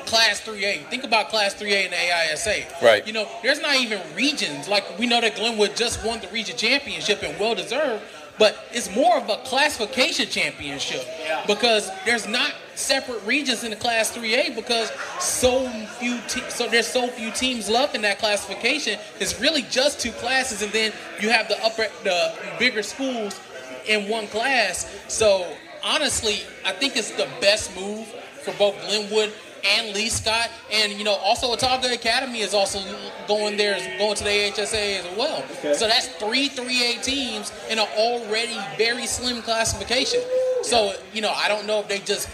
Class 0.07 0.41
3A. 0.41 0.87
Think 0.89 1.05
about 1.05 1.29
Class 1.29 1.55
3A 1.55 1.87
in 1.87 1.91
the 1.91 1.97
AISA. 1.97 2.81
Right. 2.81 3.07
You 3.07 3.13
know, 3.13 3.29
there's 3.43 3.61
not 3.61 3.77
even 3.77 4.01
regions. 4.15 4.69
Like 4.69 4.99
we 4.99 5.07
know 5.07 5.21
that 5.21 5.37
Glenwood 5.37 5.77
just 5.77 6.05
won 6.05 6.21
the 6.21 6.29
region 6.29 6.57
championship 6.57 7.23
and 7.23 7.39
well 7.39 7.55
deserved 7.55 8.05
but 8.39 8.69
it's 8.73 8.95
more 8.95 9.17
of 9.17 9.29
a 9.29 9.37
classification 9.45 10.29
championship 10.29 11.05
yeah. 11.21 11.45
because 11.47 11.91
there's 12.05 12.27
not 12.27 12.53
separate 12.75 13.25
regions 13.25 13.65
in 13.65 13.71
the 13.71 13.77
class 13.77 14.15
3A 14.15 14.55
because 14.55 14.91
so 15.19 15.69
few 15.99 16.19
te- 16.29 16.49
so 16.51 16.69
there's 16.69 16.87
so 16.87 17.09
few 17.09 17.31
teams 17.31 17.69
left 17.69 17.95
in 17.95 18.03
that 18.03 18.19
classification. 18.19 18.99
It's 19.19 19.41
really 19.41 19.63
just 19.63 20.01
two 20.01 20.13
classes, 20.13 20.63
and 20.63 20.73
then 20.73 20.93
you 21.21 21.31
have 21.31 21.49
the 21.49 21.63
upper 21.65 21.87
the 22.05 22.35
bigger 22.59 22.83
schools 22.83 23.41
in 23.87 24.09
one 24.09 24.27
class. 24.29 24.91
So 25.09 25.47
honestly, 25.83 26.43
I 26.65 26.73
think 26.73 26.97
it's 26.97 27.13
the 27.13 27.29
best 27.41 27.75
move 27.75 28.07
for 28.43 28.53
both 28.55 28.79
Glenwood 28.87 29.33
and 29.65 29.95
Lee 29.95 30.09
Scott, 30.09 30.51
and 30.73 30.93
you 30.93 31.05
know 31.05 31.15
also 31.15 31.55
Autauga 31.55 31.93
Academy 31.93 32.41
is 32.41 32.55
also 32.55 32.81
going 33.29 33.57
there, 33.57 33.79
going 33.99 34.17
to 34.17 34.25
the 34.25 34.31
AHSA 34.31 35.01
as 35.01 35.17
well. 35.17 35.43
Okay. 35.59 35.75
So 35.75 35.87
that's 35.89 36.09
three 36.17 36.49
3A 36.49 37.03
teams 37.03 37.53
in 37.71 37.79
an 37.79 37.87
already 37.97 38.59
very 38.77 39.07
slim 39.07 39.43
classification. 39.43 40.21
So 40.63 40.95
you 41.13 41.23
know 41.23 41.33
I 41.35 41.49
don't 41.49 41.67
know 41.67 41.81
if 41.81 41.89
they 41.89 41.99
just 41.99 42.29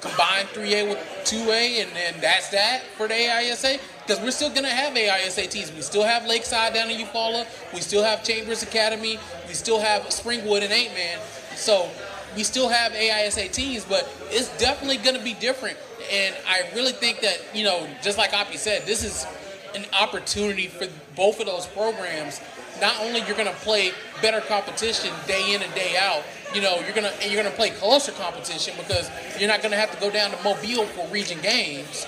combine 0.00 0.46
3A 0.46 0.88
with 0.88 0.98
2A 1.24 1.82
and 1.82 1.94
then 1.94 2.14
that's 2.20 2.48
that 2.50 2.82
for 2.96 3.06
the 3.06 3.14
AISA 3.14 3.80
because 4.00 4.20
we're 4.22 4.30
still 4.30 4.48
going 4.48 4.64
to 4.64 4.70
have 4.70 4.94
AISA 4.94 5.50
teams. 5.50 5.72
We 5.72 5.82
still 5.82 6.04
have 6.04 6.26
Lakeside 6.26 6.74
down 6.74 6.90
in 6.90 6.98
Eufaula. 6.98 7.46
We 7.74 7.80
still 7.80 8.02
have 8.02 8.24
Chambers 8.24 8.62
Academy. 8.62 9.18
We 9.46 9.54
still 9.54 9.80
have 9.80 10.02
Springwood 10.04 10.62
and 10.62 10.72
Eight 10.72 10.92
Man. 10.94 11.18
So 11.54 11.88
we 12.34 12.42
still 12.44 12.68
have 12.68 12.92
AISA 12.92 13.52
teams, 13.52 13.84
but 13.84 14.10
it's 14.30 14.48
definitely 14.58 14.96
going 14.98 15.16
to 15.16 15.22
be 15.22 15.34
different 15.34 15.76
and 16.10 16.34
I 16.46 16.68
really 16.74 16.92
think 16.92 17.20
that, 17.20 17.38
you 17.54 17.64
know, 17.64 17.86
just 18.02 18.18
like 18.18 18.30
Hoppy 18.30 18.56
said, 18.56 18.86
this 18.86 19.04
is 19.04 19.26
an 19.74 19.86
opportunity 20.00 20.66
for 20.66 20.86
both 21.14 21.40
of 21.40 21.46
those 21.46 21.66
programs. 21.66 22.40
Not 22.80 22.98
only 23.00 23.20
you're 23.20 23.36
going 23.36 23.46
to 23.46 23.60
play 23.60 23.92
better 24.22 24.40
competition 24.40 25.12
day 25.26 25.54
in 25.54 25.62
and 25.62 25.72
day 25.74 25.96
out, 25.98 26.22
you 26.54 26.60
know, 26.60 26.80
you're 26.80 26.94
gonna 26.94 27.12
you're 27.24 27.40
gonna 27.42 27.54
play 27.54 27.70
closer 27.70 28.12
competition 28.12 28.74
because 28.76 29.08
you're 29.38 29.48
not 29.48 29.62
gonna 29.62 29.76
have 29.76 29.92
to 29.92 30.00
go 30.00 30.10
down 30.10 30.30
to 30.32 30.42
Mobile 30.42 30.84
for 30.86 31.06
region 31.08 31.40
games. 31.40 32.06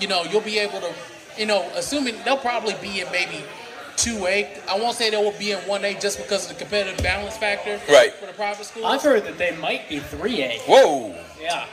You 0.00 0.08
know, 0.08 0.24
you'll 0.24 0.40
be 0.40 0.58
able 0.58 0.80
to, 0.80 0.92
you 1.38 1.46
know, 1.46 1.70
assuming 1.76 2.16
they'll 2.24 2.36
probably 2.36 2.74
be 2.82 3.00
in 3.00 3.12
maybe 3.12 3.44
two 3.96 4.26
A. 4.26 4.60
I 4.68 4.78
won't 4.78 4.96
say 4.96 5.10
they 5.10 5.16
will 5.16 5.38
be 5.38 5.52
in 5.52 5.58
one 5.60 5.84
A 5.84 5.94
just 5.94 6.18
because 6.18 6.50
of 6.50 6.56
the 6.56 6.64
competitive 6.64 7.02
balance 7.04 7.36
factor. 7.36 7.80
Right. 7.88 8.12
For 8.14 8.26
the 8.26 8.32
private 8.32 8.64
schools. 8.64 8.86
I've 8.86 9.02
heard 9.02 9.24
that 9.24 9.38
they 9.38 9.56
might 9.56 9.88
be 9.88 10.00
three 10.00 10.42
A. 10.42 10.58
Whoa. 10.66 11.14
Yeah. 11.40 11.66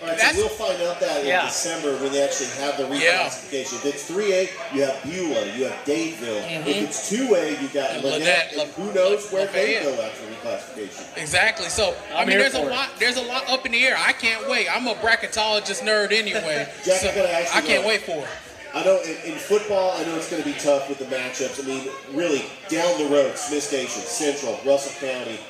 All 0.00 0.06
right, 0.06 0.18
so 0.20 0.36
we'll 0.36 0.48
find 0.48 0.80
out 0.82 1.00
that 1.00 1.24
in 1.24 1.46
December 1.46 1.96
when 1.98 2.12
they 2.12 2.22
actually 2.22 2.50
have 2.62 2.76
the 2.76 2.84
reclassification. 2.84 3.02
Yeah. 3.02 3.26
If 3.26 3.84
it's 3.84 4.10
3A, 4.10 4.74
you 4.74 4.82
have 4.82 5.02
Beulah, 5.02 5.56
you 5.56 5.64
have 5.64 5.84
Dadeville. 5.84 6.42
Mm-hmm. 6.42 6.68
If 6.68 6.76
it's 6.84 7.12
2A, 7.12 7.60
you 7.60 7.68
got 7.68 7.90
Lanett, 8.02 8.56
and 8.56 8.70
who 8.72 8.92
knows 8.92 9.30
where 9.32 9.48
they 9.48 9.82
go 9.82 10.00
after 10.00 10.24
reclassification. 10.26 11.16
Exactly. 11.16 11.68
So 11.68 11.96
I'm 12.14 12.22
i 12.22 12.24
mean, 12.24 12.38
there's 12.38 12.54
a 12.54 12.62
lot. 12.62 12.90
There's 13.00 13.16
a 13.16 13.22
lot 13.22 13.48
up 13.50 13.66
in 13.66 13.72
the 13.72 13.84
air. 13.84 13.96
I 13.98 14.12
can't 14.12 14.48
wait. 14.48 14.68
I'm 14.74 14.86
a 14.86 14.94
bracketologist 14.94 15.82
nerd 15.82 16.12
anyway. 16.12 16.68
Jack, 16.84 17.00
so 17.00 17.08
I, 17.08 17.48
I 17.54 17.60
can't 17.62 17.84
wait 17.84 18.02
for 18.02 18.18
it. 18.18 18.28
I 18.74 18.84
know 18.84 19.00
in, 19.02 19.32
in, 19.32 19.38
football, 19.38 19.92
I 19.96 20.04
know 20.04 20.14
it's 20.16 20.30
going 20.30 20.42
to 20.42 20.48
be 20.48 20.56
tough 20.58 20.88
with 20.88 20.98
the 20.98 21.06
matchups. 21.06 21.64
I 21.64 21.66
mean, 21.66 21.88
really, 22.12 22.44
down 22.68 22.98
the 23.02 23.08
road, 23.08 23.36
Smith 23.36 23.62
Station, 23.62 24.02
Central, 24.02 24.60
Russell 24.64 24.92
County. 25.00 25.40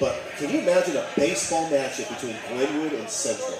But 0.00 0.20
can 0.36 0.50
you 0.50 0.60
imagine 0.60 0.96
a 0.96 1.06
baseball 1.16 1.68
matchup 1.70 2.08
between 2.08 2.36
Glenwood 2.48 2.92
and 2.92 3.08
Central? 3.08 3.58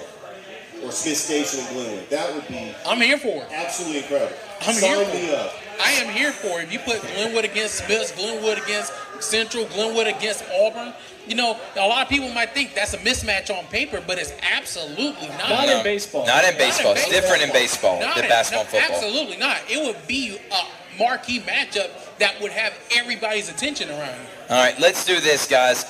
Or 0.83 0.91
Smith 0.91 1.17
Station 1.17 1.59
in 1.59 1.73
Glenwood. 1.73 2.09
That 2.09 2.33
would 2.33 2.47
be. 2.47 2.73
I'm 2.85 2.99
here 3.01 3.17
for 3.17 3.43
it. 3.43 3.47
Absolutely 3.51 3.99
incredible. 3.99 4.35
I'm 4.61 4.73
Sign 4.73 4.95
here 4.95 5.05
for 5.05 5.13
me 5.15 5.27
it. 5.29 5.33
up. 5.39 5.53
I 5.81 5.91
am 5.91 6.13
here 6.13 6.31
for 6.31 6.59
it. 6.59 6.63
If 6.65 6.73
you 6.73 6.79
put 6.79 7.01
Glenwood 7.01 7.45
against 7.45 7.85
Smith, 7.85 8.13
Glenwood 8.17 8.57
against 8.57 8.91
Central, 9.21 9.65
Glenwood 9.65 10.07
against 10.07 10.43
Auburn. 10.61 10.93
You 11.27 11.35
know, 11.35 11.59
a 11.75 11.87
lot 11.87 12.03
of 12.03 12.09
people 12.09 12.29
might 12.29 12.53
think 12.53 12.73
that's 12.73 12.93
a 12.93 12.97
mismatch 12.97 13.55
on 13.55 13.65
paper, 13.65 14.01
but 14.05 14.17
it's 14.17 14.33
absolutely 14.41 15.27
not. 15.27 15.49
Not 15.49 15.69
in 15.69 15.83
baseball. 15.83 16.25
Not 16.25 16.43
in 16.43 16.51
Not 16.51 16.57
baseball. 16.59 16.91
It's 16.93 17.09
different 17.09 17.43
in 17.43 17.51
baseball 17.51 17.99
Not 17.99 18.15
than 18.15 18.25
in- 18.25 18.29
basketball 18.29 18.63
no, 18.65 18.69
football. 18.71 18.95
Absolutely 18.97 19.37
not. 19.37 19.57
It 19.69 19.85
would 19.85 20.07
be 20.07 20.37
a 20.51 20.97
marquee 20.97 21.39
matchup 21.41 21.89
that 22.17 22.41
would 22.41 22.51
have 22.51 22.73
everybody's 22.95 23.49
attention 23.49 23.89
around 23.89 24.15
you. 24.19 24.27
All 24.49 24.61
right, 24.63 24.77
let's 24.79 25.05
do 25.05 25.19
this, 25.19 25.47
guys. 25.47 25.85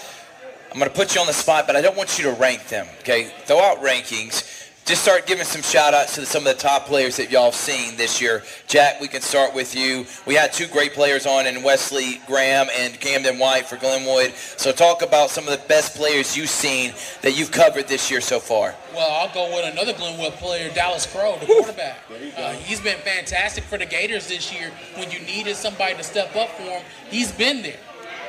I'm 0.71 0.77
going 0.77 0.89
to 0.91 0.95
put 0.95 1.15
you 1.15 1.21
on 1.21 1.25
the 1.27 1.33
spot, 1.33 1.65
but 1.65 1.75
I 1.75 1.81
don't 1.81 1.97
want 1.97 2.19
you 2.19 2.25
to 2.25 2.31
rank 2.33 2.67
them, 2.67 2.85
okay? 2.99 3.31
Throw 3.45 3.59
out 3.59 3.81
rankings. 3.81 4.43
Just 4.89 5.03
start 5.03 5.27
giving 5.27 5.45
some 5.45 5.61
shout 5.61 5.93
outs 5.93 6.15
to 6.15 6.25
some 6.25 6.47
of 6.47 6.57
the 6.57 6.59
top 6.59 6.87
players 6.87 7.17
that 7.17 7.29
y'all 7.29 7.51
have 7.51 7.53
seen 7.53 7.95
this 7.95 8.19
year. 8.19 8.41
Jack, 8.65 8.99
we 8.99 9.07
can 9.07 9.21
start 9.21 9.53
with 9.53 9.75
you. 9.75 10.03
We 10.25 10.33
had 10.33 10.51
two 10.51 10.65
great 10.65 10.93
players 10.93 11.27
on 11.27 11.45
in 11.45 11.61
Wesley 11.61 12.19
Graham 12.25 12.69
and 12.75 12.99
Camden 12.99 13.37
White 13.37 13.67
for 13.67 13.75
Glenwood. 13.75 14.33
So 14.33 14.71
talk 14.71 15.03
about 15.03 15.29
some 15.29 15.47
of 15.47 15.51
the 15.51 15.63
best 15.67 15.95
players 15.95 16.35
you've 16.35 16.49
seen 16.49 16.95
that 17.21 17.37
you've 17.37 17.51
covered 17.51 17.87
this 17.87 18.09
year 18.09 18.19
so 18.19 18.39
far. 18.39 18.73
Well, 18.95 19.07
I'll 19.11 19.31
go 19.31 19.55
with 19.55 19.71
another 19.71 19.93
Glenwood 19.93 20.33
player, 20.39 20.73
Dallas 20.73 21.05
Crow, 21.05 21.37
the 21.39 21.45
quarterback. 21.45 21.99
Uh, 22.35 22.53
he's 22.53 22.79
been 22.81 22.97
fantastic 23.01 23.65
for 23.65 23.77
the 23.77 23.85
Gators 23.85 24.27
this 24.27 24.51
year. 24.51 24.71
When 24.95 25.11
you 25.11 25.19
needed 25.19 25.55
somebody 25.55 25.97
to 25.97 26.03
step 26.03 26.35
up 26.35 26.49
for 26.57 26.63
him, 26.63 26.83
he's 27.11 27.31
been 27.31 27.61
there. 27.61 27.77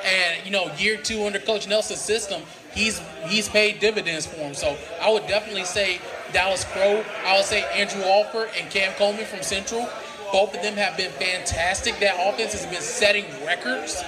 And 0.04 0.44
you 0.44 0.50
know, 0.50 0.70
year 0.76 0.98
two 0.98 1.24
under 1.24 1.38
Coach 1.38 1.66
Nelson's 1.68 2.02
system, 2.02 2.42
he's 2.74 3.00
he's 3.26 3.48
paid 3.48 3.80
dividends 3.80 4.26
for 4.26 4.36
him. 4.36 4.52
So 4.52 4.76
I 5.00 5.10
would 5.10 5.26
definitely 5.26 5.64
say 5.64 6.00
Dallas 6.32 6.64
Crow. 6.64 7.04
I 7.24 7.36
would 7.36 7.44
say 7.44 7.64
Andrew 7.74 8.02
Alford 8.02 8.50
and 8.58 8.70
Cam 8.70 8.92
Coleman 8.94 9.24
from 9.24 9.42
Central. 9.42 9.88
Both 10.32 10.54
of 10.54 10.62
them 10.62 10.74
have 10.74 10.96
been 10.96 11.10
fantastic. 11.12 11.98
That 11.98 12.14
offense 12.18 12.52
has 12.52 12.66
been 12.66 12.82
setting 12.82 13.24
records. 13.44 14.02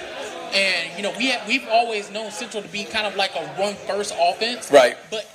And 0.55 0.97
you 0.97 1.03
know, 1.03 1.13
we 1.17 1.31
have, 1.31 1.47
we've 1.49 1.67
always 1.69 2.11
known 2.11 2.31
Central 2.31 2.63
to 2.63 2.69
be 2.69 2.85
kind 2.85 3.07
of 3.07 3.17
like 3.17 3.35
a 3.35 3.45
run 3.59 3.75
first 3.75 4.15
offense. 4.19 4.71
Right. 4.71 4.97
But 5.11 5.29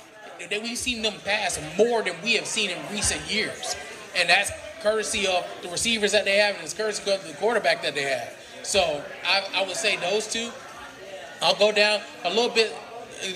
that 0.50 0.62
we've 0.62 0.78
seen 0.78 1.02
them 1.02 1.14
pass 1.24 1.58
more 1.76 2.02
than 2.02 2.14
we 2.22 2.34
have 2.34 2.46
seen 2.46 2.70
in 2.70 2.78
recent 2.92 3.20
years, 3.30 3.76
and 4.16 4.28
that's 4.28 4.52
courtesy 4.82 5.26
of 5.26 5.44
the 5.62 5.68
receivers 5.68 6.12
that 6.12 6.24
they 6.24 6.36
have, 6.36 6.54
and 6.54 6.64
it's 6.64 6.74
courtesy 6.74 7.10
of 7.10 7.26
the 7.26 7.34
quarterback 7.34 7.82
that 7.82 7.94
they 7.94 8.02
have. 8.02 8.34
So 8.62 9.02
I, 9.26 9.44
I 9.54 9.66
would 9.66 9.76
say 9.76 9.96
those 9.96 10.26
two. 10.26 10.50
I'll 11.42 11.56
go 11.56 11.72
down 11.72 12.00
a 12.24 12.30
little 12.30 12.50
bit. 12.50 12.74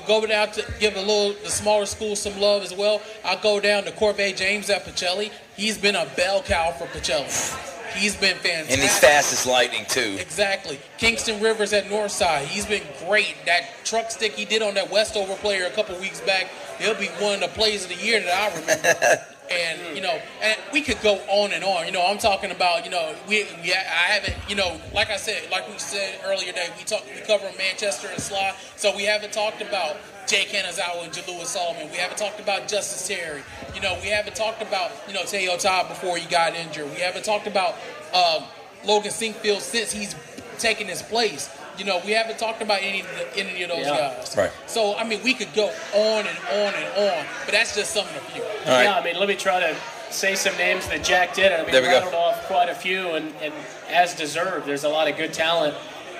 Go 0.06 0.24
down 0.26 0.50
to 0.52 0.64
give 0.80 0.96
a 0.96 1.00
little 1.00 1.34
the 1.42 1.50
smaller 1.50 1.86
schools 1.86 2.22
some 2.22 2.38
love 2.40 2.62
as 2.62 2.74
well. 2.74 3.02
I'll 3.24 3.40
go 3.40 3.60
down 3.60 3.84
to 3.84 3.90
Corvée 3.92 4.36
James 4.36 4.70
at 4.70 4.84
Pacelli. 4.84 5.30
He's 5.56 5.78
been 5.78 5.96
a 5.96 6.06
bell 6.16 6.42
cow 6.42 6.72
for 6.72 6.86
Pacelli. 6.86 7.70
He's 7.94 8.16
been 8.16 8.36
fantastic. 8.36 8.72
And 8.72 8.80
he's 8.80 8.98
fast 8.98 9.32
as 9.32 9.46
lightning, 9.46 9.84
too. 9.88 10.16
Exactly. 10.18 10.80
Kingston 10.96 11.42
Rivers 11.42 11.72
at 11.72 11.86
Northside. 11.86 12.44
He's 12.44 12.64
been 12.64 12.82
great. 13.06 13.34
That 13.44 13.68
truck 13.84 14.10
stick 14.10 14.32
he 14.32 14.44
did 14.44 14.62
on 14.62 14.74
that 14.74 14.90
Westover 14.90 15.34
player 15.34 15.66
a 15.66 15.70
couple 15.70 15.98
weeks 15.98 16.20
back, 16.20 16.48
he'll 16.78 16.98
be 16.98 17.08
one 17.18 17.34
of 17.34 17.40
the 17.40 17.48
plays 17.48 17.84
of 17.84 17.90
the 17.90 18.02
year 18.02 18.20
that 18.20 18.52
I 18.52 18.60
remember. 18.60 19.26
and, 19.52 19.96
you 19.96 20.02
know, 20.02 20.18
and 20.42 20.58
we 20.72 20.80
could 20.80 21.00
go 21.02 21.14
on 21.28 21.52
and 21.52 21.64
on. 21.64 21.86
You 21.86 21.92
know, 21.92 22.04
I'm 22.06 22.18
talking 22.18 22.50
about, 22.50 22.84
you 22.84 22.90
know, 22.90 23.14
we, 23.28 23.44
we 23.62 23.72
I 23.72 23.76
haven't, 23.76 24.36
you 24.48 24.56
know, 24.56 24.80
like 24.94 25.10
I 25.10 25.16
said, 25.16 25.50
like 25.50 25.68
we 25.68 25.78
said 25.78 26.20
earlier 26.24 26.52
today, 26.52 26.68
we 26.76 26.84
talk, 26.84 27.04
we 27.06 27.20
cover 27.22 27.50
Manchester 27.56 28.08
and 28.08 28.20
Schley, 28.20 28.52
so 28.76 28.94
we 28.96 29.04
haven't 29.04 29.32
talked 29.32 29.60
about 29.60 29.96
Jake 30.26 30.48
Hanazawa 30.48 31.04
and 31.04 31.12
Jalewis 31.12 31.46
Solomon. 31.46 31.90
We 31.90 31.98
haven't 31.98 32.18
talked 32.18 32.40
about 32.40 32.68
Justice 32.68 33.06
Terry. 33.06 33.42
You 33.74 33.80
know, 33.80 33.98
we 34.02 34.08
haven't 34.08 34.36
talked 34.36 34.62
about, 34.62 34.92
you 35.06 35.14
know, 35.14 35.24
Teo 35.24 35.56
Todd 35.56 35.88
before 35.88 36.16
he 36.16 36.28
got 36.28 36.54
injured. 36.54 36.90
We 36.90 37.00
haven't 37.00 37.24
talked 37.24 37.46
about 37.46 37.74
uh, 38.14 38.46
Logan 38.84 39.10
Sinkfield 39.10 39.60
since 39.60 39.92
he's 39.92 40.14
taken 40.58 40.86
his 40.86 41.02
place. 41.02 41.50
You 41.78 41.84
know, 41.84 42.00
we 42.04 42.12
haven't 42.12 42.38
talked 42.38 42.60
about 42.62 42.80
any 42.82 43.00
of, 43.00 43.06
the, 43.08 43.36
any 43.38 43.62
of 43.62 43.70
those 43.70 43.86
Yeah. 43.86 44.14
guys. 44.16 44.34
Right. 44.36 44.50
So, 44.66 44.96
I 44.96 45.04
mean, 45.04 45.22
we 45.22 45.32
could 45.34 45.52
go 45.54 45.66
on 45.94 46.26
and 46.26 46.38
on 46.50 46.74
and 46.74 46.86
on, 47.18 47.26
but 47.44 47.52
that's 47.52 47.74
just 47.74 47.92
some 47.94 48.06
of 48.06 48.12
the 48.14 48.20
few. 48.20 48.42
All 48.42 48.48
right. 48.68 48.82
Yeah, 48.84 48.98
I 48.98 49.02
mean, 49.04 49.16
let 49.18 49.28
me 49.28 49.36
try 49.36 49.58
to 49.60 49.74
say 50.10 50.34
some 50.34 50.56
names 50.58 50.86
that 50.88 51.02
Jack 51.02 51.34
did. 51.34 51.50
I 51.52 51.62
mean, 51.62 51.72
There 51.72 51.80
we 51.80 51.88
go. 51.88 51.94
rattled 51.94 52.14
off 52.14 52.46
quite 52.46 52.68
a 52.68 52.74
few, 52.74 53.12
and, 53.12 53.32
and 53.42 53.54
as 53.88 54.14
deserved. 54.14 54.66
There's 54.66 54.84
a 54.84 54.88
lot 54.88 55.08
of 55.08 55.16
good 55.16 55.32
talent. 55.32 55.74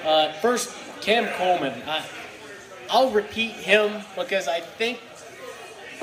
Uh, 0.04 0.32
first, 0.40 0.74
Cam 1.02 1.28
Coleman. 1.36 1.74
I, 1.86 2.04
I'll 2.90 3.10
repeat 3.10 3.52
him 3.52 4.02
because 4.16 4.48
I 4.48 4.60
think 4.60 5.00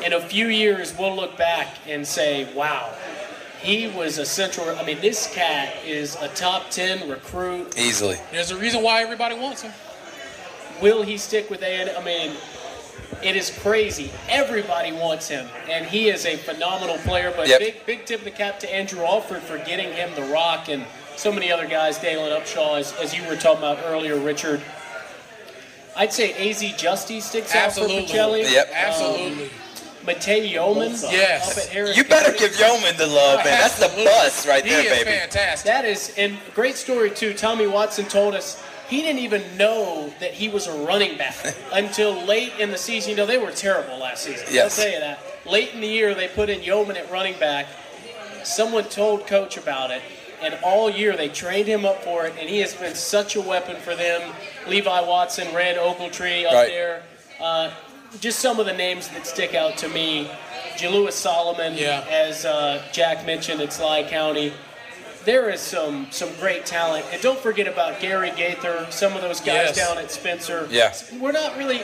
in 0.05 0.13
a 0.13 0.21
few 0.21 0.47
years 0.47 0.95
we'll 0.97 1.15
look 1.15 1.38
back 1.38 1.67
and 1.88 2.05
say, 2.07 2.51
wow, 2.53 2.93
he 3.62 3.88
was 3.89 4.17
a 4.17 4.26
central. 4.26 4.69
I 4.78 4.84
mean, 4.86 5.00
this 5.02 5.34
cat 5.34 5.74
is 5.86 6.15
a 6.22 6.28
top 6.30 6.69
10 6.69 7.10
recruit. 7.10 7.78
Easily. 7.78 8.17
There's 8.32 8.52
a 8.52 8.58
reason 8.58 8.82
why 8.84 9.02
everybody 9.02 9.36
wants 9.36 9.62
him. 9.62 9.72
Will 10.82 11.02
he 11.04 11.17
stick 11.17 11.50
with 11.50 11.62
A&M? 11.62 11.89
I 11.98 12.04
mean, 12.04 12.32
it 13.22 13.36
is 13.36 13.52
crazy. 13.62 14.12
Everybody 14.30 14.93
wants 14.93 15.28
him, 15.28 15.45
and 15.69 15.86
he 15.86 16.10
is 16.10 16.26
a 16.26 16.38
phenomenal 16.38 16.98
player. 17.00 17.34
But 17.36 17.50
Yep. 17.50 17.60
big, 17.60 17.86
big 17.86 18.06
tip 18.06 18.19
of 18.19 18.26
the 18.26 18.32
cap 18.32 18.60
to 18.62 18.74
Andrew 18.74 19.04
Alford 19.04 19.41
for 19.41 19.58
getting 19.58 19.91
him 19.91 20.13
the 20.15 20.22
rock, 20.24 20.69
and 20.69 20.86
so 21.17 21.32
many 21.32 21.52
other 21.52 21.67
guys. 21.67 21.98
Dalen 21.98 22.32
Upshaw, 22.32 22.80
as, 22.80 22.93
as 22.93 23.13
you 23.13 23.24
were 23.26 23.36
talking 23.36 23.58
about 23.60 23.80
earlier, 23.86 24.17
Richard. 24.17 24.62
I'd 25.98 26.13
say 26.13 26.32
Az 26.50 26.62
Justy 26.62 27.22
sticks 27.22 27.54
Absolutely. 27.54 27.98
out 28.04 28.08
for 28.08 28.13
Pacelli. 28.15 28.50
Yep. 28.52 28.67
Um, 28.69 28.74
Absolutely. 28.74 29.50
Matei 30.10 30.50
Yeoman 30.50 30.91
Yes. 30.91 31.52
up 31.58 31.63
at 31.63 31.69
Harris 31.69 31.95
You 31.98 32.04
better 32.04 32.32
County. 32.32 32.39
give 32.39 32.60
Yeoman 32.60 32.98
the 32.98 33.08
love, 33.08 33.38
man. 33.45 33.45
That's 33.45 33.76
the 33.80 33.86
Absolutely. 33.86 34.06
bus 34.06 34.48
right 34.48 34.63
he 34.63 34.69
there, 34.72 34.80
is 34.82 34.89
baby. 35.04 35.10
fantastic. 35.17 35.65
That 35.65 35.86
is, 35.86 36.13
and 36.17 36.38
great 36.56 36.76
story 36.78 37.12
too. 37.12 37.34
Tommy 37.34 37.67
Watson 37.67 38.06
told 38.06 38.34
us 38.36 38.62
he 38.89 39.02
didn't 39.02 39.19
even 39.19 39.43
know 39.58 40.12
that 40.19 40.34
he 40.34 40.50
was 40.50 40.65
a 40.67 40.74
running 40.84 41.17
back 41.17 41.36
until 41.74 42.13
late 42.26 42.54
in 42.60 42.72
the 42.72 42.78
season. 42.78 43.12
You 43.12 43.17
know, 43.17 43.26
they 43.28 43.38
were 43.38 43.52
terrible 43.52 43.98
last 44.00 44.24
season. 44.24 44.48
Yes. 44.52 44.78
I'll 44.80 44.86
tell 44.86 44.93
you 44.93 45.00
that. 45.00 45.19
Late 45.45 45.74
in 45.74 45.82
the 45.82 45.88
year, 45.88 46.15
they 46.15 46.28
put 46.28 46.50
in 46.50 46.63
Yeoman 46.63 46.98
at 46.98 47.10
running 47.12 47.38
back. 47.39 47.67
Someone 48.43 48.86
told 48.86 49.28
coach 49.28 49.58
about 49.58 49.91
it, 49.91 50.02
and 50.41 50.58
all 50.63 50.89
year 50.89 51.15
they 51.15 51.28
trained 51.30 51.67
him 51.67 51.86
up 51.86 52.04
for 52.04 52.26
it, 52.26 52.34
and 52.39 52.50
he 52.50 52.60
has 52.60 52.74
been 52.74 52.95
such 52.95 53.36
a 53.36 53.41
weapon 53.41 53.76
for 53.78 53.95
them. 53.95 54.34
Levi 54.67 55.02
Watson, 55.02 55.54
Red 55.54 55.78
Ogletree 55.78 56.45
up 56.45 56.54
Right. 56.54 56.67
there. 56.69 57.04
Uh, 57.39 57.72
just 58.19 58.39
some 58.39 58.60
of 58.60 58.65
the 58.65 58.74
names 58.74 59.08
that 59.10 59.26
stick 59.28 59.54
out 59.56 59.78
to 59.78 59.89
me. 59.89 60.30
Jalewis 60.78 61.13
Solomon, 61.13 61.76
Yeah. 61.76 62.04
as 62.10 62.45
uh, 62.45 62.82
Jack 62.91 63.26
mentioned, 63.26 63.62
at 63.62 63.74
Schley 63.74 64.04
County 64.10 64.54
there 65.26 65.50
is 65.50 65.60
some 65.60 66.08
some 66.12 66.30
great 66.39 66.65
talent, 66.65 67.06
and 67.12 67.22
don't 67.22 67.38
forget 67.39 67.67
about 67.67 68.00
Gary 68.00 68.32
Gaither, 68.38 68.88
some 68.89 69.13
of 69.13 69.22
those 69.22 69.39
guys 69.41 69.76
Yes. 69.76 69.76
down 69.76 69.98
at 69.98 70.10
Spencer. 70.12 70.65
Yeah. 70.72 70.93
we're 71.19 71.34
not 71.34 71.58
really. 71.58 71.84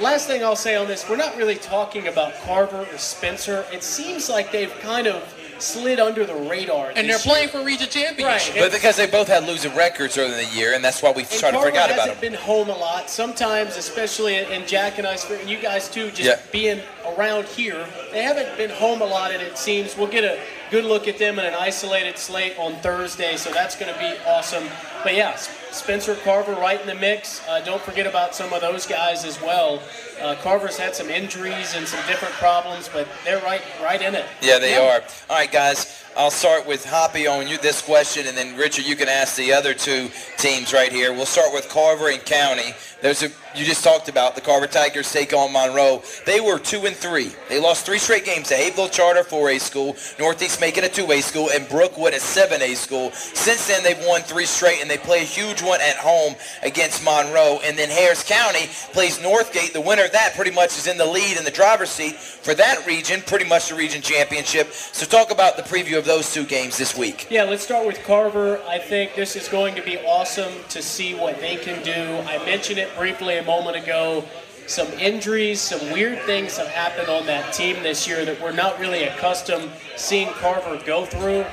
Last 0.00 0.26
thing 0.26 0.42
I'll 0.42 0.56
say 0.56 0.74
on 0.74 0.88
this, 0.88 1.08
we're 1.08 1.16
not 1.16 1.36
really 1.36 1.54
talking 1.54 2.08
about 2.08 2.34
Carver 2.42 2.86
or 2.90 2.98
Spencer. 2.98 3.64
It 3.72 3.84
seems 3.84 4.28
like 4.28 4.50
they've 4.50 4.72
kind 4.80 5.06
of 5.06 5.22
slid 5.62 6.00
under 6.00 6.26
the 6.26 6.34
radar. 6.34 6.88
and 6.88 6.96
they're 7.08 7.16
this 7.16 7.24
year. 7.26 7.34
playing 7.34 7.48
for 7.48 7.64
region 7.64 7.88
championship. 7.88 8.54
Right. 8.54 8.62
But 8.64 8.72
because 8.72 8.96
they 8.96 9.06
both 9.06 9.28
had 9.28 9.44
losing 9.46 9.74
records 9.74 10.18
earlier 10.18 10.38
in 10.38 10.44
the 10.50 10.54
year, 10.56 10.74
and 10.74 10.84
that's 10.84 11.02
why 11.02 11.10
we 11.12 11.22
And 11.22 11.30
sort 11.30 11.54
of 11.54 11.60
Carver 11.60 11.70
forgot 11.70 11.90
about 11.90 12.00
hasn't 12.08 12.20
them. 12.20 12.32
been 12.32 12.40
home 12.40 12.68
a 12.68 12.76
lot. 12.76 13.08
Sometimes, 13.08 13.76
especially 13.76 14.36
in 14.36 14.66
Jack 14.66 14.98
and 14.98 15.06
I, 15.06 15.16
and 15.30 15.48
you 15.48 15.58
guys 15.58 15.88
too, 15.88 16.08
just 16.10 16.22
Yeah. 16.22 16.38
being 16.50 16.80
around 17.16 17.46
here, 17.46 17.86
they 18.12 18.22
haven't 18.22 18.56
been 18.56 18.70
home 18.70 19.00
a 19.02 19.06
lot, 19.06 19.30
and 19.32 19.42
it 19.42 19.56
seems 19.56 19.96
we'll 19.96 20.06
get 20.08 20.24
a 20.24 20.38
good 20.70 20.84
look 20.84 21.06
at 21.08 21.18
them 21.18 21.38
in 21.38 21.44
an 21.44 21.54
isolated 21.54 22.18
slate 22.18 22.54
on 22.58 22.74
Thursday, 22.76 23.36
so 23.36 23.50
that's 23.52 23.76
going 23.76 23.92
to 23.92 23.98
be 23.98 24.12
awesome. 24.26 24.68
But 25.04 25.14
yeah, 25.14 25.30
S- 25.32 25.48
Spencer 25.74 26.14
Carver 26.16 26.52
right 26.52 26.80
in 26.80 26.86
the 26.86 26.94
mix. 26.94 27.46
Uh, 27.48 27.60
don't 27.60 27.82
forget 27.82 28.06
about 28.06 28.34
some 28.34 28.52
of 28.52 28.60
those 28.60 28.86
guys 28.86 29.24
as 29.24 29.40
well. 29.40 29.82
Uh, 30.20 30.34
Carver's 30.36 30.76
had 30.76 30.94
some 30.94 31.08
injuries 31.08 31.74
and 31.74 31.86
some 31.86 32.04
different 32.06 32.34
problems, 32.34 32.88
but 32.88 33.08
they're 33.24 33.42
right, 33.42 33.62
right 33.82 34.00
in 34.02 34.14
it. 34.14 34.26
Yeah, 34.40 34.58
they 34.58 34.76
are. 34.76 35.02
All 35.30 35.36
right, 35.36 35.50
guys. 35.50 36.01
I'll 36.14 36.30
start 36.30 36.66
with 36.66 36.84
Hoppy 36.84 37.26
on 37.26 37.48
you 37.48 37.56
this 37.58 37.80
question, 37.80 38.26
and 38.26 38.36
then 38.36 38.54
Richard, 38.54 38.84
you 38.84 38.96
can 38.96 39.08
ask 39.08 39.34
the 39.34 39.54
other 39.54 39.72
two 39.72 40.10
teams 40.36 40.74
right 40.74 40.92
here. 40.92 41.10
We'll 41.12 41.24
start 41.24 41.54
with 41.54 41.70
Carver 41.70 42.10
and 42.10 42.22
County. 42.22 42.74
There's 43.00 43.22
a 43.22 43.30
you 43.54 43.66
just 43.66 43.84
talked 43.84 44.08
about 44.08 44.34
the 44.34 44.40
Carver 44.40 44.66
Tigers 44.66 45.12
take 45.12 45.34
on 45.34 45.52
Monroe. 45.52 46.02
They 46.24 46.40
were 46.40 46.58
two 46.58 46.86
and 46.86 46.96
three. 46.96 47.32
They 47.50 47.60
lost 47.60 47.84
three 47.84 47.98
straight 47.98 48.24
games 48.24 48.48
to 48.48 48.54
Hayville 48.54 48.90
Charter 48.90 49.22
4A 49.22 49.60
school, 49.60 49.96
Northeast 50.18 50.60
making 50.60 50.84
a 50.84 50.88
2A 50.88 51.22
school, 51.22 51.50
and 51.50 51.68
Brookwood 51.68 52.14
a 52.14 52.18
7A 52.18 52.74
school. 52.76 53.12
Since 53.12 53.68
then, 53.68 53.82
they've 53.82 54.02
won 54.06 54.22
three 54.22 54.46
straight, 54.46 54.80
and 54.80 54.90
they 54.90 54.96
play 54.96 55.18
a 55.18 55.24
huge 55.24 55.62
one 55.62 55.80
at 55.82 55.96
home 55.96 56.34
against 56.62 57.04
Monroe. 57.04 57.60
And 57.62 57.76
then 57.76 57.90
Harris 57.90 58.24
County 58.24 58.68
plays 58.92 59.18
Northgate. 59.18 59.74
The 59.74 59.80
winner 59.80 60.06
of 60.06 60.12
that 60.12 60.34
pretty 60.34 60.50
much 60.50 60.78
is 60.78 60.86
in 60.86 60.96
the 60.96 61.06
lead 61.06 61.36
in 61.36 61.44
the 61.44 61.50
driver's 61.50 61.90
seat 61.90 62.16
for 62.16 62.54
that 62.54 62.86
region, 62.86 63.20
pretty 63.26 63.44
much 63.44 63.68
the 63.68 63.74
region 63.74 64.00
championship. 64.00 64.72
So 64.72 65.04
talk 65.04 65.30
about 65.30 65.58
the 65.58 65.62
preview 65.62 65.98
of 66.02 66.06
those 66.06 66.32
two 66.34 66.44
games 66.44 66.76
this 66.76 66.96
week. 66.96 67.28
Yeah, 67.30 67.44
let's 67.44 67.62
start 67.62 67.86
with 67.86 68.02
Carver. 68.02 68.60
I 68.68 68.78
think 68.78 69.14
this 69.14 69.36
is 69.36 69.48
going 69.48 69.76
to 69.76 69.82
be 69.82 69.98
awesome 69.98 70.52
to 70.70 70.82
see 70.82 71.14
what 71.14 71.40
they 71.40 71.54
can 71.56 71.82
do. 71.84 71.92
I 72.28 72.44
mentioned 72.44 72.78
it 72.78 72.94
briefly 72.96 73.36
a 73.38 73.44
moment 73.44 73.76
ago. 73.76 74.24
Some 74.66 74.88
injuries, 74.94 75.60
some 75.60 75.80
weird 75.92 76.20
things 76.22 76.56
have 76.56 76.66
happened 76.68 77.08
on 77.08 77.26
that 77.26 77.52
team 77.54 77.80
this 77.84 78.06
year 78.08 78.24
that 78.24 78.40
we're 78.40 78.52
not 78.52 78.78
really 78.80 79.04
accustomed 79.04 79.70
seeing 79.96 80.28
Carver 80.30 80.80
go 80.84 81.04
through. 81.04 81.44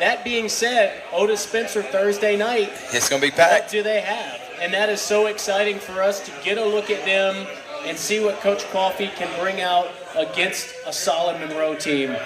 That 0.00 0.24
being 0.24 0.48
said, 0.48 1.00
Otis 1.12 1.40
Spencer 1.42 1.82
Thursday 1.82 2.36
night, 2.36 2.72
It's 2.92 3.08
going 3.08 3.22
to 3.22 3.26
be 3.28 3.30
what 3.30 3.48
packed. 3.48 3.70
do 3.70 3.82
they 3.82 4.00
have? 4.00 4.40
and 4.60 4.72
that 4.72 4.88
is 4.88 5.00
so 5.00 5.26
exciting 5.26 5.78
for 5.78 6.00
us 6.00 6.24
to 6.24 6.32
get 6.44 6.58
a 6.58 6.64
look 6.64 6.88
at 6.90 7.04
them 7.04 7.46
and 7.86 7.98
see 7.98 8.18
what 8.24 8.40
Coach 8.40 8.64
Coffey 8.70 9.08
can 9.16 9.28
bring 9.40 9.60
out 9.60 9.88
against 10.16 10.74
a 10.86 10.92
solid 10.92 11.38
Monroe 11.40 11.74
team. 11.74 12.16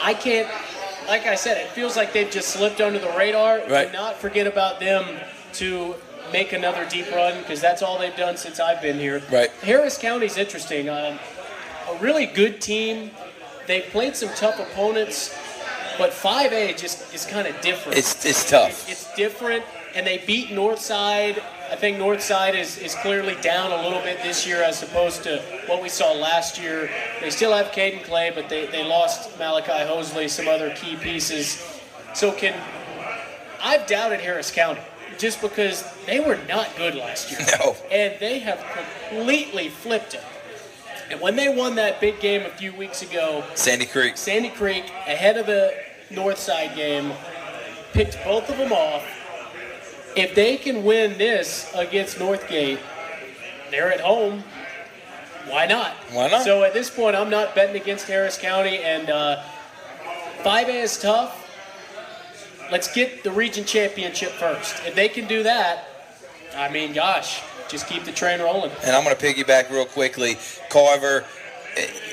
I 0.00 0.14
can't, 0.14 0.48
like 1.08 1.26
I 1.26 1.34
said, 1.34 1.56
it 1.58 1.68
feels 1.70 1.96
like 1.96 2.12
they've 2.12 2.30
just 2.30 2.50
slipped 2.50 2.80
under 2.80 2.98
the 2.98 3.12
radar. 3.16 3.60
Right. 3.68 3.90
Do 3.90 3.92
not 3.92 4.16
forget 4.16 4.46
about 4.46 4.78
them 4.78 5.04
to 5.54 5.94
make 6.32 6.52
another 6.52 6.86
deep 6.88 7.10
run 7.10 7.38
because 7.38 7.60
that's 7.60 7.82
all 7.82 7.98
they've 7.98 8.16
done 8.16 8.36
since 8.36 8.60
I've 8.60 8.82
been 8.82 8.98
here. 8.98 9.22
Right. 9.32 9.50
Harris 9.62 9.96
County's 9.96 10.36
interesting. 10.36 10.88
Um, 10.88 11.18
a 11.90 11.96
really 12.00 12.26
good 12.26 12.60
team. 12.60 13.10
They've 13.66 13.84
played 13.84 14.16
some 14.16 14.28
tough 14.34 14.60
opponents, 14.60 15.34
but 15.96 16.10
5A 16.10 16.78
just 16.78 17.14
is 17.14 17.24
kind 17.24 17.46
of 17.48 17.58
different. 17.60 17.98
It's 17.98 18.24
it's 18.24 18.48
tough. 18.48 18.88
It's 18.88 19.14
different, 19.14 19.64
and 19.94 20.06
they 20.06 20.18
beat 20.18 20.48
Northside. 20.48 21.42
I 21.70 21.76
think 21.76 21.98
Northside 21.98 22.54
is, 22.54 22.78
is 22.78 22.94
clearly 22.96 23.36
down 23.42 23.72
a 23.72 23.82
little 23.82 24.00
bit 24.00 24.22
this 24.22 24.46
year 24.46 24.62
as 24.62 24.82
opposed 24.82 25.22
to 25.24 25.38
what 25.66 25.82
we 25.82 25.88
saw 25.88 26.12
last 26.12 26.60
year. 26.60 26.90
They 27.20 27.30
still 27.30 27.52
have 27.52 27.66
Caden 27.72 28.04
Clay, 28.04 28.32
but 28.34 28.48
they, 28.48 28.66
they 28.66 28.84
lost 28.84 29.38
Malachi 29.38 29.72
Hosley, 29.72 30.30
some 30.30 30.48
other 30.48 30.70
key 30.70 30.96
pieces. 30.96 31.62
So 32.14 32.32
can 32.32 32.58
I've 33.60 33.86
doubted 33.86 34.20
Harris 34.20 34.50
County 34.50 34.80
just 35.18 35.42
because 35.42 35.84
they 36.06 36.20
were 36.20 36.38
not 36.48 36.68
good 36.76 36.94
last 36.94 37.30
year. 37.30 37.40
No. 37.58 37.76
And 37.90 38.14
they 38.20 38.38
have 38.38 38.64
completely 39.10 39.68
flipped 39.68 40.14
it. 40.14 40.24
And 41.10 41.20
when 41.20 41.36
they 41.36 41.48
won 41.48 41.74
that 41.76 42.00
big 42.00 42.20
game 42.20 42.42
a 42.42 42.50
few 42.50 42.74
weeks 42.74 43.02
ago, 43.02 43.44
Sandy 43.54 43.86
Creek. 43.86 44.16
Sandy 44.16 44.50
Creek, 44.50 44.84
ahead 45.06 45.38
of 45.38 45.46
the 45.46 45.74
Northside 46.10 46.76
game, 46.76 47.12
picked 47.92 48.22
both 48.24 48.48
of 48.48 48.58
them 48.58 48.72
off. 48.72 49.04
If 50.18 50.34
they 50.34 50.56
can 50.56 50.82
win 50.82 51.16
this 51.16 51.72
against 51.76 52.18
Northgate, 52.18 52.80
they're 53.70 53.92
at 53.92 54.00
home. 54.00 54.42
Why 55.46 55.66
not? 55.66 55.92
Why 56.10 56.28
not? 56.28 56.42
So 56.42 56.64
at 56.64 56.74
this 56.74 56.90
point, 56.90 57.14
I'm 57.14 57.30
not 57.30 57.54
betting 57.54 57.80
against 57.80 58.08
Harris 58.08 58.36
County, 58.36 58.78
and 58.78 59.10
uh, 59.10 59.40
5A 60.42 60.82
is 60.82 60.98
tough. 60.98 61.48
Let's 62.72 62.92
get 62.92 63.22
the 63.22 63.30
region 63.30 63.64
championship 63.64 64.32
first. 64.32 64.84
If 64.84 64.96
they 64.96 65.08
can 65.08 65.28
do 65.28 65.44
that, 65.44 65.88
I 66.56 66.68
mean, 66.68 66.94
gosh, 66.94 67.40
just 67.68 67.86
keep 67.86 68.02
the 68.02 68.10
train 68.10 68.40
rolling. 68.40 68.72
And 68.82 68.96
I'm 68.96 69.04
going 69.04 69.14
to 69.14 69.24
piggyback 69.24 69.70
real 69.70 69.86
quickly. 69.86 70.36
Carver, 70.68 71.24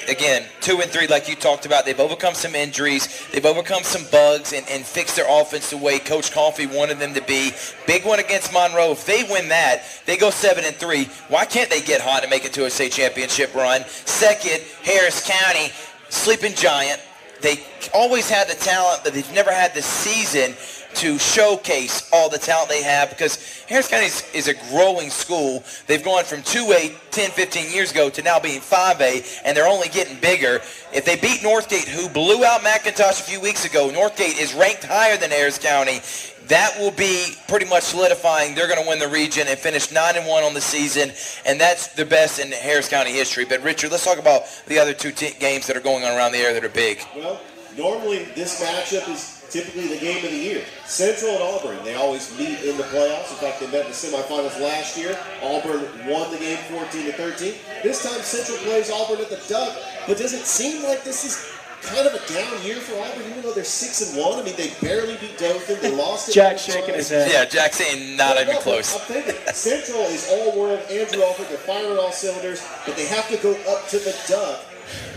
again, 0.07 0.45
two 0.61 0.81
and 0.81 0.89
three, 0.89 1.07
like 1.07 1.27
you 1.27 1.35
talked 1.35 1.65
about, 1.65 1.85
they've 1.85 1.99
overcome 1.99 2.33
some 2.33 2.55
injuries. 2.55 3.27
They've 3.31 3.45
overcome 3.45 3.83
some 3.83 4.03
bugs 4.11 4.53
and, 4.53 4.67
and 4.69 4.85
fixed 4.85 5.15
their 5.15 5.25
offense 5.29 5.69
the 5.69 5.77
way 5.77 5.99
Coach 5.99 6.31
Coffey 6.31 6.65
wanted 6.65 6.99
them 6.99 7.13
to 7.13 7.21
be. 7.21 7.51
Big 7.87 8.05
one 8.05 8.19
against 8.19 8.53
Monroe. 8.53 8.91
If 8.91 9.05
they 9.05 9.23
win 9.23 9.49
that, 9.49 9.83
they 10.05 10.17
go 10.17 10.29
seven 10.29 10.65
and 10.65 10.75
three. 10.75 11.05
Why 11.29 11.45
can't 11.45 11.69
they 11.69 11.81
get 11.81 12.01
hot 12.01 12.23
and 12.23 12.29
make 12.29 12.45
it 12.45 12.53
to 12.53 12.65
a 12.65 12.69
state 12.69 12.91
championship 12.91 13.53
run? 13.53 13.83
Second, 13.85 14.61
Harris 14.83 15.27
County, 15.27 15.71
sleeping 16.09 16.53
giant. 16.55 17.01
They 17.45 17.63
always 17.93 18.27
had 18.27 18.47
the 18.47 18.55
talent, 18.55 19.01
but 19.03 19.13
they've 19.13 19.31
never 19.31 19.51
had 19.51 19.75
the 19.75 19.81
season 19.83 20.55
to 20.95 21.19
showcase 21.19 22.09
all 22.11 22.27
the 22.27 22.39
talent 22.39 22.69
they 22.69 22.81
have 22.81 23.11
because 23.11 23.63
Harris 23.69 23.87
County 23.87 24.07
is, 24.07 24.23
is 24.33 24.47
a 24.47 24.55
growing 24.71 25.11
school. 25.11 25.63
They've 25.85 26.03
gone 26.03 26.23
from 26.23 26.39
2A 26.39 26.95
10, 27.11 27.29
15 27.29 27.71
years 27.71 27.91
ago 27.91 28.09
to 28.09 28.23
now 28.23 28.39
being 28.39 28.61
5A, 28.61 29.41
and 29.45 29.55
they're 29.55 29.67
only 29.67 29.89
getting 29.89 30.19
bigger. 30.19 30.59
If 30.91 31.05
they 31.05 31.17
beat 31.17 31.41
Northgate, 31.41 31.87
who 31.87 32.09
blew 32.09 32.43
out 32.43 32.61
McIntosh 32.61 33.19
a 33.19 33.23
few 33.23 33.39
weeks 33.39 33.63
ago, 33.63 33.89
Northgate 33.89 34.41
is 34.41 34.55
ranked 34.55 34.83
higher 34.83 35.15
than 35.15 35.29
Harris 35.29 35.59
County. 35.59 36.01
That 36.47 36.77
will 36.77 36.91
be 36.91 37.35
pretty 37.47 37.65
much 37.65 37.83
solidifying. 37.83 38.53
They're 38.53 38.67
going 38.67 38.81
to 38.81 38.87
win 38.87 38.99
the 38.99 39.07
region 39.07 39.47
and 39.47 39.57
finish 39.57 39.91
9 39.91 40.15
and 40.15 40.27
1 40.27 40.43
on 40.43 40.53
the 40.53 40.61
season, 40.61 41.11
and 41.45 41.59
that's 41.59 41.87
the 41.87 42.05
best 42.05 42.39
in 42.39 42.51
Harris 42.51 42.87
County 42.87 43.11
history. 43.11 43.45
But 43.45 43.63
Richard, 43.63 43.91
let's 43.91 44.05
talk 44.05 44.19
about 44.19 44.43
the 44.67 44.77
other 44.77 44.93
two 44.93 45.11
t- 45.11 45.33
games 45.39 45.65
that 45.67 45.75
are 45.75 45.81
going 45.81 46.03
on 46.03 46.15
around 46.15 46.33
the 46.33 46.37
area 46.39 46.53
that 46.53 46.63
are 46.63 46.69
big. 46.69 46.99
Well, 47.15 47.41
normally 47.77 48.25
this 48.35 48.61
matchup 48.61 49.09
is 49.09 49.43
typically 49.49 49.87
the 49.87 49.97
game 49.97 50.23
of 50.23 50.31
the 50.31 50.37
year. 50.37 50.63
Central 50.85 51.31
and 51.31 51.41
Auburn, 51.41 51.83
they 51.83 51.95
always 51.95 52.37
meet 52.37 52.61
in 52.61 52.77
the 52.77 52.83
playoffs. 52.83 53.31
In 53.31 53.37
fact, 53.37 53.59
they 53.59 53.67
met 53.67 53.85
in 53.85 53.87
the 53.87 53.97
semifinals 53.97 54.59
last 54.61 54.97
year. 54.97 55.17
Auburn 55.41 55.81
won 56.07 56.29
the 56.31 56.37
game 56.37 56.57
14 56.69 57.05
to 57.05 57.13
13. 57.13 57.53
This 57.81 58.03
time 58.03 58.21
Central 58.21 58.57
plays 58.59 58.91
Auburn 58.91 59.19
at 59.19 59.29
the 59.29 59.41
Duck, 59.47 59.77
but 60.07 60.17
does 60.17 60.33
it 60.33 60.45
seem 60.45 60.83
like 60.83 61.03
this 61.03 61.25
is 61.25 61.54
kind 61.85 62.07
of 62.07 62.13
a 62.13 62.33
down 62.33 62.63
year 62.63 62.77
for 62.77 62.93
Auburn, 62.99 63.29
even 63.29 63.41
though 63.41 63.53
they're 63.53 63.63
six 63.63 64.01
and 64.09 64.21
one? 64.21 64.39
I 64.39 64.43
mean, 64.43 64.55
they 64.55 64.71
barely 64.81 65.17
beat 65.17 65.37
Dothan. 65.37 65.81
They 65.81 65.95
lost. 65.95 66.33
Jack 66.33 66.57
shaking 66.57 66.95
his 66.95 67.09
head. 67.09 67.31
Yeah, 67.31 67.45
Jack 67.45 67.73
saying 67.73 68.17
not 68.17 68.39
even 68.39 68.57
close. 68.57 68.93
I'm 68.93 69.01
thinking 69.01 69.35
Central 69.53 70.01
is 70.01 70.29
all 70.31 70.57
world. 70.59 70.79
Andrew 70.89 71.23
Alford, 71.23 71.47
they're 71.47 71.57
firing 71.57 71.97
all 71.97 72.11
cylinders, 72.11 72.65
but 72.85 72.95
they 72.95 73.05
have 73.07 73.27
to 73.29 73.37
go 73.37 73.51
up 73.71 73.87
to 73.89 73.99
the 73.99 74.15
Duck. 74.27 74.63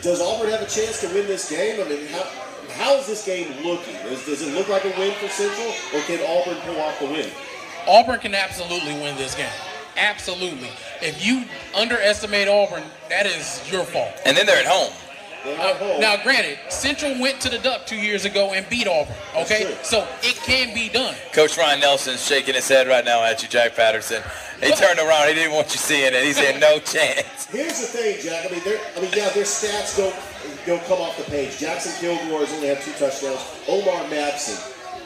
Does 0.03 0.21
Auburn 0.21 0.51
have 0.51 0.63
a 0.63 0.67
chance 0.67 1.01
to 1.03 1.09
win 1.09 1.27
this 1.27 1.51
game? 1.51 1.81
I 1.81 1.89
mean, 1.89 2.07
how 2.09 2.25
how 2.73 2.95
is 2.97 3.07
this 3.07 3.25
game 3.25 3.65
looking? 3.65 3.95
Does, 4.05 4.25
does 4.25 4.43
it 4.43 4.55
look 4.55 4.69
like 4.69 4.85
a 4.85 4.91
win 4.99 5.13
for 5.15 5.29
Central, 5.29 5.69
or 5.95 6.05
can 6.07 6.21
Auburn 6.25 6.61
pull 6.63 6.81
off 6.81 6.99
the 7.01 7.07
win? 7.07 7.31
Auburn 7.87 8.21
can 8.21 8.35
absolutely 8.35 8.95
win 8.95 9.17
this 9.17 9.35
game. 9.35 9.51
Absolutely. 9.97 10.71
If 11.03 11.25
you 11.25 11.45
underestimate 11.77 12.47
Auburn, 12.47 12.85
that 13.09 13.27
is 13.27 13.61
your 13.71 13.85
fault. 13.85 14.13
And 14.25 14.37
then 14.37 14.47
they're 14.47 14.61
at 14.61 14.67
home. 14.67 14.93
They're 15.44 15.59
Uh, 15.61 15.98
now, 15.98 16.16
granted, 16.22 16.59
Central 16.68 17.18
went 17.20 17.40
to 17.42 17.48
the 17.48 17.59
Duck 17.59 17.87
two 17.87 17.96
years 17.96 18.24
ago 18.24 18.53
and 18.53 18.68
beat 18.68 18.87
Auburn. 18.88 19.14
Okay, 19.37 19.77
so 19.83 20.07
it 20.22 20.37
can 20.37 20.74
be 20.74 20.88
done. 20.88 21.14
Coach 21.33 21.57
Ryan 21.57 21.81
Nelson's 21.81 22.24
shaking 22.24 22.55
his 22.55 22.68
head 22.68 22.88
right 22.88 23.05
now 23.05 23.22
at 23.24 23.42
you, 23.42 23.48
Jack 23.48 23.74
Patterson. 23.77 24.22
He 24.62 24.72
turned 24.72 24.98
around. 24.98 25.29
He 25.29 25.35
didn't 25.35 25.53
want 25.53 25.70
you 25.72 25.79
seeing 25.79 26.12
it. 26.12 26.24
He 26.24 26.33
said, 26.33 26.61
no 26.61 26.79
chance. 26.94 27.46
Here's 27.46 27.81
the 27.81 27.87
thing, 27.87 28.20
Jack. 28.20 28.46
I 28.51 28.53
mean, 28.53 28.62
they're, 28.64 28.81
I 28.96 29.01
mean, 29.01 29.11
yeah, 29.14 29.29
their 29.31 29.44
stats 29.44 29.96
don't 29.96 30.14
don't 30.66 30.83
come 30.85 31.01
off 31.01 31.16
the 31.16 31.24
page. 31.24 31.59
Jackson 31.59 31.92
Kilgore 32.01 32.40
has 32.40 32.53
only 32.53 32.68
had 32.68 32.81
two 32.83 32.92
touchdowns. 32.92 33.40
Omar 33.68 34.05
Mabson, 34.11 34.59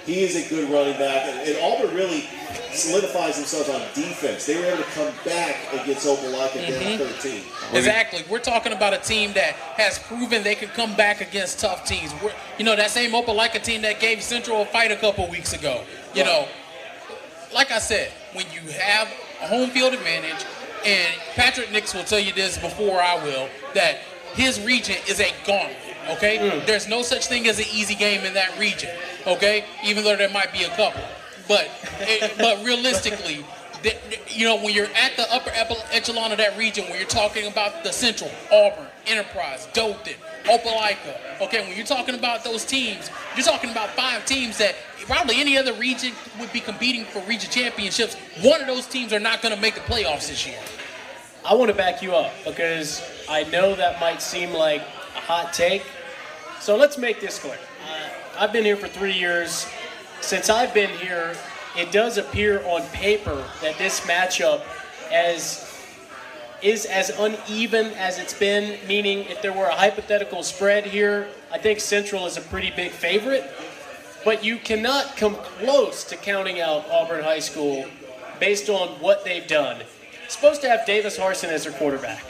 he 0.04 0.22
is 0.22 0.36
a 0.36 0.48
good 0.48 0.70
running 0.70 0.98
back, 0.98 1.28
and, 1.28 1.48
and 1.48 1.58
Auburn 1.62 1.94
really 1.94 2.24
solidifies 2.72 3.36
themselves 3.36 3.68
on 3.68 3.80
defense. 3.94 4.46
They 4.46 4.58
were 4.58 4.66
able 4.66 4.82
to 4.82 4.90
come 4.90 5.12
back 5.24 5.56
against 5.72 6.06
Opelika 6.06 6.54
down 6.54 6.98
mm-hmm. 6.98 7.04
13. 7.04 7.42
Exactly. 7.74 8.24
We're 8.30 8.38
talking 8.38 8.72
about 8.72 8.94
a 8.94 8.98
team 8.98 9.32
that 9.34 9.54
has 9.54 9.98
proven 9.98 10.42
they 10.42 10.54
can 10.54 10.68
come 10.68 10.96
back 10.96 11.20
against 11.20 11.60
tough 11.60 11.84
teams. 11.84 12.12
We're, 12.22 12.32
you 12.58 12.64
know, 12.64 12.76
that 12.76 12.90
same 12.90 13.12
Opelika 13.12 13.62
team 13.62 13.82
that 13.82 14.00
gave 14.00 14.22
Central 14.22 14.62
a 14.62 14.66
fight 14.66 14.90
a 14.90 14.96
couple 14.96 15.28
weeks 15.28 15.52
ago. 15.52 15.84
You 16.14 16.24
know, 16.24 16.48
like 17.54 17.70
I 17.70 17.78
said, 17.78 18.10
when 18.32 18.46
you 18.52 18.72
have 18.72 19.08
a 19.42 19.46
home 19.46 19.70
field 19.70 19.94
advantage, 19.94 20.44
and 20.84 21.14
Patrick 21.34 21.70
Nix 21.70 21.94
will 21.94 22.04
tell 22.04 22.18
you 22.18 22.32
this 22.32 22.58
before 22.58 23.00
I 23.00 23.22
will, 23.22 23.48
that 23.74 23.98
his 24.34 24.60
region 24.60 24.96
is 25.08 25.20
a 25.20 25.30
gauntlet. 25.46 25.91
Okay, 26.10 26.62
there's 26.66 26.88
no 26.88 27.02
such 27.02 27.26
thing 27.26 27.46
as 27.46 27.58
an 27.58 27.66
easy 27.72 27.94
game 27.94 28.24
in 28.24 28.34
that 28.34 28.58
region. 28.58 28.90
Okay, 29.26 29.64
even 29.84 30.04
though 30.04 30.16
there 30.16 30.28
might 30.30 30.52
be 30.52 30.64
a 30.64 30.68
couple, 30.70 31.02
but 31.48 31.70
it, 32.00 32.32
but 32.38 32.64
realistically, 32.64 33.44
th- 33.82 33.98
you 34.28 34.44
know 34.44 34.56
when 34.56 34.74
you're 34.74 34.86
at 34.86 35.16
the 35.16 35.32
upper 35.32 35.50
echelon 35.92 36.32
of 36.32 36.38
that 36.38 36.56
region, 36.58 36.84
when 36.84 36.98
you're 36.98 37.08
talking 37.08 37.46
about 37.46 37.84
the 37.84 37.92
Central, 37.92 38.30
Auburn, 38.52 38.86
Enterprise, 39.06 39.68
Dothan, 39.72 40.14
Opelika. 40.44 41.40
Okay, 41.40 41.66
when 41.66 41.76
you're 41.76 41.86
talking 41.86 42.14
about 42.14 42.44
those 42.44 42.64
teams, 42.64 43.10
you're 43.36 43.44
talking 43.44 43.70
about 43.70 43.90
five 43.90 44.24
teams 44.24 44.58
that 44.58 44.74
probably 45.06 45.40
any 45.40 45.56
other 45.58 45.72
region 45.74 46.12
would 46.40 46.52
be 46.52 46.60
competing 46.60 47.04
for 47.04 47.20
region 47.22 47.50
championships. 47.50 48.14
One 48.42 48.60
of 48.60 48.66
those 48.66 48.86
teams 48.86 49.12
are 49.12 49.20
not 49.20 49.42
going 49.42 49.54
to 49.54 49.60
make 49.60 49.74
the 49.74 49.80
playoffs 49.80 50.28
this 50.28 50.46
year. 50.46 50.58
I 51.44 51.54
want 51.54 51.70
to 51.70 51.76
back 51.76 52.02
you 52.02 52.14
up 52.14 52.32
because 52.44 53.02
I 53.28 53.42
know 53.44 53.74
that 53.74 54.00
might 54.00 54.22
seem 54.22 54.52
like 54.52 54.82
a 55.16 55.20
hot 55.20 55.52
take. 55.52 55.84
So 56.60 56.76
let's 56.76 56.98
make 56.98 57.20
this 57.20 57.38
clear. 57.38 57.58
Uh, 57.88 58.08
I've 58.38 58.52
been 58.52 58.64
here 58.64 58.76
for 58.76 58.88
three 58.88 59.12
years. 59.12 59.66
Since 60.20 60.48
I've 60.48 60.72
been 60.72 60.90
here, 60.98 61.34
it 61.76 61.90
does 61.90 62.18
appear 62.18 62.64
on 62.66 62.82
paper 62.88 63.44
that 63.60 63.78
this 63.78 64.00
matchup 64.00 64.62
as 65.10 65.68
is 66.62 66.86
as 66.86 67.10
uneven 67.10 67.86
as 67.94 68.18
it's 68.18 68.34
been. 68.34 68.78
Meaning, 68.86 69.24
if 69.24 69.42
there 69.42 69.52
were 69.52 69.66
a 69.66 69.74
hypothetical 69.74 70.42
spread 70.42 70.86
here, 70.86 71.28
I 71.50 71.58
think 71.58 71.80
Central 71.80 72.26
is 72.26 72.36
a 72.36 72.40
pretty 72.40 72.70
big 72.70 72.92
favorite. 72.92 73.50
But 74.24 74.44
you 74.44 74.56
cannot 74.58 75.16
come 75.16 75.34
close 75.34 76.04
to 76.04 76.16
counting 76.16 76.60
out 76.60 76.88
Auburn 76.88 77.24
High 77.24 77.40
School 77.40 77.86
based 78.38 78.68
on 78.68 78.88
what 79.00 79.24
they've 79.24 79.46
done. 79.46 79.82
Supposed 80.28 80.60
to 80.62 80.68
have 80.68 80.86
Davis 80.86 81.16
Harson 81.16 81.50
as 81.50 81.64
their 81.64 81.72
quarterback, 81.72 82.24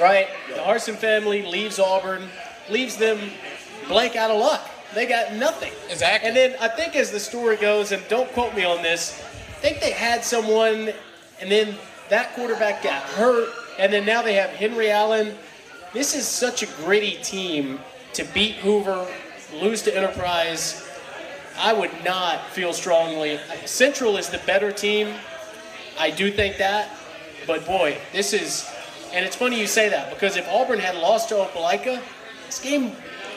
right? 0.00 0.28
The 0.48 0.64
Arson 0.64 0.94
family 0.94 1.42
leaves 1.42 1.78
Auburn, 1.78 2.28
leaves 2.70 2.96
them 2.96 3.18
blank 3.88 4.16
out 4.16 4.30
of 4.30 4.38
luck. 4.38 4.68
They 4.94 5.06
got 5.06 5.34
nothing. 5.34 5.72
Exactly. 5.90 6.28
And 6.28 6.36
then 6.36 6.56
I 6.60 6.68
think 6.68 6.96
as 6.96 7.10
the 7.10 7.20
story 7.20 7.56
goes, 7.56 7.92
and 7.92 8.02
don't 8.08 8.30
quote 8.32 8.54
me 8.54 8.64
on 8.64 8.82
this, 8.82 9.20
I 9.20 9.58
think 9.60 9.80
they 9.80 9.92
had 9.92 10.24
someone, 10.24 10.92
and 11.40 11.50
then 11.50 11.76
that 12.08 12.34
quarterback 12.34 12.82
got 12.82 13.02
hurt, 13.02 13.48
and 13.78 13.92
then 13.92 14.06
now 14.06 14.22
they 14.22 14.34
have 14.34 14.50
Henry 14.50 14.90
Allen. 14.90 15.34
This 15.92 16.14
is 16.14 16.26
such 16.26 16.62
a 16.62 16.66
gritty 16.84 17.18
team 17.22 17.80
to 18.12 18.24
beat 18.32 18.56
Hoover, 18.56 19.06
lose 19.52 19.82
to 19.82 19.96
Enterprise. 19.96 20.88
I 21.58 21.72
would 21.72 22.04
not 22.04 22.48
feel 22.50 22.72
strongly. 22.72 23.40
Central 23.64 24.16
is 24.16 24.28
the 24.28 24.38
better 24.38 24.70
team, 24.70 25.14
I 25.98 26.10
do 26.10 26.30
think 26.30 26.58
that, 26.58 26.90
but 27.46 27.64
boy, 27.64 27.96
this 28.12 28.34
is, 28.34 28.68
and 29.16 29.24
it's 29.24 29.36
funny 29.36 29.58
you 29.58 29.66
say 29.66 29.88
that 29.88 30.10
because 30.10 30.36
if 30.36 30.46
Auburn 30.48 30.78
had 30.78 30.94
lost 30.96 31.28
to 31.30 31.34
Opelika, 31.36 32.00
this 32.46 32.60
game 32.60 32.92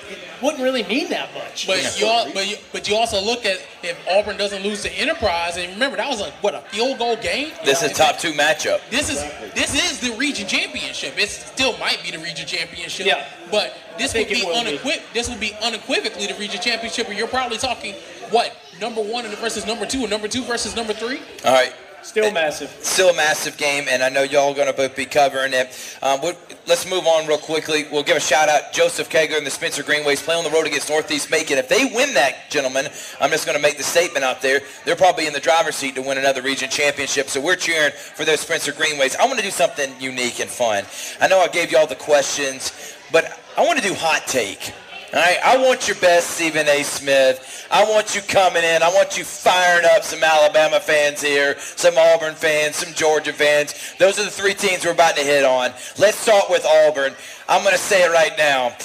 it 0.10 0.18
wouldn't 0.42 0.64
really 0.64 0.84
mean 0.84 1.10
that 1.12 1.32
much. 1.36 1.68
But 1.68 2.00
you, 2.00 2.08
all, 2.08 2.32
but 2.34 2.48
you, 2.50 2.58
but 2.72 2.88
you 2.90 2.96
also 2.96 3.22
look 3.22 3.46
at 3.46 3.60
if 3.84 3.98
Auburn 4.10 4.38
doesn't 4.38 4.64
lose 4.64 4.82
to 4.82 4.92
Enterprise, 4.92 5.58
and 5.58 5.72
remember 5.74 5.98
that 5.98 6.10
was 6.10 6.20
like 6.20 6.34
what 6.42 6.56
a 6.56 6.62
field 6.62 6.98
goal 6.98 7.16
game. 7.16 7.52
This 7.64 7.84
is 7.84 7.92
top 7.94 8.18
two 8.18 8.32
matchup. 8.34 8.80
This 8.90 9.10
is 9.10 9.22
this 9.54 9.76
is 9.76 10.00
the 10.00 10.16
region 10.18 10.48
championship. 10.48 11.14
It 11.18 11.30
still 11.30 11.78
might 11.78 12.02
be 12.04 12.12
the 12.12 12.20
region 12.20 12.48
championship. 12.48 13.06
Yeah. 13.06 13.28
But 13.52 13.76
this 13.98 14.14
would 14.16 14.28
be 14.28 14.40
it 14.40 14.48
be. 14.48 14.78
unequiv- 14.78 15.14
This 15.14 15.30
would 15.30 15.40
be 15.40 15.54
unequivocally 15.62 16.28
the 16.28 16.36
region 16.36 16.60
championship, 16.62 17.08
and 17.10 17.18
you're 17.18 17.28
probably 17.28 17.58
talking 17.58 17.94
what 18.32 18.56
number 18.82 19.02
one 19.02 19.26
versus 19.36 19.66
number 19.68 19.86
two, 19.86 20.06
or 20.06 20.08
number 20.08 20.28
two 20.28 20.44
versus 20.44 20.76
number 20.76 20.94
three. 20.94 21.20
All 21.46 21.54
right. 21.54 21.74
Still 22.04 22.32
massive. 22.32 22.70
Still 22.82 23.10
a 23.10 23.16
massive 23.16 23.58
game, 23.58 23.86
and 23.90 24.02
I 24.02 24.10
know 24.10 24.24
y'all 24.24 24.52
are 24.52 24.56
going 24.56 24.68
to 24.68 24.74
both 24.74 24.96
be 24.96 25.06
covering 25.06 25.54
it. 25.54 25.98
Um, 26.02 26.20
let's 26.68 26.90
move 26.90 27.06
on 27.06 27.28
real 27.28 27.38
quickly. 27.38 27.86
We'll 27.92 28.04
give 28.04 28.18
a 28.18 28.20
shout 28.20 28.50
out 28.50 28.74
Joseph 28.74 29.10
Kager 29.10 29.38
and 29.38 29.46
the 29.46 29.52
Spencer 29.52 29.84
Greenwaves 29.84 30.24
play 30.24 30.36
on 30.36 30.44
the 30.44 30.50
road 30.50 30.68
against 30.68 30.90
Northeast 30.90 31.30
Macon. 31.30 31.58
If 31.58 31.70
they 31.70 31.86
win 31.94 32.14
that, 32.14 32.50
gentlemen, 32.50 32.88
I'm 33.20 33.30
just 33.30 33.46
going 33.46 33.58
to 33.58 33.62
make 33.62 33.78
the 33.78 33.84
statement 33.84 34.24
out 34.24 34.42
there. 34.42 34.62
They're 34.86 34.96
probably 34.96 35.28
in 35.28 35.34
the 35.34 35.40
driver's 35.40 35.76
seat 35.76 35.96
to 35.96 36.02
win 36.02 36.18
another 36.18 36.42
region 36.42 36.70
championship. 36.70 37.30
So 37.30 37.42
we're 37.42 37.56
cheering 37.56 37.92
for 37.94 38.26
those 38.26 38.40
Spencer 38.40 38.72
Greenwaves. 38.72 39.18
I 39.18 39.26
want 39.26 39.40
to 39.40 39.46
do 39.46 39.52
something 39.52 39.94
unique 40.00 40.40
and 40.40 40.50
fun. 40.50 40.86
I 41.22 41.28
know 41.28 41.40
I 41.40 41.48
gave 41.48 41.72
y'all 41.72 41.88
the 41.88 41.96
questions, 41.96 42.96
but 43.12 43.40
I 43.58 43.66
want 43.66 43.78
to 43.80 43.88
do 43.88 43.94
hot 43.94 44.26
take. 44.26 44.74
All 45.12 45.20
right, 45.20 45.40
I 45.44 45.58
want 45.58 45.88
your 45.88 45.98
best 45.98 46.32
Stephen 46.32 46.68
A. 46.68 46.84
Smith. 46.84 47.68
I 47.72 47.84
want 47.84 48.14
you 48.14 48.22
coming 48.22 48.64
in. 48.64 48.84
I 48.84 48.90
want 48.90 49.18
you 49.18 49.24
firing 49.24 49.84
up 49.96 50.04
some 50.04 50.24
Alabama 50.24 50.80
fans 50.80 51.20
here, 51.20 51.58
some 51.60 51.98
Auburn 51.98 52.36
fans, 52.36 52.76
some 52.76 52.94
Georgia 52.94 53.34
fans. 53.34 53.74
Those 53.98 54.20
are 54.20 54.26
the 54.26 54.30
three 54.30 54.54
teams 54.54 54.86
we're 54.86 54.92
about 54.92 55.16
to 55.16 55.24
hit 55.24 55.44
on. 55.46 55.72
Let's 55.98 56.18
start 56.18 56.46
with 56.48 56.64
Auburn. 56.64 57.16
I'm 57.48 57.64
going 57.64 57.74
to 57.74 57.82
say 57.82 58.04
it 58.04 58.12
right 58.12 58.38
now. 58.38 58.76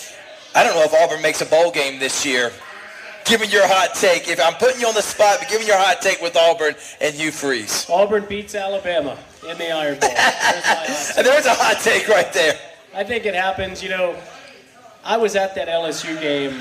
I 0.55 0.65
don't 0.65 0.75
know 0.75 0.85
if 0.85 0.95
Auburn 0.95 1.21
makes 1.21 1.43
a 1.43 1.47
bowl 1.47 1.71
game 1.71 1.99
this 1.99 2.25
year. 2.25 2.53
Give 3.27 3.43
me 3.43 3.49
your 3.49 3.69
hot 3.69 3.95
take. 3.95 4.27
If 4.27 4.41
I'm 4.41 4.55
putting 4.55 4.81
you 4.81 4.87
on 4.87 4.95
the 4.95 5.03
spot, 5.03 5.41
but 5.41 5.51
give 5.51 5.61
me 5.61 5.67
your 5.67 5.79
hot 5.79 6.01
take 6.01 6.23
with 6.23 6.37
Auburn 6.39 6.75
and 7.03 7.15
Hugh 7.15 7.33
Freeze. 7.33 7.85
Auburn 7.91 8.25
beats 8.27 8.55
Alabama 8.55 9.19
in 9.47 9.59
the 9.59 9.71
Iron 9.71 9.99
Bowl. 9.99 10.09
There's 10.09 10.65
my 10.65 10.73
hot 10.73 10.87
take. 10.87 11.17
And 11.19 11.27
there's 11.27 11.47
a 11.47 11.55
hot 11.55 11.81
take 11.83 12.09
right 12.09 12.33
there. 12.33 12.59
I 12.95 13.05
think 13.05 13.27
it 13.27 13.35
happens. 13.35 13.83
You 13.83 13.91
know, 13.91 14.17
I 15.05 15.19
was 15.19 15.37
at 15.37 15.55
that 15.57 15.69
LSU 15.69 16.19
game. 16.21 16.61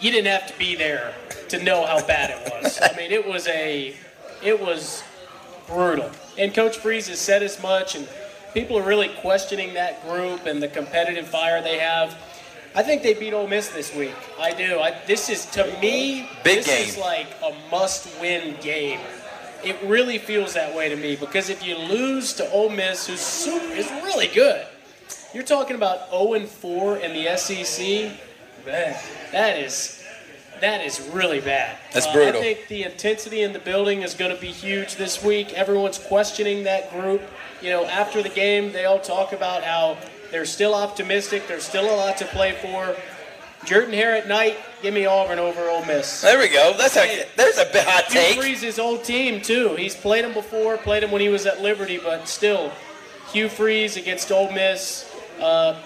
You 0.00 0.10
didn't 0.10 0.26
have 0.26 0.46
to 0.52 0.58
be 0.58 0.76
there 0.76 1.14
to 1.48 1.62
know 1.62 1.86
how 1.86 2.06
bad 2.06 2.30
it 2.30 2.52
was. 2.52 2.78
I 2.82 2.94
mean, 2.96 3.12
it 3.12 3.26
was 3.26 3.48
a, 3.48 3.94
it 4.42 4.60
was 4.60 5.02
brutal. 5.66 6.10
And 6.36 6.54
Coach 6.54 6.76
Freeze 6.76 7.08
has 7.08 7.18
said 7.18 7.42
as 7.42 7.60
much, 7.62 7.94
and 7.94 8.06
people 8.52 8.78
are 8.78 8.82
really 8.82 9.08
questioning 9.20 9.72
that 9.74 10.06
group 10.06 10.44
and 10.44 10.62
the 10.62 10.68
competitive 10.68 11.26
fire 11.26 11.62
they 11.62 11.78
have. 11.78 12.16
I 12.74 12.82
think 12.82 13.02
they 13.02 13.14
beat 13.14 13.32
Ole 13.32 13.46
Miss 13.46 13.68
this 13.68 13.94
week. 13.94 14.14
I 14.38 14.52
do. 14.52 14.78
I, 14.78 14.94
this 15.06 15.30
is 15.30 15.46
to 15.52 15.64
me, 15.80 16.28
Big 16.44 16.58
this 16.58 16.66
game. 16.66 16.88
is 16.88 16.98
like 16.98 17.26
a 17.42 17.54
must-win 17.70 18.56
game. 18.60 19.00
It 19.64 19.78
really 19.82 20.18
feels 20.18 20.52
that 20.52 20.76
way 20.76 20.90
to 20.90 20.96
me 20.96 21.16
because 21.16 21.48
if 21.48 21.66
you 21.66 21.78
lose 21.78 22.34
to 22.34 22.50
Ole 22.50 22.68
Miss, 22.68 23.06
who's 23.06 23.20
super, 23.20 23.72
is 23.72 23.90
really 24.04 24.28
good, 24.28 24.66
you're 25.34 25.42
talking 25.44 25.76
about 25.76 26.10
0 26.10 26.34
and 26.34 26.48
4 26.48 26.98
in 26.98 27.12
the 27.12 27.36
SEC. 27.36 28.12
Man, 28.66 28.96
that 29.32 29.58
is 29.58 30.02
that 30.60 30.80
is 30.84 31.00
really 31.12 31.40
bad. 31.40 31.76
That's 31.92 32.06
Uh, 32.06 32.12
brutal. 32.14 32.40
I 32.40 32.44
think 32.44 32.68
the 32.68 32.84
intensity 32.84 33.42
in 33.42 33.52
the 33.52 33.58
building 33.58 34.02
is 34.02 34.14
going 34.14 34.34
to 34.34 34.40
be 34.40 34.48
huge 34.50 34.96
this 34.96 35.22
week. 35.22 35.52
Everyone's 35.52 35.98
questioning 35.98 36.64
that 36.64 36.90
group. 36.90 37.20
You 37.60 37.70
know, 37.70 37.84
after 37.84 38.22
the 38.22 38.30
game, 38.30 38.72
they 38.72 38.86
all 38.86 38.98
talk 38.98 39.32
about 39.32 39.62
how 39.62 39.98
they're 40.30 40.46
still 40.46 40.74
optimistic. 40.74 41.46
There's 41.46 41.64
still 41.64 41.84
a 41.84 41.94
lot 41.94 42.16
to 42.18 42.24
play 42.26 42.52
for. 42.52 42.96
Jordan 43.66 43.92
Hare 43.92 44.14
at 44.16 44.28
night, 44.28 44.56
give 44.80 44.94
me 44.94 45.06
Auburn 45.06 45.38
over 45.38 45.68
Ole 45.68 45.84
Miss. 45.84 46.20
There 46.22 46.38
we 46.38 46.48
go. 46.48 46.72
That's 46.78 46.96
a, 46.96 47.24
there's 47.36 47.58
a 47.58 47.64
bit 47.66 47.84
hot 47.84 48.04
Hugh 48.10 48.20
take. 48.20 48.38
Freeze 48.40 48.62
his 48.62 48.78
old 48.78 49.04
team 49.04 49.40
too. 49.42 49.74
He's 49.76 49.94
played 49.94 50.24
him 50.24 50.32
before, 50.32 50.76
played 50.78 51.02
him 51.02 51.10
when 51.10 51.20
he 51.20 51.28
was 51.28 51.46
at 51.46 51.60
Liberty, 51.60 51.98
but 51.98 52.28
still, 52.28 52.70
Hugh 53.32 53.48
Freeze 53.48 53.96
against 53.96 54.30
Ole 54.30 54.52
Miss. 54.52 55.12
Uh, 55.40 55.78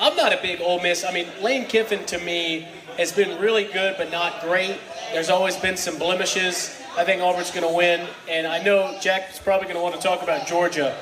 I'm 0.00 0.16
not 0.16 0.32
a 0.32 0.38
big 0.40 0.60
Ole 0.60 0.80
Miss. 0.82 1.04
I 1.04 1.12
mean, 1.12 1.26
Lane 1.40 1.66
Kiffin 1.66 2.04
to 2.06 2.18
me 2.18 2.66
has 2.98 3.12
been 3.12 3.40
really 3.40 3.64
good, 3.64 3.94
but 3.98 4.10
not 4.10 4.40
great. 4.42 4.78
There's 5.12 5.30
always 5.30 5.56
been 5.56 5.76
some 5.76 5.98
blemishes. 5.98 6.78
I 6.96 7.04
think 7.04 7.22
Auburn's 7.22 7.50
going 7.50 7.66
to 7.66 7.74
win, 7.74 8.06
and 8.28 8.46
I 8.46 8.62
know 8.62 8.98
Jack's 9.00 9.38
probably 9.38 9.64
going 9.64 9.76
to 9.76 9.82
want 9.82 9.94
to 9.94 10.00
talk 10.00 10.22
about 10.22 10.46
Georgia. 10.46 10.96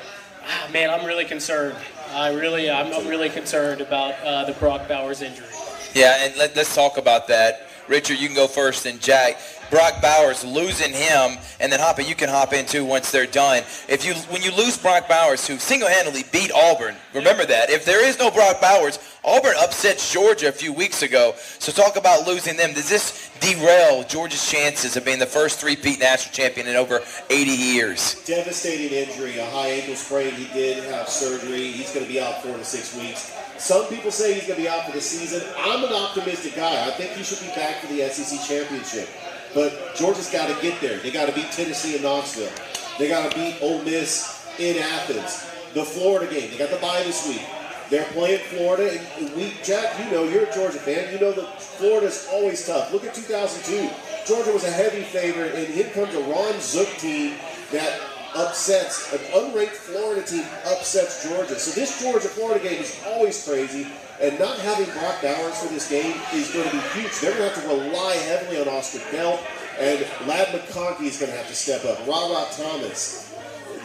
Ah, 0.45 0.69
man, 0.71 0.89
I'm 0.89 1.05
really 1.05 1.25
concerned. 1.25 1.77
I 2.13 2.33
really, 2.33 2.69
I'm, 2.69 3.07
really 3.07 3.29
concerned 3.29 3.81
about 3.81 4.15
uh, 4.23 4.45
the 4.45 4.53
Brock 4.53 4.87
Bowers 4.87 5.21
injury. 5.21 5.47
Yeah, 5.93 6.25
and 6.25 6.35
let, 6.37 6.55
let's 6.55 6.73
talk 6.75 6.97
about 6.97 7.27
that. 7.27 7.70
Richard, 7.87 8.19
you 8.19 8.27
can 8.27 8.35
go 8.35 8.47
first, 8.47 8.85
and 8.85 8.99
Jack. 9.01 9.39
Brock 9.71 10.01
Bowers 10.01 10.43
losing 10.43 10.91
him, 10.91 11.37
and 11.61 11.71
then 11.71 11.79
Hoppy, 11.79 12.03
you 12.03 12.13
can 12.13 12.27
hop 12.27 12.51
in 12.51 12.65
too 12.65 12.83
once 12.83 13.09
they're 13.09 13.25
done. 13.25 13.63
If 13.87 14.05
you 14.05 14.13
when 14.29 14.41
you 14.41 14.51
lose 14.51 14.77
Brock 14.77 15.07
Bowers, 15.07 15.47
who 15.47 15.57
single-handedly 15.57 16.25
beat 16.29 16.51
Auburn, 16.51 16.93
remember 17.13 17.45
that. 17.45 17.69
If 17.69 17.85
there 17.85 18.05
is 18.05 18.19
no 18.19 18.29
Brock 18.29 18.59
Bowers, 18.59 18.99
Auburn 19.23 19.53
upsets 19.57 20.11
Georgia 20.11 20.49
a 20.49 20.51
few 20.51 20.73
weeks 20.73 21.03
ago. 21.03 21.35
So 21.59 21.71
talk 21.71 21.95
about 21.95 22.27
losing 22.27 22.57
them. 22.57 22.73
Does 22.73 22.89
this 22.89 23.29
derail 23.39 24.03
Georgia's 24.03 24.49
chances 24.49 24.97
of 24.97 25.05
being 25.05 25.19
the 25.19 25.25
first 25.25 25.61
three-peat 25.61 25.99
national 25.99 26.33
champion 26.33 26.67
in 26.67 26.75
over 26.75 26.99
80 27.29 27.51
years? 27.51 28.21
devastating 28.25 28.91
injury, 28.91 29.39
a 29.39 29.45
high 29.51 29.69
ankle 29.69 29.95
sprain. 29.95 30.33
He 30.33 30.51
did 30.53 30.83
have 30.91 31.07
surgery. 31.07 31.71
He's 31.71 31.93
going 31.93 32.05
to 32.05 32.11
be 32.11 32.19
out 32.19 32.43
four 32.43 32.57
to 32.57 32.65
six 32.65 32.95
weeks. 32.97 33.31
Some 33.61 33.85
people 33.89 34.09
say 34.09 34.33
he's 34.33 34.47
going 34.47 34.57
to 34.57 34.63
be 34.63 34.67
out 34.67 34.87
for 34.87 34.91
the 34.91 34.99
season. 34.99 35.47
I'm 35.55 35.83
an 35.83 35.93
optimistic 35.93 36.55
guy. 36.55 36.87
I 36.87 36.89
think 36.91 37.11
he 37.11 37.21
should 37.21 37.39
be 37.41 37.53
back 37.53 37.79
for 37.79 37.93
the 37.93 38.09
SEC 38.09 38.41
championship. 38.47 39.07
But 39.53 39.93
Georgia's 39.95 40.31
got 40.31 40.47
to 40.47 40.59
get 40.63 40.81
there. 40.81 40.97
They 40.97 41.11
got 41.11 41.27
to 41.27 41.35
beat 41.35 41.51
Tennessee 41.51 41.93
and 41.93 42.03
Knoxville. 42.03 42.49
They 42.97 43.07
got 43.07 43.31
to 43.31 43.37
beat 43.37 43.61
Ole 43.61 43.83
Miss 43.83 44.49
in 44.57 44.81
Athens. 44.81 45.47
The 45.75 45.85
Florida 45.85 46.25
game. 46.33 46.49
They 46.49 46.57
got 46.57 46.71
the 46.71 46.77
bye 46.77 47.03
this 47.03 47.27
week. 47.27 47.45
They're 47.91 48.05
playing 48.05 48.39
Florida. 48.45 48.99
And 49.19 49.31
we, 49.35 49.53
Jack, 49.63 49.99
you 50.03 50.09
know, 50.11 50.23
you're 50.23 50.45
a 50.45 50.53
Georgia 50.55 50.79
fan. 50.79 51.13
You 51.13 51.19
know 51.19 51.31
that 51.31 51.61
Florida's 51.61 52.27
always 52.31 52.65
tough. 52.65 52.91
Look 52.91 53.05
at 53.05 53.13
2002. 53.13 53.89
Georgia 54.25 54.51
was 54.51 54.63
a 54.63 54.71
heavy 54.71 55.03
favorite, 55.03 55.53
and 55.53 55.67
here 55.67 55.89
comes 55.91 56.15
a 56.15 56.23
Ron 56.23 56.59
Zook 56.59 56.89
team 56.97 57.35
that 57.71 57.99
upsets 58.35 59.11
an 59.13 59.19
unranked 59.33 59.69
Florida 59.69 60.21
team 60.21 60.45
upsets 60.65 61.27
Georgia. 61.27 61.59
So 61.59 61.71
this 61.79 62.01
Georgia 62.01 62.27
Florida 62.27 62.59
game 62.63 62.81
is 62.81 62.99
always 63.07 63.45
crazy, 63.47 63.87
and 64.21 64.37
not 64.39 64.57
having 64.59 64.85
Brock 64.93 65.21
Bowers 65.21 65.59
for 65.61 65.67
this 65.73 65.89
game 65.89 66.15
is 66.33 66.51
going 66.51 66.69
to 66.69 66.71
be 66.71 66.81
huge. 66.93 67.19
They're 67.19 67.35
going 67.37 67.49
to 67.49 67.55
have 67.55 67.63
to 67.63 67.69
rely 67.69 68.15
heavily 68.15 68.61
on 68.61 68.67
Oscar 68.67 68.99
Delp, 69.15 69.39
and 69.79 70.05
Ladd 70.27 70.47
McConkey 70.47 71.07
is 71.07 71.19
going 71.19 71.31
to 71.31 71.37
have 71.37 71.47
to 71.47 71.55
step 71.55 71.83
up. 71.85 72.05
Rara 72.07 72.45
Thomas, 72.51 73.33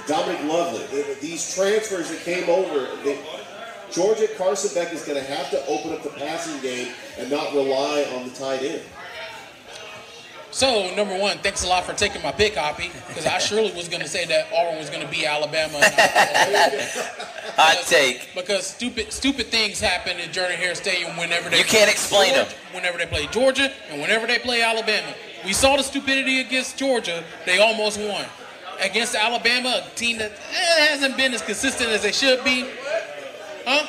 Dominic 0.07 0.44
Lovett, 0.44 1.20
these 1.20 1.55
transfers 1.55 2.11
that 2.11 2.20
came 2.20 2.49
over. 2.49 2.88
They, 3.03 3.18
Georgia 3.90 4.26
Carson 4.36 4.74
Beck 4.74 4.92
is 4.92 5.05
going 5.05 5.18
to 5.18 5.32
have 5.32 5.49
to 5.51 5.64
open 5.66 5.92
up 5.92 6.03
the 6.03 6.11
passing 6.11 6.61
game 6.61 6.92
and 7.18 7.30
not 7.30 7.55
rely 7.55 8.05
on 8.14 8.28
the 8.28 8.34
tight 8.34 8.62
end. 8.62 8.82
So, 10.57 10.91
number 10.97 11.15
one, 11.19 11.37
thanks 11.41 11.65
a 11.65 11.67
lot 11.69 11.85
for 11.85 11.93
taking 11.93 12.23
my 12.23 12.33
pick, 12.33 12.55
Hoppy, 12.55 12.91
because 13.09 13.27
I 13.27 13.37
surely 13.37 13.75
was 13.75 13.89
going 13.91 14.01
to 14.01 14.09
say 14.09 14.25
that 14.25 14.47
Auburn 14.51 14.79
was 14.79 14.89
going 14.89 15.03
to 15.05 15.09
be 15.13 15.27
Alabama. 15.27 15.79
Hot 17.59 17.77
take. 17.87 18.31
because 18.35 18.67
stupid 18.67 19.13
stupid 19.13 19.49
things 19.49 19.79
happen 19.81 20.19
in 20.19 20.33
Jordan 20.33 20.57
Hare 20.57 20.75
Stadium 20.75 21.15
whenever 21.19 21.51
they 21.51 21.59
You 21.59 21.65
can't 21.65 21.91
explain 21.91 22.33
Georgia- 22.35 22.49
them. 22.49 22.59
Whenever 22.75 22.97
they 22.97 23.05
play 23.05 23.27
Georgia 23.27 23.71
and 23.91 24.01
whenever 24.01 24.27
they 24.27 24.39
play 24.39 24.63
Alabama, 24.63 25.13
we 25.45 25.53
saw 25.53 25.77
the 25.77 25.83
stupidity 25.83 26.41
against 26.41 26.79
Georgia. 26.79 27.23
They 27.45 27.59
almost 27.59 28.01
won 28.01 28.25
against 28.81 29.15
Alabama, 29.15 29.83
a 29.85 29.95
team 29.95 30.17
that 30.17 30.33
eh, 30.33 30.87
hasn't 30.87 31.19
been 31.19 31.35
as 31.35 31.43
consistent 31.43 31.91
as 31.91 32.01
they 32.01 32.13
should 32.13 32.43
be. 32.45 32.67
Huh? 33.67 33.87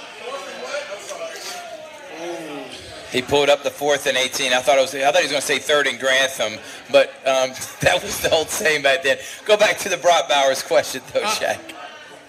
He 3.11 3.21
pulled 3.21 3.49
up 3.49 3.63
the 3.63 3.71
fourth 3.71 4.05
and 4.07 4.17
18. 4.17 4.53
I 4.53 4.59
thought 4.61 4.77
it 4.77 4.81
was. 4.81 4.93
I 4.95 4.99
thought 5.11 5.17
he 5.17 5.23
was 5.23 5.31
going 5.31 5.41
to 5.41 5.47
say 5.47 5.59
third 5.59 5.87
and 5.87 5.99
Grantham, 5.99 6.59
but 6.91 7.09
um, 7.25 7.51
that 7.81 8.01
was 8.03 8.19
the 8.21 8.29
old 8.31 8.49
saying 8.49 8.83
back 8.83 9.03
then. 9.03 9.17
Go 9.45 9.57
back 9.57 9.77
to 9.79 9.89
the 9.89 9.97
Brock 9.97 10.27
Bowers 10.29 10.61
question, 10.63 11.01
though, 11.13 11.21
Uh, 11.21 11.27
Shaq. 11.31 11.59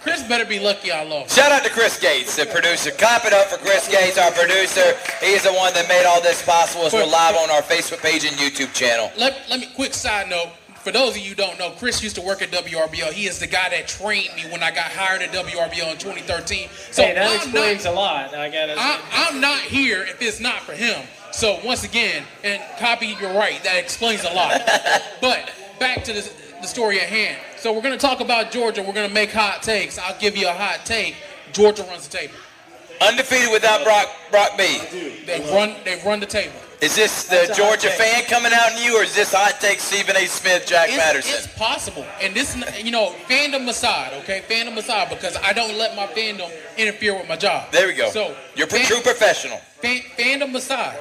Chris 0.01 0.23
better 0.23 0.45
be 0.45 0.59
lucky 0.59 0.91
I 0.93 1.03
lost. 1.03 1.35
Shout 1.35 1.51
out 1.51 1.63
to 1.65 1.69
Chris 1.69 1.99
Gates, 1.99 2.37
the 2.37 2.45
producer. 2.45 2.89
Clap 2.91 3.25
it 3.25 3.33
up 3.33 3.47
for 3.47 3.57
Chris 3.57 3.89
Gates, 3.89 4.17
our 4.17 4.31
producer. 4.31 4.95
He's 5.19 5.43
the 5.43 5.51
one 5.51 5.73
that 5.73 5.89
made 5.89 6.05
all 6.05 6.21
this 6.21 6.41
possible. 6.41 6.85
As 6.85 6.93
we're 6.93 7.05
live 7.05 7.35
on 7.35 7.49
our 7.51 7.61
Facebook 7.61 8.01
page 8.01 8.23
and 8.23 8.33
YouTube 8.37 8.73
channel. 8.73 9.11
Let, 9.17 9.37
let 9.49 9.59
me 9.59 9.67
quick 9.75 9.93
side 9.93 10.29
note. 10.29 10.47
For 10.89 10.93
those 10.93 11.11
of 11.11 11.17
you 11.17 11.29
who 11.29 11.35
don't 11.35 11.59
know, 11.59 11.69
Chris 11.69 12.01
used 12.01 12.15
to 12.15 12.21
work 12.23 12.41
at 12.41 12.49
WRBL. 12.49 13.13
He 13.13 13.27
is 13.27 13.37
the 13.37 13.45
guy 13.45 13.69
that 13.69 13.87
trained 13.87 14.35
me 14.35 14.49
when 14.49 14.63
I 14.63 14.71
got 14.71 14.85
hired 14.85 15.21
at 15.21 15.29
WRBL 15.29 15.91
in 15.91 15.97
2013. 15.99 16.67
So 16.89 17.03
hey, 17.03 17.13
that 17.13 17.29
I'm 17.29 17.35
explains 17.35 17.85
not, 17.85 17.93
a 17.93 17.95
lot. 17.95 18.33
I 18.33 18.49
got 18.49 18.65
to. 18.65 18.73
I, 18.75 18.99
I'm 19.11 19.39
not 19.39 19.59
here 19.59 20.01
if 20.01 20.19
it's 20.19 20.39
not 20.39 20.61
for 20.61 20.71
him. 20.71 20.99
So 21.31 21.59
once 21.63 21.83
again, 21.83 22.23
and 22.43 22.59
copy, 22.79 23.15
you're 23.21 23.37
right. 23.37 23.63
That 23.63 23.77
explains 23.77 24.23
a 24.23 24.33
lot. 24.33 24.61
but 25.21 25.51
back 25.79 26.03
to 26.05 26.11
the, 26.13 26.27
the 26.59 26.67
story 26.67 26.99
at 26.99 27.07
hand. 27.07 27.37
So 27.57 27.71
we're 27.71 27.83
going 27.83 27.93
to 27.93 28.03
talk 28.03 28.19
about 28.19 28.49
Georgia. 28.49 28.81
We're 28.81 28.93
going 28.93 29.07
to 29.07 29.13
make 29.13 29.31
hot 29.31 29.61
takes. 29.61 29.99
I'll 29.99 30.19
give 30.19 30.35
you 30.35 30.47
a 30.47 30.53
hot 30.53 30.87
take. 30.87 31.17
Georgia 31.53 31.83
runs 31.83 32.07
the 32.07 32.17
table. 32.17 32.33
Undefeated 32.99 33.51
without 33.51 33.83
Brock 33.83 34.07
Brock 34.31 34.57
B. 34.57 34.79
They 35.27 35.39
run. 35.53 35.75
They 35.85 36.01
run 36.03 36.19
the 36.19 36.25
table. 36.25 36.59
Is 36.81 36.95
this 36.95 37.23
the 37.25 37.43
That's 37.47 37.57
Georgia 37.57 37.89
fan 37.89 38.23
coming 38.25 38.53
out 38.53 38.71
in 38.71 38.77
you, 38.83 38.97
or 38.97 39.03
is 39.03 39.13
this 39.13 39.33
hot 39.33 39.59
take 39.59 39.81
Stephen 39.81 40.15
A. 40.15 40.25
Smith, 40.27 40.65
Jack 40.65 40.87
It's, 40.89 40.97
Patterson? 40.97 41.33
it's 41.35 41.47
possible, 41.57 42.05
and 42.21 42.33
this, 42.33 42.55
you 42.81 42.91
know, 42.91 43.13
fandom 43.27 43.67
aside, 43.67 44.13
okay, 44.23 44.43
fandom 44.49 44.77
aside, 44.77 45.09
because 45.09 45.35
I 45.43 45.51
don't 45.51 45.77
let 45.77 45.93
my 45.97 46.07
fandom 46.07 46.49
interfere 46.77 47.15
with 47.17 47.27
my 47.27 47.35
job. 47.35 47.69
there 47.73 47.87
we 47.87 47.93
go. 47.93 48.09
So 48.11 48.33
you're 48.55 48.67
a 48.67 48.69
fan- 48.69 48.85
true 48.85 49.01
professional. 49.01 49.57
fan, 49.81 49.99
fandom 50.17 50.55
aside, 50.55 50.97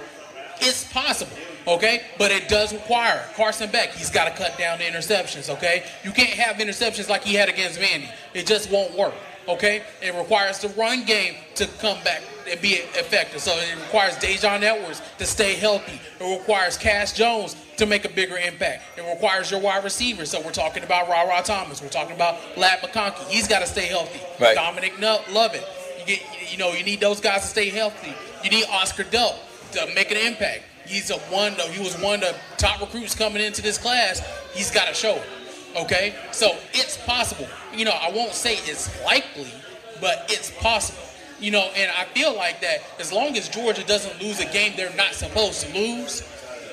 it's 0.61 0.83
possible, 0.93 1.37
okay? 1.69 2.03
But 2.19 2.33
it 2.33 2.49
does 2.49 2.73
require 2.73 3.25
Carson 3.37 3.71
Beck. 3.71 3.93
He's 3.95 4.11
got 4.11 4.25
to 4.25 4.37
cut 4.37 4.59
down 4.59 4.79
the 4.79 4.85
interceptions, 4.85 5.49
okay? 5.49 5.85
You 6.03 6.11
can't 6.11 6.31
have 6.31 6.57
interceptions 6.57 7.09
like 7.09 7.23
he 7.23 7.35
had 7.35 7.49
against 7.49 7.79
Vandy. 7.79 8.11
It 8.35 8.49
just 8.49 8.69
won't 8.69 8.99
work, 8.99 9.15
okay? 9.49 9.83
It 10.03 10.15
requires 10.15 10.59
the 10.61 10.69
run 10.71 11.05
game 11.05 11.35
to 11.57 11.67
come 11.81 12.03
back 12.05 12.23
and 12.49 12.61
be 12.61 12.75
effective. 12.75 13.41
So 13.41 13.53
it 13.53 13.75
requires 13.77 14.17
Daijun 14.17 14.63
Edwards 14.63 15.03
to 15.19 15.27
stay 15.27 15.55
healthy. 15.55 16.01
It 16.21 16.39
requires 16.39 16.77
Cash 16.77 17.13
Jones 17.13 17.57
to 17.77 17.87
make 17.87 18.05
a 18.05 18.09
bigger 18.09 18.37
impact. 18.37 18.83
It 18.97 19.03
requires 19.03 19.51
your 19.51 19.61
wide 19.61 19.85
receivers. 19.85 20.31
So 20.31 20.41
we're 20.41 20.53
talking 20.53 20.83
about 20.83 21.09
Rara 21.09 21.43
Thomas. 21.43 21.81
We're 21.81 21.89
talking 21.89 22.15
about 22.15 22.39
Ladd 22.57 22.81
McConkey. 22.81 23.29
He's 23.29 23.49
got 23.49 23.61
to 23.61 23.67
stay 23.67 23.87
healthy. 23.87 24.21
Right. 24.41 24.55
Dominic 24.55 24.99
Lovett. 25.01 25.65
You 26.01 26.07
get, 26.07 26.23
you 26.51 26.59
know, 26.59 26.73
you 26.73 26.85
need 26.85 27.01
those 27.01 27.21
guys 27.21 27.43
to 27.43 27.49
stay 27.49 27.71
healthy. 27.71 28.15
You 28.45 28.51
need 28.51 28.65
Oscar 28.71 29.05
Delp 29.05 29.37
to 29.73 29.87
make 29.95 30.11
an 30.11 30.17
impact. 30.17 30.63
He's 30.87 31.11
a 31.11 31.19
one. 31.19 31.55
Though 31.57 31.69
he 31.69 31.83
was 31.83 32.01
one 32.01 32.15
of 32.15 32.21
the 32.21 32.37
top 32.57 32.81
recruits 32.81 33.15
coming 33.15 33.43
into 33.43 33.63
this 33.63 33.79
class. 33.79 34.23
He's 34.55 34.71
got 34.71 34.89
to 34.89 34.95
show 34.95 35.17
it. 35.17 35.29
Okay, 35.77 36.15
so 36.33 36.57
it's 36.73 36.97
possible. 37.05 37.47
You 37.75 37.85
know, 37.85 37.93
I 37.93 38.11
won't 38.11 38.33
say 38.33 38.55
it's 38.65 38.89
likely, 39.05 39.53
but 40.01 40.27
it's 40.29 40.51
possible. 40.61 41.03
You 41.41 41.53
know, 41.53 41.71
and 41.77 41.91
I 41.93 42.05
feel 42.07 42.35
like 42.35 42.61
that 42.63 42.79
as 42.99 43.13
long 43.13 43.37
as 43.37 43.49
Georgia 43.49 43.85
doesn't 43.85 44.21
lose 44.21 44.41
a 44.41 44.47
game 44.47 44.73
they're 44.77 44.95
not 44.97 45.15
supposed 45.15 45.65
to 45.67 45.73
lose, 45.73 46.23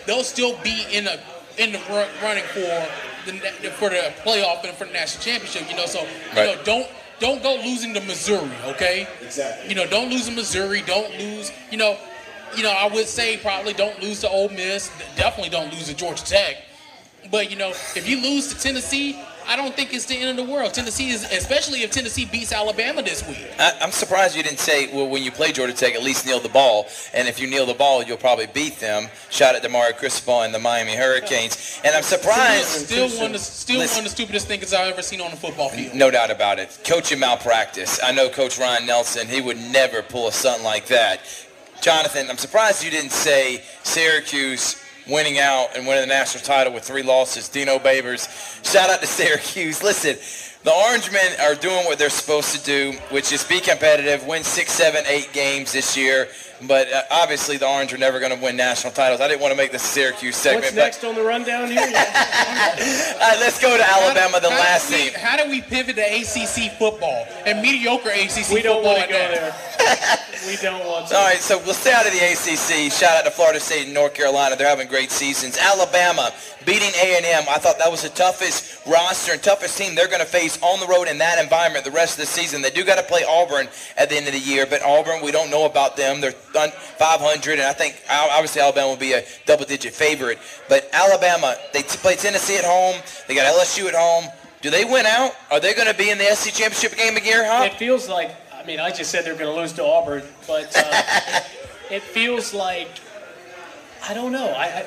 they'll 0.08 0.24
still 0.24 0.58
be 0.64 0.86
in 0.92 1.08
a 1.08 1.20
in 1.58 1.72
the 1.72 1.80
run, 1.90 2.08
running 2.24 2.44
for 2.46 2.60
the 3.26 3.70
for 3.72 3.90
the 3.90 4.12
playoff 4.24 4.64
and 4.64 4.74
for 4.76 4.86
the 4.86 4.92
national 4.94 5.24
championship. 5.24 5.70
You 5.70 5.78
know, 5.78 5.86
so 5.86 6.02
you 6.02 6.08
Right. 6.36 6.56
know 6.58 6.64
don't 6.64 6.88
don't 7.20 7.44
go 7.44 7.56
losing 7.64 7.94
to 7.94 8.02
Missouri. 8.02 8.50
Okay, 8.66 9.08
Exactly. 9.22 9.70
you 9.70 9.76
know, 9.76 9.86
don't 9.88 10.10
lose 10.10 10.26
to 10.26 10.32
Missouri. 10.32 10.82
Don't 10.82 11.16
lose. 11.20 11.52
You 11.72 11.78
know, 11.78 11.98
you 12.58 12.64
know, 12.64 12.72
I 12.72 12.88
would 12.88 13.08
say 13.08 13.38
probably 13.38 13.74
don't 13.74 14.02
lose 14.02 14.22
to 14.22 14.30
Ole 14.30 14.50
Miss. 14.50 14.90
Definitely 15.16 15.50
don't 15.52 15.72
lose 15.72 15.88
to 15.88 15.94
Georgia 15.94 16.26
Tech. 16.26 16.58
But 17.32 17.52
you 17.52 17.56
know, 17.58 17.70
if 17.70 18.08
you 18.10 18.20
lose 18.22 18.54
to 18.54 18.60
Tennessee, 18.60 19.18
I 19.48 19.56
don't 19.56 19.76
think 19.76 19.94
it's 19.94 20.06
the 20.06 20.16
end 20.16 20.38
of 20.38 20.46
the 20.46 20.52
world. 20.52 20.74
Tennessee 20.74 21.10
is, 21.10 21.24
especially 21.32 21.84
if 21.84 21.92
Tennessee 21.92 22.26
beats 22.26 22.52
Alabama 22.52 23.02
this 23.02 23.28
week. 23.28 23.48
I, 23.60 23.74
I'm 23.82 23.92
surprised 23.92 24.36
you 24.36 24.44
didn't 24.44 24.60
say, 24.60 24.94
well, 24.94 25.08
when 25.08 25.24
you 25.24 25.32
play 25.32 25.52
Georgia 25.52 25.74
Tech, 25.74 25.96
at 25.96 26.04
least 26.04 26.26
kneel 26.26 26.40
the 26.40 26.50
ball. 26.50 26.88
And 27.14 27.28
if 27.28 27.40
you 27.40 27.48
kneel 27.48 27.66
the 27.66 27.74
ball, 27.74 28.04
you'll 28.04 28.18
probably 28.18 28.48
beat 28.48 28.80
them. 28.80 29.10
Shout 29.30 29.56
out 29.56 29.64
to 29.64 29.70
Mario 29.70 29.96
Cristobal 29.96 30.42
and 30.42 30.54
the 30.54 30.60
Miami 30.60 30.96
Hurricanes. 30.96 31.80
And 31.84 31.96
I'm 31.96 32.04
surprised. 32.04 32.68
Still 32.68 33.10
one, 33.18 33.28
of 33.28 33.34
the, 33.34 33.40
still 33.40 33.80
Listen. 33.80 33.98
one 33.98 34.06
of 34.06 34.12
the 34.12 34.16
stupidest 34.16 34.48
things 34.48 34.74
I've 34.74 34.92
ever 34.92 35.02
seen 35.02 35.22
on 35.22 35.32
the 35.32 35.38
football 35.38 35.70
field. 35.70 35.94
No 35.94 36.10
doubt 36.10 36.32
about 36.32 36.60
it. 36.60 36.78
Coaching 36.84 37.20
malpractice. 37.20 38.00
I 38.04 38.12
know 38.12 38.30
Coach 38.30 38.58
Ryan 38.60 38.86
Nelson, 38.86 39.28
he 39.28 39.42
would 39.42 39.58
never 39.58 40.02
pull 40.02 40.28
a 40.28 40.32
stunt 40.32 40.64
like 40.64 40.88
that. 40.88 41.22
Jonathan, 41.82 42.30
I'm 42.30 42.38
surprised 42.38 42.84
you 42.84 42.90
didn't 42.90 43.12
say 43.12 43.62
Syracuse 43.84 44.82
winning 45.08 45.40
out 45.40 45.76
and 45.76 45.86
winning 45.86 46.08
the 46.08 46.14
national 46.14 46.44
title 46.44 46.74
with 46.74 46.84
three 46.84 47.04
losses. 47.04 47.50
Dino 47.50 47.78
Babers. 47.78 48.28
Shout 48.66 48.90
out 48.90 49.02
to 49.02 49.08
Syracuse. 49.08 49.84
Listen, 49.84 50.18
the 50.64 50.74
Orange 50.74 51.12
Men 51.12 51.40
are 51.42 51.56
doing 51.56 51.86
what 51.86 52.00
they're 52.00 52.10
supposed 52.10 52.56
to 52.56 52.64
do, 52.64 52.98
which 53.12 53.32
is 53.32 53.44
be 53.44 53.60
competitive, 53.60 54.26
win 54.26 54.44
six, 54.44 54.72
seven, 54.72 55.04
eight 55.08 55.32
games 55.32 55.72
this 55.72 55.96
year. 55.96 56.28
But 56.64 56.92
uh, 56.92 57.04
obviously, 57.12 57.58
the 57.58 57.68
Orange 57.68 57.94
are 57.94 57.98
never 57.98 58.20
going 58.20 58.36
to 58.36 58.42
win 58.42 58.56
national 58.56 58.94
titles. 58.94 59.20
I 59.22 59.28
didn't 59.28 59.42
want 59.42 59.52
to 59.52 59.58
make 59.58 59.72
the 59.72 59.80
Syracuse 59.80 60.36
segment, 60.36 60.66
What's 60.66 60.76
next 60.76 61.04
on 61.04 61.16
the 61.16 61.24
rundown 61.24 61.68
here? 61.70 61.80
uh, 61.82 63.38
let's 63.40 63.62
go 63.62 63.76
to 63.76 63.84
Alabama, 63.84 64.40
the 64.40 64.50
How 64.50 64.60
last 64.60 64.90
we- 64.90 64.98
team. 64.98 65.14
How 65.16 65.36
do 65.42 65.50
we 65.50 65.62
pivot 65.62 65.96
to 65.98 66.02
ACC 66.02 66.78
football 66.78 67.28
and 67.46 67.62
mediocre 67.62 68.10
ACC 68.10 68.30
football? 68.30 68.56
we 68.56 68.62
don't 68.62 68.84
want 68.84 69.02
to 69.02 69.08
go 69.08 69.14
there. 69.14 69.56
We 70.48 70.56
don't 70.58 70.86
want 70.86 71.08
to. 71.08 71.16
All 71.16 71.26
right, 71.26 71.40
so 71.40 71.58
we'll 71.58 71.74
stay 71.74 71.92
out 71.92 72.06
of 72.06 72.14
the 72.14 72.20
ACC. 72.20 72.92
Shout 72.92 73.18
out 73.18 73.26
to 73.26 73.32
Florida 73.32 73.60
State 73.60 73.86
and 73.86 73.94
North 73.94 74.14
Carolina. 74.14 74.56
They're 74.56 74.68
having 74.68 74.88
great 74.88 75.10
seasons. 75.10 75.58
Alabama 75.58 76.32
beating 76.66 76.92
A&M. 77.02 77.46
I 77.50 77.58
thought 77.58 77.78
that 77.80 77.90
was 77.90 78.04
the 78.04 78.10
toughest 78.10 78.86
roster 78.86 79.34
and 79.34 79.42
toughest 79.42 79.78
team 79.78 79.96
they're 79.96 80.08
going 80.08 80.20
to 80.20 80.26
face 80.28 80.62
on 80.62 80.80
the 80.80 80.88
road 80.88 81.08
in 81.08 81.18
that 81.20 81.42
environment 81.42 81.86
the 81.86 81.92
rest 81.92 82.14
of 82.14 82.22
the 82.22 82.26
season. 82.26 82.62
They 82.62 82.70
do 82.70 82.84
got 82.84 82.96
to 82.98 83.04
play 83.04 83.24
Auburn 83.24 83.68
at 83.98 84.10
the 84.10 84.18
end 84.18 84.28
of 84.28 84.34
the 84.34 84.40
year, 84.40 84.66
but 84.66 84.82
Auburn, 84.84 85.24
we 85.24 85.32
don't 85.32 85.50
know 85.50 85.66
about 85.66 85.96
them. 85.96 86.22
They're 86.22 86.34
500, 86.56 87.54
and 87.54 87.62
I 87.62 87.74
think 87.74 88.02
obviously 88.10 88.62
Alabama 88.62 88.90
will 88.90 88.98
be 88.98 89.14
a 89.14 89.24
double-digit 89.46 89.94
favorite. 89.94 90.40
But 90.70 90.90
Alabama, 90.94 91.56
they 91.74 91.84
play 91.84 92.16
Tennessee 92.16 92.58
at 92.58 92.66
home. 92.66 93.02
They 93.28 93.36
got 93.36 93.54
LSU 93.54 93.88
at 93.88 93.96
home. 93.96 94.26
Do 94.62 94.70
they 94.70 94.86
win 94.86 95.06
out? 95.06 95.32
Are 95.52 95.60
they 95.60 95.74
going 95.74 95.88
to 95.88 95.94
be 95.94 96.10
in 96.10 96.18
the 96.18 96.26
SC 96.26 96.54
championship 96.54 96.98
game 96.98 97.18
again, 97.18 97.46
huh? 97.46 97.66
It 97.66 97.74
feels 97.78 98.10
like, 98.10 98.32
I 98.54 98.64
mean, 98.66 98.80
I 98.80 98.90
just 98.90 99.12
said 99.12 99.26
they're 99.26 99.36
going 99.36 99.54
to 99.54 99.62
lose 99.62 99.74
to 99.74 99.84
Auburn, 99.84 100.24
but 100.48 100.76
uh, 100.76 101.42
it 101.92 102.02
feels 102.02 102.54
like, 102.54 102.90
I 104.08 104.14
don't 104.14 104.32
know. 104.32 104.48
I, 104.48 104.66
I 104.66 104.86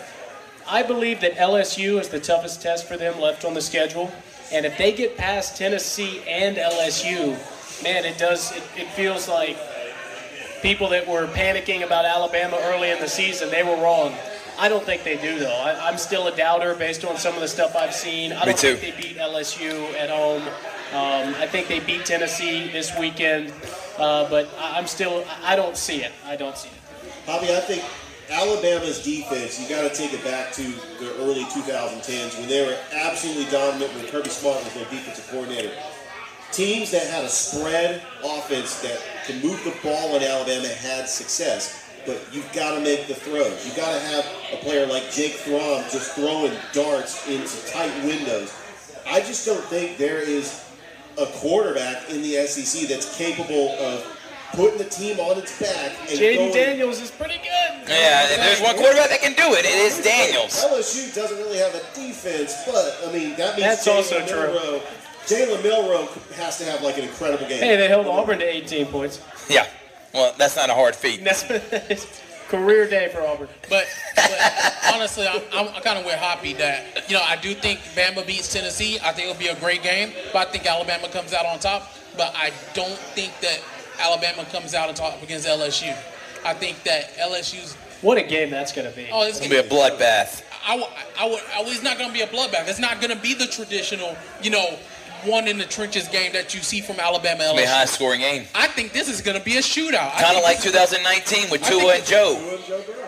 I 0.71 0.83
believe 0.83 1.23
that 1.23 1.37
LSU 1.37 1.99
is 1.99 2.09
the 2.09 2.21
toughest 2.21 2.61
test 2.61 2.87
for 2.87 2.99
them 2.99 3.19
left 3.19 3.47
on 3.47 3.55
the 3.55 3.61
schedule, 3.63 4.13
and 4.53 4.67
if 4.67 4.77
they 4.77 4.93
get 4.93 5.17
past 5.17 5.57
Tennessee 5.57 6.21
and 6.29 6.59
LSU, 6.59 7.39
man, 7.83 8.05
it 8.05 8.19
does. 8.19 8.53
It, 8.53 8.63
it 8.77 8.89
feels 8.89 9.29
like 9.29 9.57
people 10.63 10.89
that 10.91 11.07
were 11.07 11.27
panicking 11.29 11.85
about 11.85 12.05
Alabama 12.05 12.59
early 12.63 12.91
in 12.91 12.99
the 13.01 13.09
season, 13.09 13.51
they 13.51 13.63
were 13.63 13.77
wrong. 13.83 14.15
I 14.59 14.69
don't 14.69 14.85
think 14.85 15.05
they 15.05 15.17
do 15.17 15.39
though. 15.39 15.55
I, 15.55 15.89
I'm 15.89 15.99
still 15.99 16.27
a 16.27 16.37
doubter 16.37 16.75
based 16.75 17.05
on 17.05 17.17
some 17.17 17.35
of 17.35 17.41
the 17.41 17.49
stuff 17.49 17.77
I've 17.77 17.95
seen. 17.95 18.33
I 18.33 18.41
Me 18.41 18.47
don't 18.47 18.59
too. 18.59 18.75
think 18.77 18.97
they 18.97 19.03
beat 19.03 19.17
LSU 19.17 19.95
at 19.95 20.11
home. 20.11 20.43
Um, 20.43 21.35
I 21.41 21.47
think 21.47 21.69
they 21.69 21.79
beat 21.81 22.05
Tennessee 22.07 22.69
this 22.73 22.97
weekend, 22.99 23.53
uh, 23.99 24.29
but 24.29 24.49
I- 24.59 24.79
I'm 24.79 24.87
still. 24.87 25.25
I 25.45 25.53
I 25.53 25.57
don't 25.57 25.77
see 25.77 26.03
it. 26.03 26.13
I 26.27 26.35
don't 26.35 26.57
see 26.57 26.69
it. 26.69 26.75
Bobby, 27.27 27.55
I 27.55 27.61
think 27.61 27.85
Alabama's 28.31 29.03
defense, 29.05 29.61
you 29.61 29.69
got 29.69 29.83
to 29.83 29.95
take 29.95 30.13
it 30.13 30.25
back 30.25 30.51
to 30.55 30.63
the 30.99 31.15
early 31.21 31.45
2010s 31.45 32.39
when 32.39 32.49
they 32.49 32.67
were 32.67 32.77
absolutely 32.93 33.45
dominant 33.51 33.95
when 33.95 34.07
Kirby 34.07 34.31
Smart 34.31 34.65
was 34.65 34.73
their 34.75 34.85
defensive 34.87 35.29
coordinator. 35.31 35.71
Teams 36.53 36.91
that 36.91 37.07
had 37.07 37.25
a 37.25 37.29
spread 37.29 38.03
offense 38.25 38.81
that 38.81 38.99
can 39.29 39.43
move 39.43 39.63
the 39.63 39.77
ball 39.83 40.17
in 40.17 40.23
Alabama 40.23 40.69
had 40.69 41.07
success, 41.07 41.85
but 42.07 42.19
you've 42.33 42.51
got 42.55 42.75
to 42.75 42.81
make 42.81 43.07
the 43.07 43.15
throws. 43.15 43.65
You've 43.67 43.77
got 43.77 43.93
to 43.93 44.01
have 44.01 44.25
a 44.55 44.57
player 44.57 44.87
like 44.87 45.13
Jake 45.13 45.35
Fromm 45.35 45.85
just 45.93 46.13
throwing 46.13 46.53
darts 46.73 47.29
into 47.29 47.67
tight 47.71 47.93
windows. 48.05 48.55
I 49.07 49.21
just 49.21 49.45
don't 49.45 49.63
think 49.65 49.99
there 49.99 50.21
is 50.21 50.65
a 51.19 51.27
quarterback 51.27 52.09
in 52.09 52.23
the 52.23 52.47
SEC 52.47 52.89
that's 52.89 53.17
capable 53.19 53.71
of 53.79 54.19
putting 54.55 54.79
the 54.79 54.85
team 54.85 55.21
on 55.21 55.37
its 55.37 55.61
back 55.61 55.93
and 56.09 56.19
Jayden 56.19 56.51
Daniels 56.51 57.03
is 57.03 57.11
pretty 57.11 57.37
good. 57.37 57.89
Yeah, 57.89 58.33
if 58.33 58.37
there's 58.37 58.63
one 58.63 58.77
quarterback 58.77 59.11
that 59.11 59.21
can 59.21 59.35
do 59.35 59.53
it, 59.53 59.67
it 59.67 59.77
is 59.77 60.03
Daniels. 60.03 60.57
LSU 60.65 61.15
doesn't 61.15 61.37
really 61.37 61.59
have 61.59 61.75
a 61.75 61.85
defense, 61.95 62.57
but 62.65 62.97
I 63.07 63.13
mean 63.13 63.37
that 63.37 63.59
means 63.59 63.85
That's 63.85 63.87
Jalen 63.87 63.97
also 63.97 64.27
true. 64.27 64.81
Milroe, 65.31 65.57
Jalen 65.57 65.63
Milroe 65.63 66.07
has 66.37 66.59
to 66.59 66.65
have 66.65 66.83
like 66.83 66.99
an 66.99 67.05
incredible 67.05 67.47
game. 67.49 67.61
Hey, 67.61 67.77
they 67.77 67.89
held 67.89 68.07
Auburn 68.07 68.39
to 68.39 68.45
18 68.45 68.87
points. 68.87 69.21
Yeah. 69.49 69.67
Well, 70.15 70.35
that's 70.39 70.57
not 70.57 70.71
a 70.71 70.75
hard 70.75 70.95
feat. 70.97 71.23
That's 71.23 71.45
Career 72.49 72.89
day 72.89 73.11
for 73.13 73.21
Auburn. 73.21 73.49
But, 73.69 73.85
but 74.17 74.75
honestly, 74.95 75.27
I'm, 75.29 75.43
I'm 75.53 75.83
kind 75.83 75.99
of 75.99 76.07
with 76.07 76.15
Hoppy 76.15 76.55
that, 76.55 77.05
you 77.11 77.15
know, 77.15 77.23
I 77.23 77.37
do 77.37 77.53
think 77.55 77.79
Bama 77.95 78.27
beats 78.27 78.51
Tennessee. 78.51 78.99
I 79.05 79.13
think 79.13 79.29
it'll 79.29 79.39
be 79.39 79.49
a 79.49 79.61
great 79.61 79.83
game, 79.83 80.13
but 80.33 80.49
I 80.49 80.51
think 80.51 80.65
Alabama 80.67 81.09
comes 81.11 81.35
out 81.35 81.45
on 81.45 81.59
top. 81.59 81.93
But 82.17 82.33
I 82.35 82.53
don't 82.73 82.97
think 83.15 83.39
that 83.41 83.61
Alabama 84.01 84.47
comes 84.47 84.73
out 84.73 84.89
on 84.89 84.95
top 84.95 85.23
against 85.23 85.47
LSU. 85.47 85.95
I 86.45 86.55
think 86.55 86.83
that 86.85 87.15
LSU's. 87.19 87.75
What 88.01 88.17
a 88.17 88.23
game 88.23 88.49
that's 88.49 88.73
going 88.73 88.89
to 88.91 88.97
be. 88.97 89.09
Oh, 89.13 89.23
it's 89.27 89.39
It's 89.41 89.47
going 89.49 89.63
to 89.63 89.69
be 89.69 89.75
a 89.77 89.79
bloodbath. 89.79 90.43
I, 90.67 90.71
w- 90.79 90.89
I, 91.19 91.29
would, 91.29 91.41
I, 91.55 91.61
would- 91.63 91.69
it's 91.73 91.83
not 91.83 91.99
going 91.99 92.09
to 92.09 92.15
be 92.15 92.23
a 92.23 92.27
bloodbath. 92.27 92.67
It's 92.69 92.79
not 92.79 93.01
going 93.03 93.15
to 93.15 93.21
be 93.23 93.35
the 93.35 93.47
traditional, 93.47 94.17
you 94.43 94.51
know, 94.51 94.79
one 95.25 95.49
in 95.49 95.59
the 95.59 95.65
trenches 95.65 96.09
game 96.09 96.33
that 96.33 96.55
you 96.55 96.61
see 96.61 96.81
from 96.81 97.01
Alabama 97.01 97.43
It's 97.43 97.51
to 97.53 97.57
be 97.59 97.63
a 97.63 97.69
high 97.69 97.85
scoring 97.85 98.21
game. 98.21 98.47
I 98.55 98.67
think 98.69 98.93
this 98.93 99.09
is 99.09 99.21
going 99.21 99.39
to 99.39 99.45
be 99.45 99.57
a 99.57 99.61
shootout. 99.61 100.13
Kind 100.13 100.37
of 100.37 100.43
like 100.43 100.61
2019 100.61 101.51
with 101.51 101.63
I 101.63 101.69
think 101.69 101.83
Tua 101.83 101.95
and 101.95 102.07
Joe. 102.07 102.59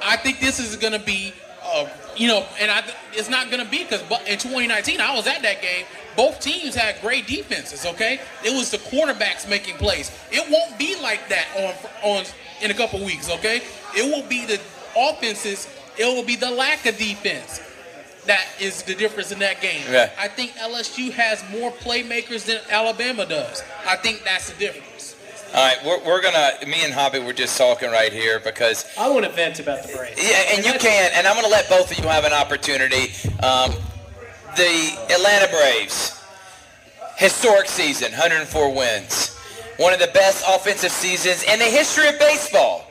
I 0.02 0.16
think 0.16 0.40
this 0.40 0.58
is 0.58 0.76
going 0.76 0.92
to 0.92 0.98
be, 0.98 1.32
uh, 1.62 1.88
you 2.16 2.28
know, 2.28 2.44
and 2.60 2.70
I, 2.70 2.84
it's 3.12 3.28
not 3.28 3.50
going 3.50 3.64
to 3.64 3.70
be 3.70 3.84
because 3.84 4.02
in 4.26 4.38
2019 4.38 5.00
I 5.00 5.14
was 5.14 5.26
at 5.26 5.42
that 5.42 5.62
game. 5.62 5.86
Both 6.16 6.40
teams 6.40 6.74
had 6.74 7.00
great 7.00 7.26
defenses. 7.26 7.86
Okay, 7.86 8.20
it 8.44 8.50
was 8.50 8.70
the 8.70 8.78
quarterbacks 8.78 9.48
making 9.48 9.76
plays. 9.76 10.10
It 10.32 10.44
won't 10.50 10.76
be 10.78 11.00
like 11.00 11.28
that 11.28 11.46
on 12.02 12.18
on 12.18 12.24
in 12.60 12.70
a 12.70 12.74
couple 12.74 12.98
weeks. 13.04 13.30
Okay, 13.30 13.62
it 13.96 14.04
will 14.04 14.28
be 14.28 14.44
the 14.44 14.60
offenses. 14.96 15.68
It 15.96 16.04
will 16.04 16.24
be 16.24 16.36
the 16.36 16.50
lack 16.50 16.84
of 16.86 16.98
defense. 16.98 17.60
That 18.26 18.46
is 18.60 18.82
the 18.82 18.94
difference 18.94 19.32
in 19.32 19.38
that 19.38 19.60
game. 19.60 19.82
Yeah. 19.90 20.10
I 20.18 20.28
think 20.28 20.52
LSU 20.52 21.10
has 21.12 21.42
more 21.50 21.72
playmakers 21.72 22.44
than 22.44 22.60
Alabama 22.70 23.26
does. 23.26 23.62
I 23.86 23.96
think 23.96 24.22
that's 24.24 24.50
the 24.50 24.58
difference. 24.58 25.16
All 25.52 25.66
right, 25.66 25.84
we're, 25.84 25.98
we're 26.06 26.22
gonna. 26.22 26.52
Me 26.64 26.84
and 26.84 26.94
Hoppy 26.94 27.18
were 27.18 27.32
just 27.32 27.58
talking 27.58 27.90
right 27.90 28.12
here 28.12 28.38
because 28.38 28.86
I 28.96 29.08
want 29.08 29.24
to 29.24 29.32
vent 29.32 29.58
about 29.58 29.82
the 29.82 29.92
Braves. 29.92 30.22
Yeah, 30.22 30.54
and 30.54 30.64
you 30.64 30.74
can, 30.78 31.10
and 31.12 31.26
I'm 31.26 31.34
going 31.34 31.44
to 31.44 31.50
let 31.50 31.68
both 31.68 31.90
of 31.90 31.98
you 31.98 32.08
have 32.08 32.24
an 32.24 32.32
opportunity. 32.32 33.12
Um, 33.42 33.72
the 34.56 34.96
Atlanta 35.10 35.50
Braves, 35.50 36.22
historic 37.16 37.66
season, 37.66 38.12
104 38.12 38.72
wins, 38.72 39.36
one 39.76 39.92
of 39.92 39.98
the 39.98 40.10
best 40.14 40.44
offensive 40.48 40.92
seasons 40.92 41.42
in 41.42 41.58
the 41.58 41.64
history 41.64 42.06
of 42.06 42.18
baseball. 42.20 42.86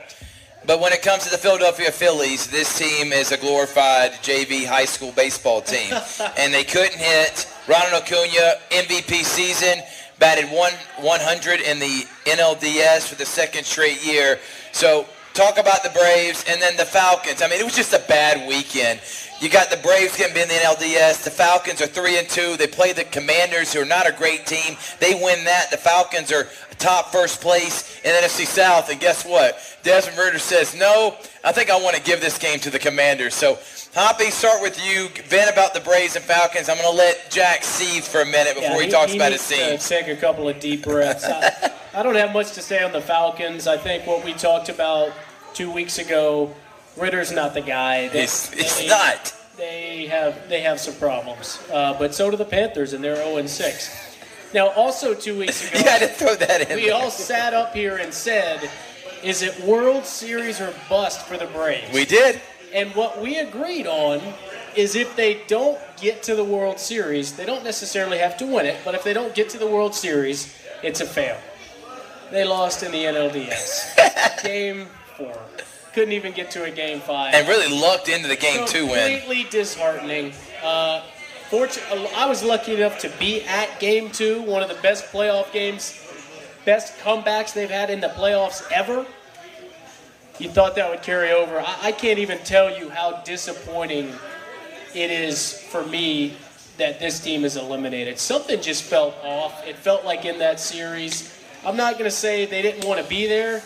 But 0.70 0.78
when 0.78 0.92
it 0.92 1.02
comes 1.02 1.24
to 1.24 1.30
the 1.30 1.36
Philadelphia 1.36 1.90
Phillies, 1.90 2.46
this 2.46 2.78
team 2.78 3.12
is 3.12 3.32
a 3.32 3.36
glorified 3.36 4.12
JV 4.22 4.64
high 4.64 4.84
school 4.84 5.10
baseball 5.10 5.60
team, 5.60 5.92
and 6.38 6.54
they 6.54 6.62
couldn't 6.62 6.96
hit. 6.96 7.48
Ronald 7.66 8.04
Acuna 8.04 8.54
MVP 8.70 9.24
season 9.24 9.82
batted 10.20 10.44
one 10.44 10.72
100 11.00 11.60
in 11.62 11.80
the 11.80 12.06
NLDS 12.24 13.08
for 13.08 13.16
the 13.16 13.26
second 13.26 13.64
straight 13.64 14.06
year. 14.06 14.38
So 14.70 15.06
talk 15.34 15.58
about 15.58 15.82
the 15.82 15.90
Braves 15.90 16.44
and 16.48 16.60
then 16.60 16.76
the 16.76 16.84
Falcons. 16.84 17.42
I 17.42 17.48
mean, 17.48 17.60
it 17.60 17.64
was 17.64 17.76
just 17.76 17.92
a 17.92 18.02
bad 18.08 18.48
weekend. 18.48 19.00
You 19.40 19.48
got 19.48 19.70
the 19.70 19.78
Braves 19.78 20.16
getting 20.16 20.36
in 20.36 20.48
the 20.48 20.54
NLDS. 20.54 21.24
The 21.24 21.30
Falcons 21.30 21.80
are 21.80 21.86
three 21.86 22.18
and 22.18 22.28
two. 22.28 22.56
They 22.56 22.66
play 22.66 22.92
the 22.92 23.04
Commanders, 23.04 23.72
who 23.72 23.80
are 23.80 23.86
not 23.86 24.08
a 24.08 24.12
great 24.12 24.46
team. 24.46 24.76
They 25.00 25.14
win 25.14 25.44
that. 25.44 25.70
The 25.70 25.78
Falcons 25.78 26.30
are 26.30 26.46
top 26.78 27.12
first 27.12 27.40
place 27.40 28.00
in 28.04 28.10
NFC 28.10 28.44
South. 28.44 28.90
And 28.90 29.00
guess 29.00 29.24
what? 29.24 29.58
Desmond 29.82 30.18
Ridder 30.18 30.38
says, 30.38 30.74
no, 30.74 31.16
I 31.44 31.52
think 31.52 31.70
I 31.70 31.80
want 31.80 31.96
to 31.96 32.02
give 32.02 32.20
this 32.20 32.38
game 32.38 32.58
to 32.60 32.70
the 32.70 32.78
Commanders. 32.78 33.34
So, 33.34 33.58
Hoppy, 33.94 34.30
start 34.30 34.62
with 34.62 34.78
you. 34.86 35.08
Vent 35.24 35.50
about 35.50 35.74
the 35.74 35.80
Braves 35.80 36.14
and 36.14 36.24
Falcons. 36.24 36.68
I'm 36.68 36.76
going 36.76 36.88
to 36.90 36.96
let 36.96 37.28
Jack 37.30 37.64
seethe 37.64 38.04
for 38.04 38.20
a 38.20 38.24
minute 38.26 38.54
before 38.54 38.76
Yeah, 38.78 38.82
he, 38.84 38.88
talks 38.90 39.14
about 39.14 39.32
his 39.32 39.46
team. 39.48 39.78
Take 39.78 40.06
a 40.06 40.14
couple 40.16 40.48
of 40.48 40.60
deep 40.60 40.84
breaths. 40.84 41.24
I, 41.24 41.72
I 41.94 42.02
don't 42.04 42.14
have 42.14 42.32
much 42.32 42.52
to 42.52 42.62
say 42.62 42.82
on 42.84 42.92
the 42.92 43.00
Falcons. 43.00 43.66
I 43.66 43.76
think 43.76 44.06
what 44.06 44.24
we 44.24 44.32
talked 44.32 44.68
about 44.68 45.12
two 45.54 45.72
weeks 45.72 45.98
ago, 45.98 46.54
Ridder's 46.96 47.32
not 47.32 47.52
the 47.52 47.62
guy. 47.62 48.06
They- 48.08 48.22
It's, 48.22 48.52
it's 48.52 48.78
they- 48.78 48.86
not. 48.88 49.34
They 49.56 50.06
have 50.06 50.48
they 50.48 50.62
have 50.62 50.80
some 50.80 50.94
problems, 50.94 51.62
uh, 51.70 51.92
but 51.98 52.14
so 52.14 52.30
do 52.30 52.36
the 52.38 52.46
Panthers, 52.46 52.94
and 52.94 53.04
they're 53.04 53.16
0 53.16 53.36
and 53.36 53.50
6. 53.50 54.16
Now, 54.54 54.68
also 54.70 55.12
two 55.12 55.38
weeks 55.38 55.70
ago, 55.74 55.98
to 55.98 56.06
throw 56.08 56.34
that 56.34 56.70
in. 56.70 56.76
we 56.76 56.86
there. 56.86 56.94
all 56.94 57.10
sat 57.10 57.52
up 57.52 57.74
here 57.74 57.98
and 57.98 58.14
said, 58.14 58.70
"Is 59.22 59.42
it 59.42 59.60
World 59.60 60.06
Series 60.06 60.62
or 60.62 60.72
bust 60.88 61.26
for 61.26 61.36
the 61.36 61.44
Braves?" 61.44 61.92
We 61.92 62.06
did. 62.06 62.40
And 62.74 62.94
what 62.94 63.20
we 63.20 63.38
agreed 63.38 63.86
on 63.86 64.20
is 64.76 64.94
if 64.94 65.16
they 65.16 65.42
don't 65.48 65.78
get 66.00 66.22
to 66.24 66.34
the 66.34 66.44
World 66.44 66.78
Series, 66.78 67.34
they 67.34 67.44
don't 67.44 67.64
necessarily 67.64 68.18
have 68.18 68.36
to 68.38 68.46
win 68.46 68.66
it, 68.66 68.78
but 68.84 68.94
if 68.94 69.02
they 69.02 69.12
don't 69.12 69.34
get 69.34 69.48
to 69.50 69.58
the 69.58 69.66
World 69.66 69.94
Series, 69.94 70.54
it's 70.82 71.00
a 71.00 71.06
fail. 71.06 71.36
They 72.30 72.44
lost 72.44 72.82
in 72.82 72.92
the 72.92 73.04
NLDS. 73.04 74.42
game 74.42 74.86
four. 75.16 75.36
Couldn't 75.92 76.12
even 76.12 76.32
get 76.32 76.52
to 76.52 76.64
a 76.64 76.70
game 76.70 77.00
five. 77.00 77.34
And 77.34 77.48
really 77.48 77.80
lucked 77.80 78.08
into 78.08 78.28
the 78.28 78.36
game 78.36 78.66
two 78.66 78.86
win. 78.86 79.20
Completely 79.20 79.50
disheartening. 79.50 80.32
Uh, 80.62 81.02
I 81.52 82.26
was 82.28 82.44
lucky 82.44 82.76
enough 82.76 83.00
to 83.00 83.08
be 83.18 83.42
at 83.42 83.80
game 83.80 84.10
two, 84.10 84.40
one 84.42 84.62
of 84.62 84.68
the 84.68 84.80
best 84.82 85.06
playoff 85.06 85.52
games, 85.52 86.00
best 86.64 86.96
comebacks 86.98 87.52
they've 87.52 87.68
had 87.70 87.90
in 87.90 88.00
the 88.00 88.08
playoffs 88.08 88.62
ever. 88.70 89.04
You 90.40 90.48
thought 90.48 90.74
that 90.76 90.88
would 90.88 91.02
carry 91.02 91.32
over. 91.32 91.60
I, 91.60 91.78
I 91.82 91.92
can't 91.92 92.18
even 92.18 92.38
tell 92.38 92.74
you 92.76 92.88
how 92.88 93.20
disappointing 93.24 94.10
it 94.94 95.10
is 95.10 95.60
for 95.64 95.84
me 95.86 96.34
that 96.78 96.98
this 96.98 97.20
team 97.20 97.44
is 97.44 97.56
eliminated. 97.56 98.18
Something 98.18 98.58
just 98.62 98.82
felt 98.84 99.14
off. 99.22 99.66
It 99.66 99.76
felt 99.76 100.06
like 100.06 100.24
in 100.24 100.38
that 100.38 100.58
series. 100.58 101.30
I'm 101.62 101.76
not 101.76 101.92
going 101.94 102.04
to 102.04 102.10
say 102.10 102.46
they 102.46 102.62
didn't 102.62 102.88
want 102.88 103.02
to 103.02 103.06
be 103.06 103.26
there. 103.26 103.62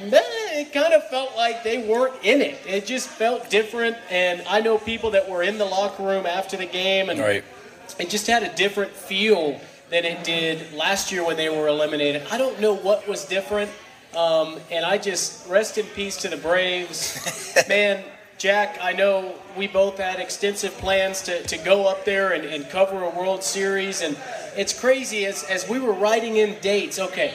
It 0.00 0.72
kind 0.72 0.94
of 0.94 1.06
felt 1.10 1.36
like 1.36 1.62
they 1.62 1.86
weren't 1.86 2.14
in 2.22 2.40
it. 2.40 2.58
It 2.66 2.86
just 2.86 3.08
felt 3.10 3.50
different. 3.50 3.96
And 4.10 4.42
I 4.48 4.60
know 4.60 4.78
people 4.78 5.10
that 5.10 5.28
were 5.28 5.42
in 5.42 5.58
the 5.58 5.66
locker 5.66 6.02
room 6.02 6.24
after 6.24 6.56
the 6.56 6.64
game, 6.64 7.10
and 7.10 7.20
Right. 7.20 7.44
it 7.98 8.08
just 8.08 8.26
had 8.26 8.42
a 8.42 8.54
different 8.56 8.92
feel 8.92 9.60
than 9.90 10.06
it 10.06 10.24
did 10.24 10.72
last 10.72 11.12
year 11.12 11.24
when 11.26 11.36
they 11.36 11.50
were 11.50 11.68
eliminated. 11.68 12.22
I 12.30 12.38
don't 12.38 12.58
know 12.58 12.74
what 12.74 13.06
was 13.06 13.26
different. 13.26 13.70
Um, 14.16 14.58
and 14.70 14.84
I 14.84 14.96
just 14.96 15.46
rest 15.46 15.76
in 15.76 15.84
peace 15.86 16.16
to 16.18 16.28
the 16.28 16.38
Braves. 16.38 17.54
Man, 17.68 18.02
Jack, 18.38 18.78
I 18.80 18.92
know 18.92 19.34
we 19.58 19.66
both 19.66 19.98
had 19.98 20.20
extensive 20.20 20.72
plans 20.78 21.20
to, 21.22 21.42
to 21.42 21.58
go 21.58 21.86
up 21.86 22.06
there 22.06 22.32
and, 22.32 22.46
and 22.46 22.68
cover 22.70 23.02
a 23.02 23.10
World 23.10 23.42
Series. 23.42 24.00
And 24.00 24.16
it's 24.56 24.78
crazy 24.78 25.26
as, 25.26 25.44
as 25.44 25.68
we 25.68 25.78
were 25.78 25.92
writing 25.92 26.38
in 26.38 26.58
dates. 26.60 26.98
Okay, 26.98 27.34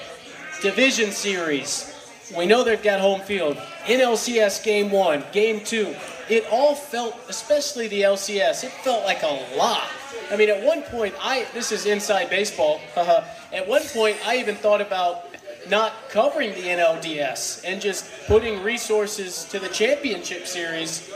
Division 0.63 1.11
Series. 1.11 1.87
We 2.35 2.47
know 2.47 2.63
they've 2.63 2.81
got 2.81 2.99
home 2.99 3.21
field. 3.21 3.57
NLCS 3.83 4.63
Game 4.63 4.89
1, 4.89 5.23
Game 5.31 5.63
2. 5.63 5.93
It 6.29 6.45
all 6.49 6.73
felt, 6.73 7.15
especially 7.27 7.89
the 7.89 8.01
LCS, 8.03 8.63
it 8.63 8.71
felt 8.71 9.03
like 9.03 9.21
a 9.21 9.55
lot. 9.55 9.87
I 10.31 10.37
mean, 10.37 10.49
at 10.49 10.63
one 10.63 10.81
point, 10.83 11.13
I 11.19 11.45
this 11.53 11.71
is 11.71 11.85
inside 11.85 12.29
baseball. 12.29 12.79
at 12.95 13.67
one 13.67 13.83
point, 13.93 14.17
I 14.25 14.37
even 14.37 14.55
thought 14.55 14.81
about 14.81 15.30
not 15.69 16.09
covering 16.09 16.51
the 16.51 16.61
NLDS 16.63 17.63
and 17.65 17.81
just 17.81 18.09
putting 18.27 18.63
resources 18.63 19.45
to 19.45 19.59
the 19.59 19.69
championship 19.69 20.47
series. 20.47 21.09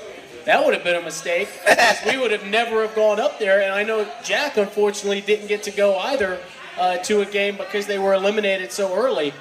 That 0.45 0.63
would 0.63 0.73
have 0.75 0.83
been 0.83 0.95
a 0.95 1.01
mistake 1.01 1.49
we 2.05 2.17
would 2.17 2.31
have 2.31 2.45
never 2.45 2.85
have 2.85 2.93
gone 2.95 3.19
up 3.19 3.39
there. 3.39 3.61
And 3.61 3.71
I 3.73 3.83
know 3.83 4.07
Jack 4.23 4.57
unfortunately 4.57 5.21
didn't 5.21 5.47
get 5.47 5.63
to 5.63 5.71
go 5.71 5.97
either 5.97 6.39
uh, 6.77 6.97
to 6.99 7.21
a 7.21 7.25
game 7.25 7.57
because 7.57 7.87
they 7.87 7.97
were 7.97 8.13
eliminated 8.13 8.71
so 8.71 8.93
early. 8.95 9.33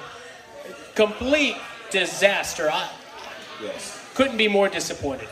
Complete 0.95 1.55
disaster. 1.91 2.69
I 2.71 2.89
Yes. 3.61 3.97
couldn't 4.15 4.37
be 4.37 4.47
more 4.47 4.67
disappointed. 4.67 5.29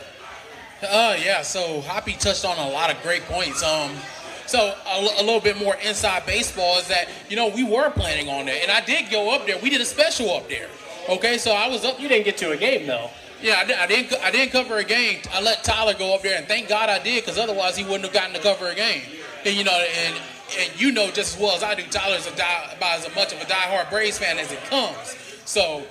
Uh, 0.82 1.16
yeah. 1.22 1.42
So 1.42 1.80
Hoppy 1.82 2.12
touched 2.14 2.44
on 2.44 2.56
a 2.58 2.68
lot 2.70 2.90
of 2.90 3.02
great 3.02 3.22
points. 3.24 3.62
Um, 3.62 3.90
so 4.46 4.58
a, 4.86 4.90
l- 5.02 5.14
a 5.18 5.24
little 5.24 5.40
bit 5.40 5.56
more 5.58 5.74
inside 5.76 6.26
baseball 6.26 6.78
is 6.78 6.88
that 6.88 7.08
you 7.28 7.36
know 7.36 7.48
we 7.48 7.64
were 7.64 7.90
planning 7.90 8.28
on 8.28 8.48
it, 8.48 8.62
and 8.62 8.70
I 8.70 8.80
did 8.80 9.10
go 9.10 9.34
up 9.34 9.46
there. 9.46 9.58
We 9.62 9.70
did 9.70 9.80
a 9.80 9.84
special 9.86 10.30
up 10.34 10.48
there. 10.48 10.68
Okay, 11.08 11.38
so 11.38 11.52
I 11.52 11.68
was 11.68 11.84
up. 11.84 12.00
You 12.00 12.08
didn't 12.08 12.24
get 12.24 12.36
to 12.38 12.50
a 12.52 12.56
game 12.56 12.86
though. 12.86 13.10
Yeah, 13.42 13.56
I, 13.58 13.64
di- 13.66 13.74
I 13.74 13.86
didn't. 13.86 14.14
I 14.22 14.30
didn't 14.30 14.52
cover 14.52 14.78
a 14.78 14.84
game. 14.84 15.20
I 15.32 15.40
let 15.42 15.62
Tyler 15.64 15.92
go 15.94 16.14
up 16.14 16.22
there, 16.22 16.38
and 16.38 16.46
thank 16.46 16.68
God 16.68 16.88
I 16.88 16.98
did, 17.02 17.22
because 17.24 17.38
otherwise 17.38 17.76
he 17.76 17.84
wouldn't 17.84 18.04
have 18.04 18.12
gotten 18.12 18.32
to 18.34 18.40
cover 18.40 18.68
a 18.68 18.74
game. 18.74 19.02
And 19.44 19.54
you 19.54 19.64
know, 19.64 19.72
and 20.06 20.14
and 20.58 20.80
you 20.80 20.92
know 20.92 21.10
just 21.10 21.34
as 21.36 21.40
well 21.42 21.54
as 21.54 21.62
I 21.62 21.74
do, 21.74 21.82
Tyler's 21.90 22.26
a 22.26 22.34
die, 22.36 22.72
about 22.76 23.00
as 23.06 23.14
much 23.14 23.32
of 23.34 23.40
a 23.42 23.44
diehard 23.44 23.90
Braves 23.90 24.18
fan 24.18 24.38
as 24.38 24.50
it 24.50 24.62
comes. 24.64 25.16
So, 25.44 25.82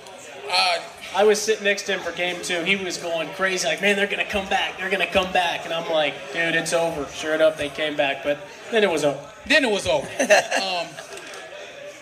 uh, 0.50 0.78
I 1.14 1.22
was 1.22 1.40
sitting 1.40 1.64
next 1.64 1.82
to 1.82 1.92
him 1.92 2.00
for 2.00 2.10
game 2.12 2.42
two. 2.42 2.64
He 2.64 2.74
was 2.74 2.98
going 2.98 3.28
crazy, 3.30 3.68
like, 3.68 3.80
man, 3.80 3.94
they're 3.94 4.08
going 4.08 4.24
to 4.24 4.30
come 4.30 4.48
back. 4.48 4.78
They're 4.78 4.90
going 4.90 5.06
to 5.06 5.12
come 5.12 5.32
back. 5.32 5.64
And 5.64 5.72
I'm 5.72 5.88
like, 5.90 6.14
dude, 6.32 6.56
it's 6.56 6.72
over. 6.72 7.06
Sure 7.12 7.34
enough, 7.34 7.56
they 7.56 7.68
came 7.68 7.96
back. 7.96 8.24
But 8.24 8.38
then 8.72 8.82
it 8.82 8.90
was 8.90 9.04
over. 9.04 9.20
then 9.46 9.64
it 9.64 9.70
was 9.70 9.86
over. 9.86 10.06
um, 10.20 10.86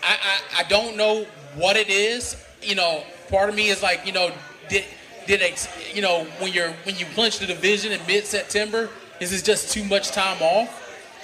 I, 0.03 0.17
I 0.17 0.41
I 0.59 0.63
don't 0.69 0.97
know 0.97 1.27
what 1.55 1.77
it 1.77 1.91
is. 1.91 2.43
You 2.63 2.75
know, 2.75 3.05
part 3.29 3.51
of 3.51 3.55
me 3.55 3.69
is 3.69 3.83
like, 3.83 4.07
you 4.07 4.13
know, 4.13 4.33
did 4.69 4.85
did 5.27 5.43
ex, 5.43 5.69
you 5.95 6.03
know 6.03 6.25
when 6.39 6.53
you're 6.53 6.71
when 6.85 6.97
you 6.97 7.07
clinch 7.15 7.39
the 7.39 7.47
division 7.47 7.93
in 7.93 8.01
mid 8.07 8.25
September, 8.25 8.89
is 9.21 9.33
it 9.33 9.45
just 9.45 9.73
too 9.73 9.85
much 9.85 10.11
time 10.11 10.41
off? 10.41 10.79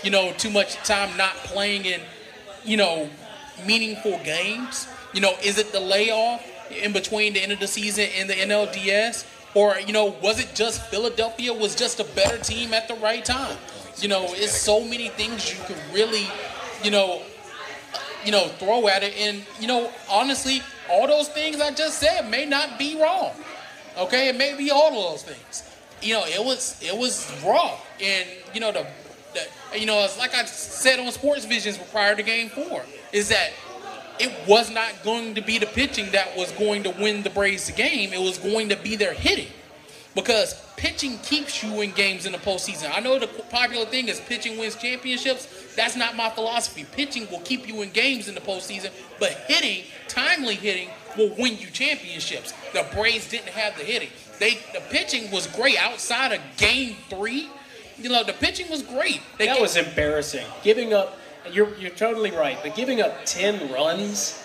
You 0.04 0.10
know, 0.10 0.32
too 0.32 0.50
much 0.50 0.76
time 0.84 1.16
not 1.16 1.34
playing 1.36 1.86
in, 1.86 2.00
you 2.64 2.76
know, 2.76 3.08
meaningful 3.66 4.20
games. 4.24 4.86
You 5.14 5.22
know, 5.22 5.34
is 5.42 5.58
it 5.58 5.72
the 5.72 5.80
layoff 5.80 6.44
in 6.70 6.92
between 6.92 7.32
the 7.32 7.42
end 7.42 7.52
of 7.52 7.60
the 7.60 7.66
season 7.66 8.08
and 8.16 8.28
the 8.28 8.34
NLDS? 8.34 9.26
Or, 9.54 9.78
you 9.80 9.92
know, 9.92 10.16
was 10.22 10.38
it 10.40 10.54
just 10.54 10.82
Philadelphia 10.86 11.52
was 11.52 11.74
just 11.74 12.00
a 12.00 12.04
better 12.04 12.38
team 12.38 12.74
at 12.74 12.86
the 12.86 12.94
right 12.94 13.24
time? 13.24 13.56
You 13.96 14.08
know, 14.08 14.26
it's 14.28 14.56
so 14.56 14.84
many 14.84 15.08
things 15.08 15.50
you 15.50 15.64
can 15.64 15.76
really, 15.92 16.26
you 16.84 16.90
know, 16.90 17.22
you 18.24 18.30
know, 18.30 18.48
throw 18.48 18.88
at 18.88 19.02
it. 19.02 19.14
And, 19.16 19.44
you 19.58 19.66
know, 19.66 19.90
honestly, 20.10 20.62
all 20.90 21.06
those 21.06 21.28
things 21.28 21.60
I 21.60 21.72
just 21.72 21.98
said 21.98 22.30
may 22.30 22.44
not 22.44 22.78
be 22.78 23.00
wrong. 23.00 23.32
Okay, 23.96 24.28
it 24.28 24.36
may 24.36 24.56
be 24.56 24.70
all 24.70 24.88
of 24.88 25.12
those 25.12 25.22
things. 25.22 25.64
You 26.00 26.14
know, 26.14 26.24
it 26.24 26.44
was 26.44 26.80
it 26.80 26.96
was 26.96 27.30
raw. 27.44 27.76
And, 28.00 28.28
you 28.54 28.60
know, 28.60 28.70
the, 28.70 28.86
the 29.34 29.78
you 29.78 29.86
know, 29.86 30.04
it's 30.04 30.18
like 30.18 30.34
I 30.34 30.44
said 30.44 31.00
on 31.00 31.10
Sports 31.10 31.44
Visions 31.44 31.78
prior 31.90 32.14
to 32.14 32.22
game 32.22 32.48
four, 32.48 32.84
is 33.12 33.28
that 33.30 33.50
it 34.20 34.48
was 34.48 34.70
not 34.70 35.02
going 35.04 35.34
to 35.34 35.40
be 35.40 35.58
the 35.58 35.66
pitching 35.66 36.10
that 36.12 36.36
was 36.36 36.50
going 36.52 36.82
to 36.84 36.90
win 36.90 37.22
the 37.22 37.30
Braves 37.30 37.66
the 37.66 37.72
game. 37.72 38.12
It 38.12 38.20
was 38.20 38.38
going 38.38 38.68
to 38.70 38.76
be 38.76 38.96
their 38.96 39.14
hitting. 39.14 39.48
Because 40.14 40.54
pitching 40.76 41.18
keeps 41.18 41.62
you 41.62 41.80
in 41.80 41.92
games 41.92 42.26
in 42.26 42.32
the 42.32 42.38
postseason. 42.38 42.90
I 42.92 43.00
know 43.00 43.18
the 43.18 43.28
popular 43.28 43.86
thing 43.86 44.08
is 44.08 44.20
pitching 44.20 44.58
wins 44.58 44.74
championships. 44.74 45.74
That's 45.76 45.96
not 45.96 46.16
my 46.16 46.30
philosophy. 46.30 46.86
Pitching 46.92 47.28
will 47.30 47.40
keep 47.40 47.68
you 47.68 47.82
in 47.82 47.90
games 47.90 48.26
in 48.26 48.34
the 48.34 48.40
postseason, 48.40 48.90
but 49.20 49.30
hitting, 49.46 49.84
timely 50.08 50.54
hitting, 50.54 50.88
will 51.16 51.34
win 51.38 51.56
you 51.58 51.68
championships. 51.68 52.52
The 52.72 52.86
Braves 52.94 53.28
didn't 53.28 53.50
have 53.50 53.76
the 53.76 53.84
hitting. 53.84 54.08
They 54.38 54.54
the 54.72 54.80
pitching 54.90 55.30
was 55.30 55.46
great 55.48 55.78
outside 55.78 56.32
of 56.32 56.40
game 56.56 56.96
three. 57.10 57.48
You 57.98 58.08
know, 58.08 58.22
the 58.24 58.32
pitching 58.32 58.70
was 58.70 58.82
great. 58.82 59.20
They 59.36 59.46
that 59.46 59.54
gave, 59.54 59.62
was 59.62 59.76
embarrassing. 59.76 60.46
Giving 60.62 60.94
up, 60.94 61.18
you're 61.54 61.74
you're 61.76 61.90
totally 61.90 62.30
right, 62.30 62.58
but 62.62 62.74
giving 62.74 63.00
up 63.00 63.24
ten 63.24 63.72
runs, 63.72 64.42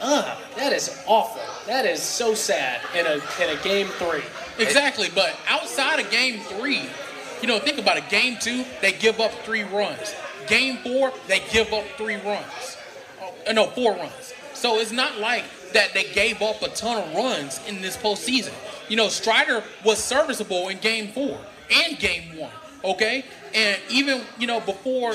ah, 0.00 0.40
that 0.56 0.72
is 0.72 1.02
awful. 1.06 1.42
That 1.66 1.86
is 1.86 2.02
so 2.02 2.34
sad 2.34 2.80
in 2.94 3.06
a 3.06 3.14
in 3.42 3.56
a 3.56 3.62
game 3.62 3.86
three. 3.86 4.22
Exactly, 4.58 5.08
but 5.14 5.34
outside 5.48 6.00
of 6.00 6.10
game 6.10 6.40
three, 6.40 6.82
you 7.40 7.48
know, 7.48 7.58
think 7.58 7.78
about 7.78 7.96
it. 7.96 8.08
Game 8.08 8.36
two, 8.40 8.64
they 8.80 8.92
give 8.92 9.20
up 9.20 9.32
three 9.44 9.64
runs. 9.64 10.14
Game 10.46 10.78
four, 10.78 11.12
they 11.26 11.40
give 11.52 11.72
up 11.72 11.84
three 11.96 12.16
runs. 12.16 12.76
Oh, 13.20 13.52
no, 13.52 13.66
four 13.66 13.94
runs. 13.94 14.34
So 14.52 14.78
it's 14.78 14.92
not 14.92 15.18
like 15.18 15.44
that 15.72 15.92
they 15.92 16.04
gave 16.04 16.40
up 16.40 16.62
a 16.62 16.68
ton 16.68 17.02
of 17.02 17.14
runs 17.14 17.60
in 17.66 17.82
this 17.82 17.96
postseason. 17.96 18.52
You 18.88 18.96
know, 18.96 19.08
Strider 19.08 19.62
was 19.84 19.98
serviceable 19.98 20.68
in 20.68 20.78
game 20.78 21.08
four 21.12 21.38
and 21.70 21.98
game 21.98 22.36
one. 22.36 22.52
Okay? 22.84 23.24
And 23.54 23.80
even, 23.90 24.22
you 24.38 24.46
know, 24.46 24.60
before 24.60 25.14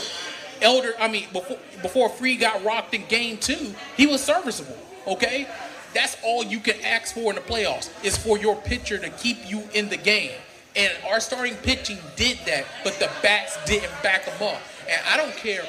Elder, 0.62 0.94
I 1.00 1.08
mean, 1.08 1.26
before 1.32 1.58
before 1.82 2.10
Fried 2.10 2.40
got 2.40 2.64
rocked 2.64 2.94
in 2.94 3.06
game 3.08 3.38
two, 3.38 3.74
he 3.96 4.08
was 4.08 4.22
serviceable. 4.24 4.78
Okay? 5.08 5.48
That's 5.94 6.18
all 6.24 6.44
you 6.44 6.60
can 6.60 6.76
ask 6.84 7.14
for 7.14 7.32
in 7.32 7.36
the 7.36 7.42
playoffs 7.42 7.90
is 8.04 8.16
for 8.16 8.38
your 8.38 8.56
pitcher 8.56 8.98
to 9.00 9.10
keep 9.10 9.50
you 9.50 9.64
in 9.74 9.90
the 9.90 9.98
game. 9.98 10.32
And 10.76 10.94
our 11.10 11.20
starting 11.20 11.56
pitching 11.56 11.98
did 12.16 12.38
that, 12.46 12.66
but 12.84 12.94
the 13.00 13.10
bats 13.24 13.58
didn't 13.66 13.92
back 14.04 14.26
them 14.26 14.36
up. 14.48 14.62
And 14.88 15.02
I 15.12 15.18
don't 15.18 15.36
care 15.36 15.64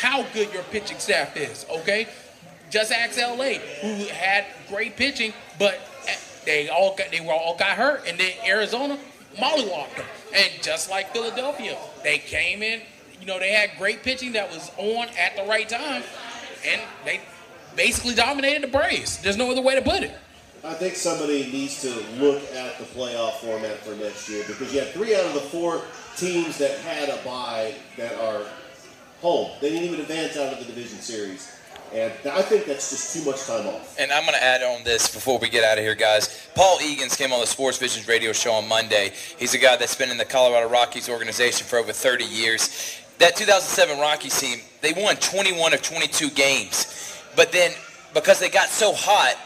how 0.00 0.22
good 0.32 0.52
your 0.52 0.62
pitching 0.64 0.98
staff 0.98 1.36
is, 1.36 1.66
okay? 1.70 2.08
Just 2.70 2.90
ask 2.90 3.18
LA, 3.18 3.58
who 3.80 4.06
had 4.06 4.46
great 4.68 4.96
pitching, 4.96 5.32
but 5.58 5.78
eh, 6.08 6.16
they 6.44 6.68
all 6.68 6.96
got 6.96 7.10
they 7.10 7.20
were 7.20 7.32
all 7.32 7.56
got 7.56 7.76
hurt, 7.76 8.04
and 8.08 8.18
then 8.18 8.32
Arizona 8.46 8.98
mollywopped 9.36 9.96
them. 9.96 10.06
And 10.34 10.50
just 10.62 10.90
like 10.90 11.12
Philadelphia, 11.12 11.76
they 12.02 12.18
came 12.18 12.62
in. 12.62 12.80
You 13.20 13.26
know, 13.26 13.38
they 13.38 13.52
had 13.52 13.70
great 13.78 14.02
pitching 14.02 14.32
that 14.32 14.50
was 14.50 14.70
on 14.76 15.08
at 15.18 15.36
the 15.36 15.44
right 15.44 15.68
time, 15.68 16.02
and 16.66 16.80
they 17.04 17.20
basically 17.74 18.14
dominated 18.14 18.62
the 18.62 18.68
Braves. 18.68 19.18
There's 19.18 19.36
no 19.36 19.50
other 19.50 19.62
way 19.62 19.74
to 19.74 19.82
put 19.82 20.02
it. 20.02 20.16
I 20.64 20.74
think 20.74 20.96
somebody 20.96 21.50
needs 21.52 21.80
to 21.82 21.90
look 22.18 22.42
at 22.52 22.78
the 22.78 22.84
playoff 22.84 23.34
format 23.34 23.78
for 23.78 23.94
next 23.94 24.28
year 24.28 24.42
because 24.46 24.72
you 24.74 24.80
have 24.80 24.90
three 24.90 25.14
out 25.14 25.24
of 25.24 25.34
the 25.34 25.40
four 25.40 25.82
teams 26.16 26.58
that 26.58 26.78
had 26.78 27.08
a 27.08 27.22
bye 27.24 27.74
that 27.96 28.18
are 28.20 28.42
home. 29.20 29.50
They 29.60 29.70
didn't 29.70 29.84
even 29.84 30.00
advance 30.00 30.36
out 30.36 30.52
of 30.52 30.58
the 30.58 30.64
division 30.64 30.98
series. 30.98 31.52
And 31.94 32.12
I 32.28 32.42
think 32.42 32.66
that's 32.66 32.90
just 32.90 33.14
too 33.14 33.30
much 33.30 33.46
time 33.46 33.66
off. 33.68 33.96
And 33.98 34.10
I'm 34.10 34.22
going 34.24 34.34
to 34.34 34.42
add 34.42 34.62
on 34.62 34.82
this 34.82 35.12
before 35.12 35.38
we 35.38 35.48
get 35.48 35.62
out 35.62 35.78
of 35.78 35.84
here, 35.84 35.94
guys. 35.94 36.48
Paul 36.56 36.80
Egan's 36.82 37.14
came 37.14 37.32
on 37.32 37.40
the 37.40 37.46
Sports 37.46 37.78
Visions 37.78 38.08
radio 38.08 38.32
show 38.32 38.52
on 38.52 38.66
Monday. 38.66 39.12
He's 39.38 39.54
a 39.54 39.58
guy 39.58 39.76
that's 39.76 39.94
been 39.94 40.10
in 40.10 40.18
the 40.18 40.24
Colorado 40.24 40.68
Rockies 40.68 41.08
organization 41.08 41.64
for 41.64 41.78
over 41.78 41.92
30 41.92 42.24
years. 42.24 43.00
That 43.18 43.36
2007 43.36 43.98
Rockies 43.98 44.38
team, 44.38 44.60
they 44.82 44.92
won 44.92 45.16
21 45.16 45.72
of 45.72 45.82
22 45.82 46.30
games. 46.30 47.20
But 47.34 47.52
then, 47.52 47.72
because 48.14 48.38
they 48.38 48.48
got 48.50 48.68
so 48.68 48.92
hot, 48.92 49.36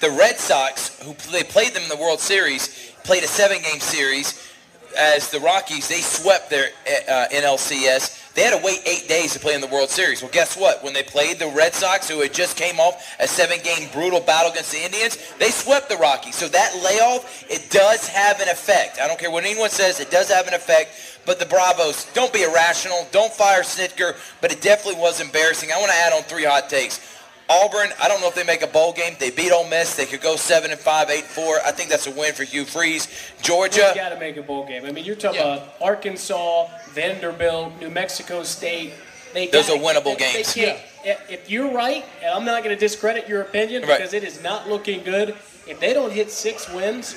the 0.00 0.10
Red 0.10 0.38
Sox, 0.38 1.00
who 1.02 1.14
they 1.30 1.44
played 1.44 1.72
them 1.72 1.82
in 1.82 1.88
the 1.88 1.96
World 1.96 2.20
Series, 2.20 2.92
played 3.04 3.22
a 3.22 3.28
seven-game 3.28 3.80
series. 3.80 4.51
As 4.98 5.30
the 5.30 5.40
Rockies, 5.40 5.88
they 5.88 6.00
swept 6.00 6.50
their 6.50 6.68
uh, 7.08 7.26
NLCS 7.32 8.22
they 8.34 8.42
had 8.42 8.58
to 8.58 8.64
wait 8.64 8.80
eight 8.86 9.08
days 9.08 9.34
to 9.34 9.38
play 9.38 9.54
in 9.54 9.60
the 9.60 9.66
World 9.66 9.90
Series. 9.90 10.22
Well, 10.22 10.30
guess 10.30 10.56
what? 10.56 10.82
When 10.82 10.94
they 10.94 11.02
played 11.02 11.38
the 11.38 11.48
Red 11.48 11.74
Sox, 11.74 12.08
who 12.08 12.20
had 12.20 12.32
just 12.32 12.56
came 12.56 12.80
off 12.80 13.14
a 13.20 13.28
seven-game 13.28 13.90
brutal 13.92 14.20
battle 14.20 14.50
against 14.50 14.72
the 14.72 14.82
Indians, 14.82 15.18
they 15.38 15.50
swept 15.50 15.90
the 15.90 15.96
Rockies. 15.96 16.36
So 16.36 16.48
that 16.48 16.74
layoff, 16.82 17.44
it 17.50 17.70
does 17.70 18.08
have 18.08 18.40
an 18.40 18.48
effect. 18.48 18.98
I 19.00 19.06
don't 19.06 19.18
care 19.18 19.30
what 19.30 19.44
anyone 19.44 19.68
says, 19.68 20.00
it 20.00 20.10
does 20.10 20.30
have 20.30 20.48
an 20.48 20.54
effect. 20.54 20.92
But 21.26 21.38
the 21.38 21.46
Bravos, 21.46 22.06
don't 22.14 22.32
be 22.32 22.42
irrational. 22.42 23.06
Don't 23.12 23.32
fire 23.32 23.62
Snitker. 23.62 24.16
But 24.40 24.50
it 24.50 24.60
definitely 24.60 25.00
was 25.00 25.20
embarrassing. 25.20 25.70
I 25.70 25.78
want 25.78 25.92
to 25.92 25.96
add 25.96 26.12
on 26.12 26.22
three 26.22 26.44
hot 26.44 26.68
takes. 26.68 27.00
Auburn, 27.48 27.90
I 28.00 28.08
don't 28.08 28.20
know 28.20 28.28
if 28.28 28.34
they 28.34 28.44
make 28.44 28.62
a 28.62 28.66
bowl 28.66 28.92
game. 28.92 29.14
They 29.18 29.30
beat 29.30 29.52
Ole 29.52 29.68
Miss. 29.68 29.96
They 29.96 30.06
could 30.06 30.20
go 30.20 30.36
seven 30.36 30.70
and 30.70 30.80
five, 30.80 31.10
eight 31.10 31.24
and 31.24 31.28
four. 31.28 31.58
I 31.64 31.72
think 31.72 31.90
that's 31.90 32.06
a 32.06 32.10
win 32.10 32.34
for 32.34 32.44
Hugh 32.44 32.64
Freeze. 32.64 33.08
Georgia, 33.42 33.92
you 33.94 34.00
got 34.00 34.10
to 34.10 34.18
make 34.18 34.36
a 34.36 34.42
bowl 34.42 34.66
game. 34.66 34.84
I 34.84 34.92
mean, 34.92 35.04
you're 35.04 35.16
talking 35.16 35.40
yeah. 35.40 35.56
about 35.56 35.74
Arkansas, 35.80 36.68
Vanderbilt, 36.90 37.78
New 37.80 37.90
Mexico 37.90 38.42
State. 38.42 38.94
They 39.34 39.48
Those 39.48 39.70
are 39.70 39.78
winnable 39.78 40.16
they, 40.18 40.32
games. 40.32 40.54
They 40.54 40.82
yeah. 41.04 41.18
If 41.28 41.50
you're 41.50 41.72
right, 41.72 42.04
and 42.22 42.32
I'm 42.32 42.44
not 42.44 42.62
going 42.62 42.74
to 42.74 42.80
discredit 42.80 43.28
your 43.28 43.42
opinion 43.42 43.82
right. 43.82 43.98
because 43.98 44.14
it 44.14 44.24
is 44.24 44.42
not 44.42 44.68
looking 44.68 45.02
good. 45.02 45.30
If 45.66 45.80
they 45.80 45.92
don't 45.92 46.12
hit 46.12 46.30
six 46.30 46.72
wins, 46.72 47.16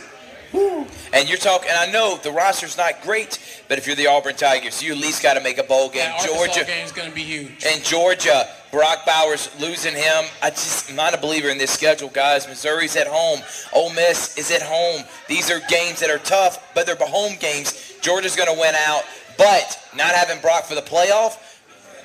and 1.13 1.27
you're 1.27 1.37
talking, 1.37 1.69
and 1.69 1.77
I 1.77 1.91
know 1.91 2.17
the 2.17 2.31
roster's 2.31 2.77
not 2.77 3.01
great, 3.01 3.39
but 3.67 3.77
if 3.77 3.87
you're 3.87 3.95
the 3.95 4.07
Auburn 4.07 4.35
Tigers, 4.35 4.81
you 4.81 4.93
at 4.93 4.97
least 4.97 5.21
got 5.21 5.33
to 5.33 5.41
make 5.41 5.57
a 5.57 5.63
bowl 5.63 5.89
game. 5.89 6.09
That 6.09 6.25
Georgia 6.25 6.63
game's 6.65 6.91
going 6.91 7.09
to 7.09 7.15
be 7.15 7.23
huge. 7.23 7.65
And 7.65 7.83
Georgia, 7.83 8.47
Brock 8.75 9.05
Bowers 9.05 9.49
losing 9.57 9.95
him. 9.95 10.25
I 10.43 10.49
just 10.49 10.89
am 10.89 10.97
not 10.97 11.13
a 11.13 11.17
believer 11.17 11.47
in 11.47 11.57
this 11.57 11.71
schedule, 11.71 12.09
guys. 12.09 12.45
Missouri's 12.45 12.97
at 12.97 13.07
home. 13.07 13.39
Ole 13.71 13.89
Miss 13.93 14.37
is 14.37 14.51
at 14.51 14.61
home. 14.61 15.01
These 15.29 15.49
are 15.49 15.61
games 15.69 16.01
that 16.01 16.09
are 16.09 16.17
tough, 16.17 16.73
but 16.75 16.85
they're 16.85 16.97
home 16.99 17.37
games. 17.39 17.93
Georgia's 18.01 18.35
going 18.35 18.53
to 18.53 18.59
win 18.59 18.75
out, 18.75 19.03
but 19.37 19.79
not 19.95 20.13
having 20.13 20.41
Brock 20.41 20.65
for 20.65 20.75
the 20.75 20.81
playoff 20.81 21.37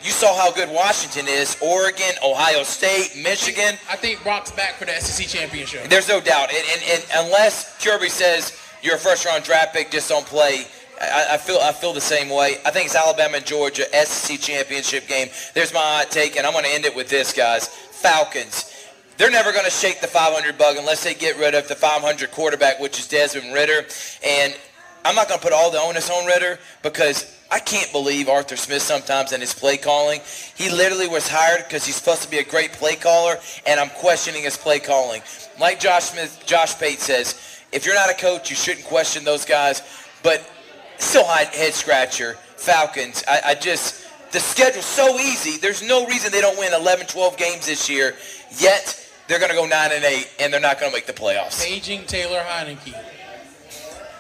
you 0.03 0.13
saw 0.13 0.35
how 0.35 0.51
good 0.51 0.71
Washington 0.71 1.27
is. 1.29 1.59
Oregon, 1.61 2.13
Ohio 2.25 2.63
State, 2.63 3.21
Michigan. 3.23 3.75
I 3.91 3.97
think 3.97 4.23
Brock's 4.23 4.51
back 4.51 4.77
for 4.77 4.87
the 4.87 4.93
SEC 4.93 5.27
championship. 5.27 5.91
There's 5.91 6.09
no 6.09 6.21
doubt. 6.21 6.49
And, 6.51 6.65
and, 6.73 6.83
and 6.91 7.27
unless 7.27 7.85
Kirby 7.85 8.09
says 8.09 8.57
you're 8.83 8.95
a 8.95 8.99
first 8.99 9.27
round 9.27 9.45
draft 9.45 9.75
pick, 9.75 9.91
just 9.91 10.09
don't 10.09 10.25
play. 10.25 10.65
I, 11.01 11.35
I, 11.35 11.37
feel 11.39 11.59
I 11.63 11.73
feel 11.73 11.93
the 11.93 12.01
same 12.01 12.29
way. 12.29 12.57
I 12.65 12.71
think 12.71 12.87
it's 12.87 12.95
Alabama 12.95 13.39
and 13.39 13.47
Georgia 13.47 13.85
SEC 14.05 14.39
championship 14.39 15.09
game. 15.09 15.29
There's 15.55 15.73
my 15.73 15.81
hot 15.81 16.11
take, 16.11 16.37
and 16.37 16.47
I'm 16.47 16.53
going 16.53 16.65
to 16.65 16.71
end 16.71 16.85
it 16.85 16.95
with 16.95 17.09
this, 17.09 17.33
guys. 17.33 17.69
Falcons. 17.69 18.67
They're 19.17 19.31
never 19.31 19.53
going 19.53 19.65
to 19.65 19.71
shake 19.71 20.01
the 20.01 20.07
500 20.07 20.57
bug 20.57 20.77
unless 20.79 21.05
they 21.05 21.15
get 21.15 21.39
rid 21.39 21.55
of 21.55 21.69
the 21.69 21.75
500 21.75 22.31
quarterback, 22.31 22.81
which 22.81 22.99
is 22.99 23.07
Desmond 23.07 23.53
Ridder. 23.53 23.87
And 24.25 24.55
I'm 25.05 25.15
not 25.15 25.29
going 25.29 25.41
to 25.41 25.45
put 25.45 25.53
all 25.53 25.71
the 25.71 25.79
onus 25.79 26.11
on 26.11 26.27
Ridder 26.27 26.59
because 26.83 27.37
I 27.51 27.59
can't 27.59 27.91
believe 27.93 28.29
Arthur 28.29 28.57
Smith 28.57 28.83
sometimes 28.83 29.33
in 29.33 29.41
his 29.41 29.55
play 29.55 29.77
calling. 29.77 30.21
He 30.55 30.71
literally 30.71 31.09
was 31.09 31.29
hired 31.29 31.65
because 31.65 31.85
he's 31.85 31.97
supposed 31.97 32.23
to 32.23 32.31
be 32.31 32.39
a 32.39 32.45
great 32.45 32.73
play 32.73 32.97
caller, 32.97 33.37
and 33.67 33.81
I'm 33.81 33.91
questioning 33.91 34.43
his 34.43 34.57
play 34.57 34.79
calling. 34.79 35.23
Like 35.59 35.81
Josh 35.81 36.05
Smith, 36.05 36.43
Josh 36.47 36.79
Pate 36.79 37.01
says, 37.01 37.35
if 37.73 37.87
you're 37.87 37.95
not 37.95 38.11
a 38.11 38.15
coach, 38.15 38.51
you 38.51 38.57
shouldn't 38.57 38.87
question 38.87 39.25
those 39.25 39.45
guys. 39.45 39.83
But 40.23 40.49
still, 41.01 41.25
head 41.25 41.75
scratcher. 41.75 42.37
Falcons. 42.57 43.25
I, 43.27 43.41
I 43.47 43.55
just 43.55 44.07
the 44.33 44.41
schedule's 44.41 44.85
so 44.85 45.19
easy. 45.19 45.57
There's 45.59 45.83
no 45.83 46.07
reason 46.07 46.31
they 46.31 46.41
don't 46.41 46.59
win 46.59 46.73
11, 46.73 47.07
12 47.07 47.37
games 47.37 47.67
this 47.67 47.89
year. 47.89 48.15
Yet 48.59 48.97
they're 49.27 49.39
going 49.39 49.51
to 49.51 49.57
go 49.57 49.67
nine 49.67 49.91
and 49.93 50.05
eight, 50.05 50.31
and 50.39 50.53
they're 50.53 50.61
not 50.61 50.79
going 50.79 50.93
to 50.93 50.97
make 50.97 51.07
the 51.07 51.13
playoffs. 51.13 51.65
Paging 51.65 52.05
Taylor 52.05 52.41
Heinicke. 52.41 52.95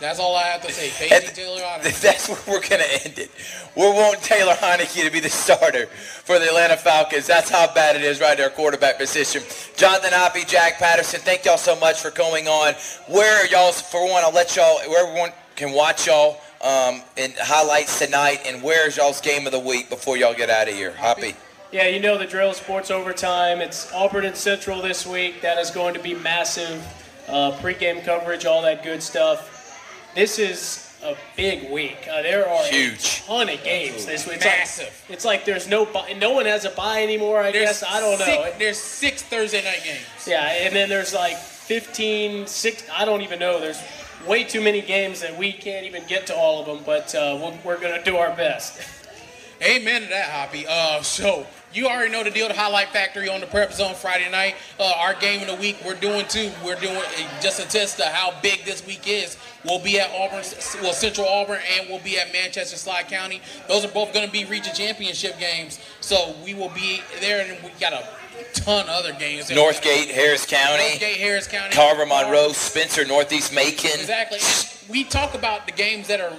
That's 0.01 0.18
all 0.18 0.35
I 0.35 0.45
have 0.45 0.66
to 0.66 0.72
say. 0.72 0.91
Paging 1.09 1.35
Taylor 1.35 1.61
Heinicke. 1.61 2.01
That's 2.03 2.28
where 2.28 2.39
we're 2.47 2.66
going 2.66 2.83
to 2.83 3.05
end 3.05 3.18
it. 3.18 3.31
We're 3.76 3.93
wanting 3.93 4.20
Taylor 4.22 4.55
Heinicke 4.55 5.05
to 5.05 5.12
be 5.12 5.20
the 5.20 5.28
starter 5.28 5.87
for 5.87 6.39
the 6.39 6.47
Atlanta 6.47 6.76
Falcons. 6.76 7.26
That's 7.26 7.51
how 7.51 7.72
bad 7.72 7.95
it 7.95 8.03
is 8.03 8.20
right 8.20 8.37
there, 8.37 8.51
quarterback 8.51 8.99
position. 8.99 9.43
Jonathan 9.76 10.11
Hoppe, 10.11 10.49
Jack 10.49 10.78
Patterson, 10.78 11.20
thank 11.20 11.45
y'all 11.45 11.59
so 11.59 11.78
much 11.78 12.01
for 12.01 12.11
going 12.11 12.49
on. 12.49 12.74
Where 13.07 13.45
are 13.45 13.47
y'all, 13.47 13.70
for 13.70 14.11
one, 14.11 14.24
I'll 14.24 14.33
let 14.33 14.57
y'all, 14.57 14.78
where 14.89 15.07
everyone 15.07 15.31
can 15.55 15.72
watch 15.72 16.07
y'all 16.07 16.41
um, 16.63 17.03
and 17.17 17.33
highlights 17.39 17.99
tonight, 17.99 18.41
and 18.47 18.63
where's 18.63 18.97
y'all's 18.97 19.21
game 19.21 19.47
of 19.47 19.53
the 19.53 19.59
week 19.59 19.89
before 19.89 20.17
y'all 20.17 20.35
get 20.35 20.51
out 20.51 20.69
of 20.69 20.75
here? 20.75 20.93
Hoppe. 20.93 21.35
Yeah, 21.73 21.87
you 21.87 22.01
know 22.01 22.19
the 22.19 22.27
drill, 22.27 22.53
sports 22.53 22.91
overtime. 22.91 23.61
It's 23.61 23.93
Auburn 23.93 24.25
and 24.25 24.37
Central 24.37 24.83
this 24.83 25.07
week. 25.07 25.41
That 25.43 25.59
is 25.59 25.71
going 25.71 25.95
to 25.95 26.01
be 26.01 26.15
massive. 26.15 26.85
Uh, 27.29 27.53
pregame 27.59 28.05
coverage, 28.05 28.45
all 28.45 28.63
that 28.63 28.83
good 28.83 29.03
stuff 29.03 29.59
this 30.15 30.39
is 30.39 30.87
a 31.03 31.15
big 31.37 31.71
week. 31.71 32.07
Uh, 32.11 32.23
there 32.23 32.49
are 32.49 32.65
Huge. 32.65 33.23
a 33.25 33.27
ton 33.27 33.49
of 33.49 33.63
games 33.63 34.07
this 34.07 34.27
week. 34.27 34.37
It's 34.37 34.45
Massive. 34.45 35.05
Like, 35.09 35.15
it's 35.15 35.25
like 35.25 35.45
there's 35.45 35.69
no 35.69 35.87
buy, 35.87 36.13
no 36.19 36.33
one 36.33 36.47
has 36.47 36.65
a 36.65 36.71
buy 36.71 37.03
anymore. 37.03 37.41
I 37.41 37.53
there's 37.53 37.81
guess 37.81 37.83
I 37.83 38.01
don't 38.01 38.19
know. 38.19 38.53
There's 38.59 38.79
six 38.79 39.23
Thursday 39.23 39.63
night 39.63 39.83
games. 39.85 40.01
Yeah, 40.27 40.45
and 40.45 40.75
then 40.75 40.89
there's 40.89 41.15
like 41.15 41.37
15, 41.37 42.47
six. 42.47 42.85
I 42.93 43.05
don't 43.05 43.23
even 43.23 43.39
know. 43.39 43.61
There's 43.61 43.81
way 44.27 44.45
too 44.45 44.61
many 44.61 44.81
games 44.81 45.21
that 45.21 45.37
we 45.37 45.53
can't 45.53 45.87
even 45.87 46.07
get 46.07 46.27
to 46.29 46.35
all 46.35 46.61
of 46.61 46.66
them. 46.66 46.81
But 46.85 47.14
uh, 47.14 47.39
we're, 47.64 47.75
we're 47.75 47.81
gonna 47.81 48.03
do 48.03 48.16
our 48.16 48.35
best. 48.37 48.81
Amen 49.62 50.03
to 50.03 50.09
that, 50.09 50.51
Hoppe. 50.51 50.64
Uh, 50.66 51.03
so 51.03 51.47
you 51.75 51.87
already 51.87 52.11
know 52.11 52.25
the 52.25 52.31
deal. 52.31 52.49
The 52.49 52.55
Highlight 52.55 52.89
Factory 52.89 53.29
on 53.29 53.41
the 53.41 53.47
Prep 53.47 53.73
Zone 53.73 53.95
Friday 53.95 54.31
night. 54.31 54.57
Uh, 54.79 54.93
our 54.97 55.14
game 55.14 55.43
of 55.43 55.49
the 55.49 55.55
week, 55.55 55.77
we're 55.85 55.95
doing 55.95 56.27
too. 56.29 56.51
We're 56.64 56.81
doing 56.81 56.97
uh, 56.97 57.41
just 57.43 57.61
a 57.61 57.68
test 57.68 58.01
of 58.01 58.07
how 58.07 58.33
big 58.41 58.64
this 58.64 58.87
week 58.87 59.07
is. 59.07 59.37
We'll 59.64 59.79
be 59.79 60.01
at 60.01 60.11
Auburn, 60.11 60.43
well 60.83 60.95
Central 60.95 61.29
Auburn, 61.29 61.61
and 61.77 61.89
we'll 61.91 62.01
be 62.01 62.18
at 62.18 62.33
Manchester 62.33 62.77
Schley 62.79 63.05
County. 63.07 63.43
Those 63.68 63.85
are 63.85 63.93
both 63.93 64.14
going 64.14 64.25
to 64.25 64.33
be 64.33 64.47
region 64.47 64.75
championship 64.75 65.39
games. 65.39 65.79
So 66.01 66.35
we 66.43 66.55
will 66.55 66.71
be 66.71 67.03
there, 67.21 67.45
and 67.45 67.62
we 67.62 67.71
got 67.79 67.93
a 67.93 68.09
ton 68.53 68.84
of 68.84 68.91
other 68.91 69.12
games. 69.12 69.51
Northgate, 69.51 70.11
Harris 70.11 70.47
County. 70.47 70.82
Northgate, 70.82 71.16
Harris 71.16 71.47
County. 71.47 71.74
Carver, 71.74 72.07
Monroe, 72.07 72.53
Spencer, 72.53 73.05
Northeast 73.05 73.55
Macon. 73.55 73.91
Exactly. 73.95 74.38
And 74.38 74.91
we 74.91 75.05
talk 75.05 75.34
about 75.34 75.66
the 75.66 75.72
games 75.72 76.09
that 76.09 76.20
are 76.20 76.32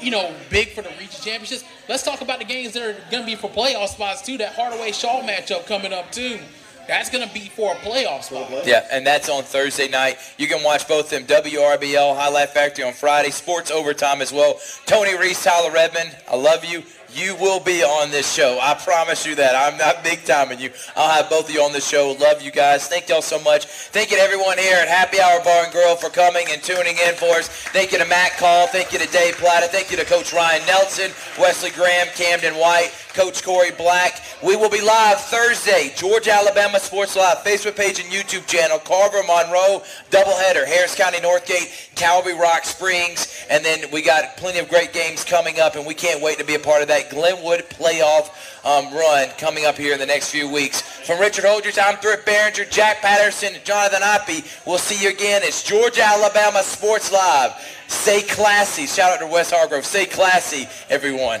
you 0.00 0.10
know, 0.10 0.34
big 0.50 0.70
for 0.70 0.82
the 0.82 0.90
region 0.90 1.20
championships. 1.22 1.64
Let's 1.88 2.02
talk 2.02 2.20
about 2.20 2.38
the 2.38 2.44
games 2.44 2.72
that 2.74 2.82
are 2.82 2.96
going 3.10 3.22
to 3.22 3.26
be 3.26 3.34
for 3.34 3.50
playoff 3.50 3.88
spots 3.88 4.22
too. 4.22 4.38
That 4.38 4.54
Hardaway 4.54 4.92
Shaw 4.92 5.22
matchup 5.22 5.66
coming 5.66 5.92
up 5.92 6.10
too. 6.12 6.38
That's 6.88 7.10
going 7.10 7.26
to 7.26 7.34
be 7.34 7.48
for 7.48 7.72
a 7.72 7.76
playoff 7.76 8.22
spot. 8.22 8.64
Yeah, 8.64 8.86
and 8.92 9.04
that's 9.04 9.28
on 9.28 9.42
Thursday 9.42 9.88
night. 9.88 10.18
You 10.38 10.46
can 10.46 10.62
watch 10.62 10.86
both 10.86 11.10
them 11.10 11.24
WRBL 11.24 12.16
Highlight 12.16 12.50
Factory 12.50 12.84
on 12.84 12.92
Friday, 12.92 13.30
Sports 13.30 13.72
Overtime 13.72 14.22
as 14.22 14.32
well. 14.32 14.60
Tony 14.86 15.18
Reese, 15.18 15.42
Tyler 15.42 15.72
Redmond, 15.72 16.16
I 16.30 16.36
love 16.36 16.64
you 16.64 16.84
you 17.16 17.34
will 17.36 17.60
be 17.60 17.82
on 17.82 18.10
this 18.10 18.30
show. 18.30 18.58
I 18.60 18.74
promise 18.74 19.24
you 19.24 19.34
that. 19.36 19.56
I'm 19.56 19.78
not 19.78 20.04
big 20.04 20.24
timing 20.24 20.60
you. 20.60 20.70
I'll 20.94 21.10
have 21.10 21.30
both 21.30 21.48
of 21.48 21.54
you 21.54 21.62
on 21.62 21.72
the 21.72 21.80
show. 21.80 22.14
Love 22.20 22.42
you 22.42 22.50
guys. 22.50 22.88
Thank 22.88 23.08
y'all 23.08 23.22
so 23.22 23.40
much. 23.40 23.64
Thank 23.66 24.10
you 24.10 24.18
to 24.18 24.22
everyone 24.22 24.58
here 24.58 24.76
at 24.76 24.88
Happy 24.88 25.18
Hour 25.18 25.42
Bar 25.42 25.64
and 25.64 25.72
Grill 25.72 25.96
for 25.96 26.10
coming 26.10 26.46
and 26.50 26.62
tuning 26.62 26.96
in 27.08 27.14
for 27.14 27.32
us. 27.36 27.48
Thank 27.48 27.92
you 27.92 27.98
to 27.98 28.04
Matt 28.04 28.36
Call. 28.36 28.66
Thank 28.66 28.92
you 28.92 28.98
to 28.98 29.10
Dave 29.10 29.36
Platta. 29.36 29.68
Thank 29.68 29.90
you 29.90 29.96
to 29.96 30.04
Coach 30.04 30.34
Ryan 30.34 30.64
Nelson, 30.66 31.10
Wesley 31.38 31.70
Graham, 31.70 32.08
Camden 32.14 32.54
White, 32.54 32.92
Coach 33.14 33.42
Corey 33.42 33.70
Black. 33.70 34.20
We 34.44 34.54
will 34.56 34.68
be 34.68 34.82
live 34.82 35.18
Thursday, 35.18 35.92
Georgia 35.96 36.32
Alabama 36.32 36.78
Sports 36.78 37.16
Live, 37.16 37.38
Facebook 37.38 37.74
page 37.74 37.98
and 37.98 38.12
YouTube 38.12 38.46
channel, 38.46 38.78
Carver 38.78 39.22
Monroe, 39.26 39.82
doubleheader, 40.10 40.66
Harris 40.66 40.94
County 40.94 41.18
Northgate, 41.18 41.94
Calvary 41.94 42.34
Rock 42.34 42.66
Springs, 42.66 43.46
and 43.48 43.64
then 43.64 43.90
we 43.90 44.02
got 44.02 44.36
plenty 44.36 44.58
of 44.58 44.68
great 44.68 44.92
games 44.92 45.24
coming 45.24 45.58
up, 45.58 45.76
and 45.76 45.86
we 45.86 45.94
can't 45.94 46.22
wait 46.22 46.38
to 46.38 46.44
be 46.44 46.54
a 46.54 46.58
part 46.58 46.82
of 46.82 46.88
that 46.88 47.05
Glenwood 47.10 47.60
playoff 47.70 48.30
um, 48.64 48.92
run 48.92 49.28
coming 49.38 49.64
up 49.64 49.76
here 49.76 49.92
in 49.92 49.98
the 49.98 50.06
next 50.06 50.30
few 50.30 50.50
weeks. 50.50 50.80
From 50.80 51.20
Richard 51.20 51.44
Holdridge, 51.44 51.78
I'm 51.82 51.96
Thrift 51.98 52.26
Barringer, 52.26 52.64
Jack 52.64 53.00
Patterson, 53.00 53.54
Jonathan 53.64 54.02
Hoppe. 54.02 54.66
We'll 54.66 54.78
see 54.78 55.02
you 55.02 55.10
again. 55.10 55.42
It's 55.44 55.62
Georgia 55.62 56.02
Alabama 56.02 56.62
Sports 56.62 57.12
Live. 57.12 57.52
Stay 57.88 58.22
classy. 58.22 58.86
Shout 58.86 59.12
out 59.12 59.20
to 59.20 59.26
Wes 59.26 59.50
Hargrove. 59.50 59.84
Stay 59.84 60.06
classy, 60.06 60.68
everyone. 60.90 61.40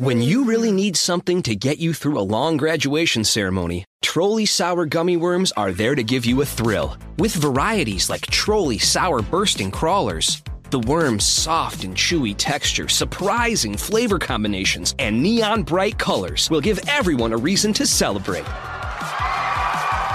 When 0.00 0.22
you 0.22 0.44
really 0.44 0.72
need 0.72 0.96
something 0.96 1.42
to 1.42 1.54
get 1.54 1.76
you 1.76 1.92
through 1.92 2.18
a 2.18 2.24
long 2.24 2.56
graduation 2.56 3.22
ceremony, 3.22 3.84
Trolli 4.02 4.48
Sour 4.48 4.86
Gummy 4.86 5.18
Worms 5.18 5.52
are 5.58 5.72
there 5.72 5.94
to 5.94 6.02
give 6.02 6.24
you 6.24 6.40
a 6.40 6.46
thrill. 6.46 6.96
With 7.18 7.34
varieties 7.34 8.08
like 8.08 8.22
Trolli 8.22 8.80
Sour 8.80 9.20
Bursting 9.20 9.70
Crawlers, 9.70 10.42
the 10.70 10.80
worm's 10.80 11.24
soft 11.24 11.84
and 11.84 11.94
chewy 11.94 12.34
texture, 12.34 12.88
surprising 12.88 13.76
flavor 13.76 14.18
combinations, 14.18 14.94
and 14.98 15.22
neon 15.22 15.64
bright 15.64 15.98
colors 15.98 16.48
will 16.48 16.62
give 16.62 16.80
everyone 16.88 17.34
a 17.34 17.36
reason 17.36 17.74
to 17.74 17.86
celebrate. 17.86 18.46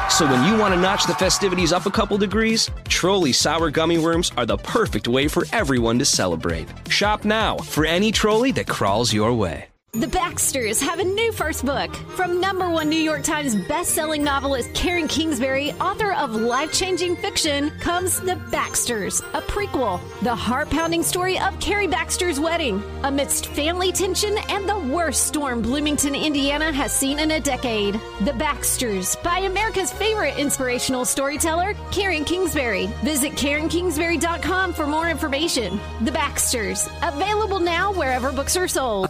So 0.10 0.26
when 0.26 0.52
you 0.52 0.58
want 0.58 0.74
to 0.74 0.82
notch 0.82 1.06
the 1.06 1.14
festivities 1.14 1.72
up 1.72 1.86
a 1.86 1.92
couple 1.92 2.18
degrees, 2.18 2.72
Trolli 2.86 3.36
Sour 3.36 3.70
Gummy 3.70 4.00
Worms 4.00 4.32
are 4.36 4.48
the 4.48 4.58
perfect 4.58 5.08
way 5.08 5.28
for 5.28 5.46
everyone 5.52 6.00
to 6.00 6.06
celebrate. 6.06 6.68
Shop 6.90 7.24
now 7.24 7.58
for 7.58 7.86
any 7.86 8.12
trolley 8.12 8.52
that 8.54 8.68
crawls 8.68 9.14
your 9.14 9.32
way. 9.32 9.68
The 10.00 10.08
Baxters 10.08 10.82
have 10.82 11.00
a 11.00 11.06
new 11.06 11.32
first 11.32 11.66
book. 11.66 11.96
From 12.18 12.42
number 12.42 12.70
one 12.70 12.90
New 12.90 13.00
York 13.00 13.24
Times 13.24 13.56
bestselling 13.56 14.20
novelist 14.20 14.74
Karen 14.74 15.08
Kingsbury, 15.08 15.72
author 15.80 16.12
of 16.12 16.36
life 16.36 16.74
changing 16.74 17.16
fiction, 17.16 17.70
comes 17.80 18.20
The 18.20 18.36
Baxters, 18.52 19.22
a 19.34 19.42
prequel. 19.42 20.02
The 20.22 20.36
heart 20.36 20.70
pounding 20.70 21.02
story 21.02 21.40
of 21.40 21.58
Carrie 21.62 21.88
Baxter's 21.88 22.42
wedding. 22.42 22.84
Amidst 23.04 23.46
family 23.48 23.94
tension 23.94 24.38
and 24.50 24.68
the 24.68 24.80
worst 24.94 25.28
storm 25.28 25.62
Bloomington, 25.62 26.14
Indiana 26.14 26.74
has 26.74 26.92
seen 26.92 27.20
in 27.20 27.32
a 27.32 27.40
decade. 27.40 27.94
The 28.26 28.34
Baxters, 28.34 29.16
by 29.24 29.40
America's 29.40 29.94
favorite 29.94 30.38
inspirational 30.38 31.06
storyteller, 31.06 31.74
Karen 31.94 32.26
Kingsbury. 32.26 32.88
Visit 33.06 33.32
KarenKingsbury.com 33.32 34.74
for 34.74 34.88
more 34.88 35.10
information. 35.10 35.80
The 36.02 36.12
Baxters, 36.12 36.90
available 37.02 37.62
now 37.62 37.94
wherever 37.94 38.34
books 38.34 38.58
are 38.58 38.68
sold. 38.68 39.10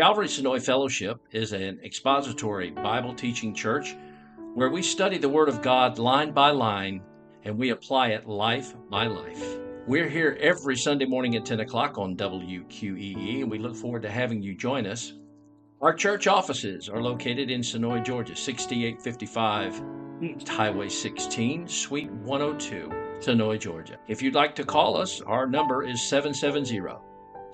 Calvary 0.00 0.28
Senoia 0.28 0.62
Fellowship 0.62 1.20
is 1.30 1.52
an 1.52 1.78
expository 1.84 2.70
Bible 2.70 3.12
teaching 3.12 3.52
church 3.52 3.94
where 4.54 4.70
we 4.70 4.80
study 4.80 5.18
the 5.18 5.28
Word 5.28 5.50
of 5.50 5.60
God 5.60 5.98
line 5.98 6.32
by 6.32 6.52
line 6.52 7.02
and 7.44 7.58
we 7.58 7.68
apply 7.68 8.12
it 8.12 8.26
life 8.26 8.74
by 8.88 9.06
life. 9.06 9.58
We're 9.86 10.08
here 10.08 10.38
every 10.40 10.78
Sunday 10.78 11.04
morning 11.04 11.36
at 11.36 11.44
10 11.44 11.60
o'clock 11.60 11.98
on 11.98 12.16
WQEE, 12.16 13.42
and 13.42 13.50
we 13.50 13.58
look 13.58 13.76
forward 13.76 14.00
to 14.00 14.10
having 14.10 14.42
you 14.42 14.54
join 14.54 14.86
us. 14.86 15.12
Our 15.82 15.92
church 15.92 16.26
offices 16.26 16.88
are 16.88 17.02
located 17.02 17.50
in 17.50 17.60
Senoia, 17.60 18.02
Georgia, 18.02 18.34
6855 18.34 19.82
East 20.22 20.48
Highway 20.48 20.88
16, 20.88 21.68
Suite 21.68 22.10
102, 22.10 22.88
Senoia, 23.18 23.60
Georgia. 23.60 23.98
If 24.08 24.22
you'd 24.22 24.34
like 24.34 24.54
to 24.54 24.64
call 24.64 24.96
us, 24.96 25.20
our 25.20 25.46
number 25.46 25.82
is 25.82 26.00
770 26.00 26.78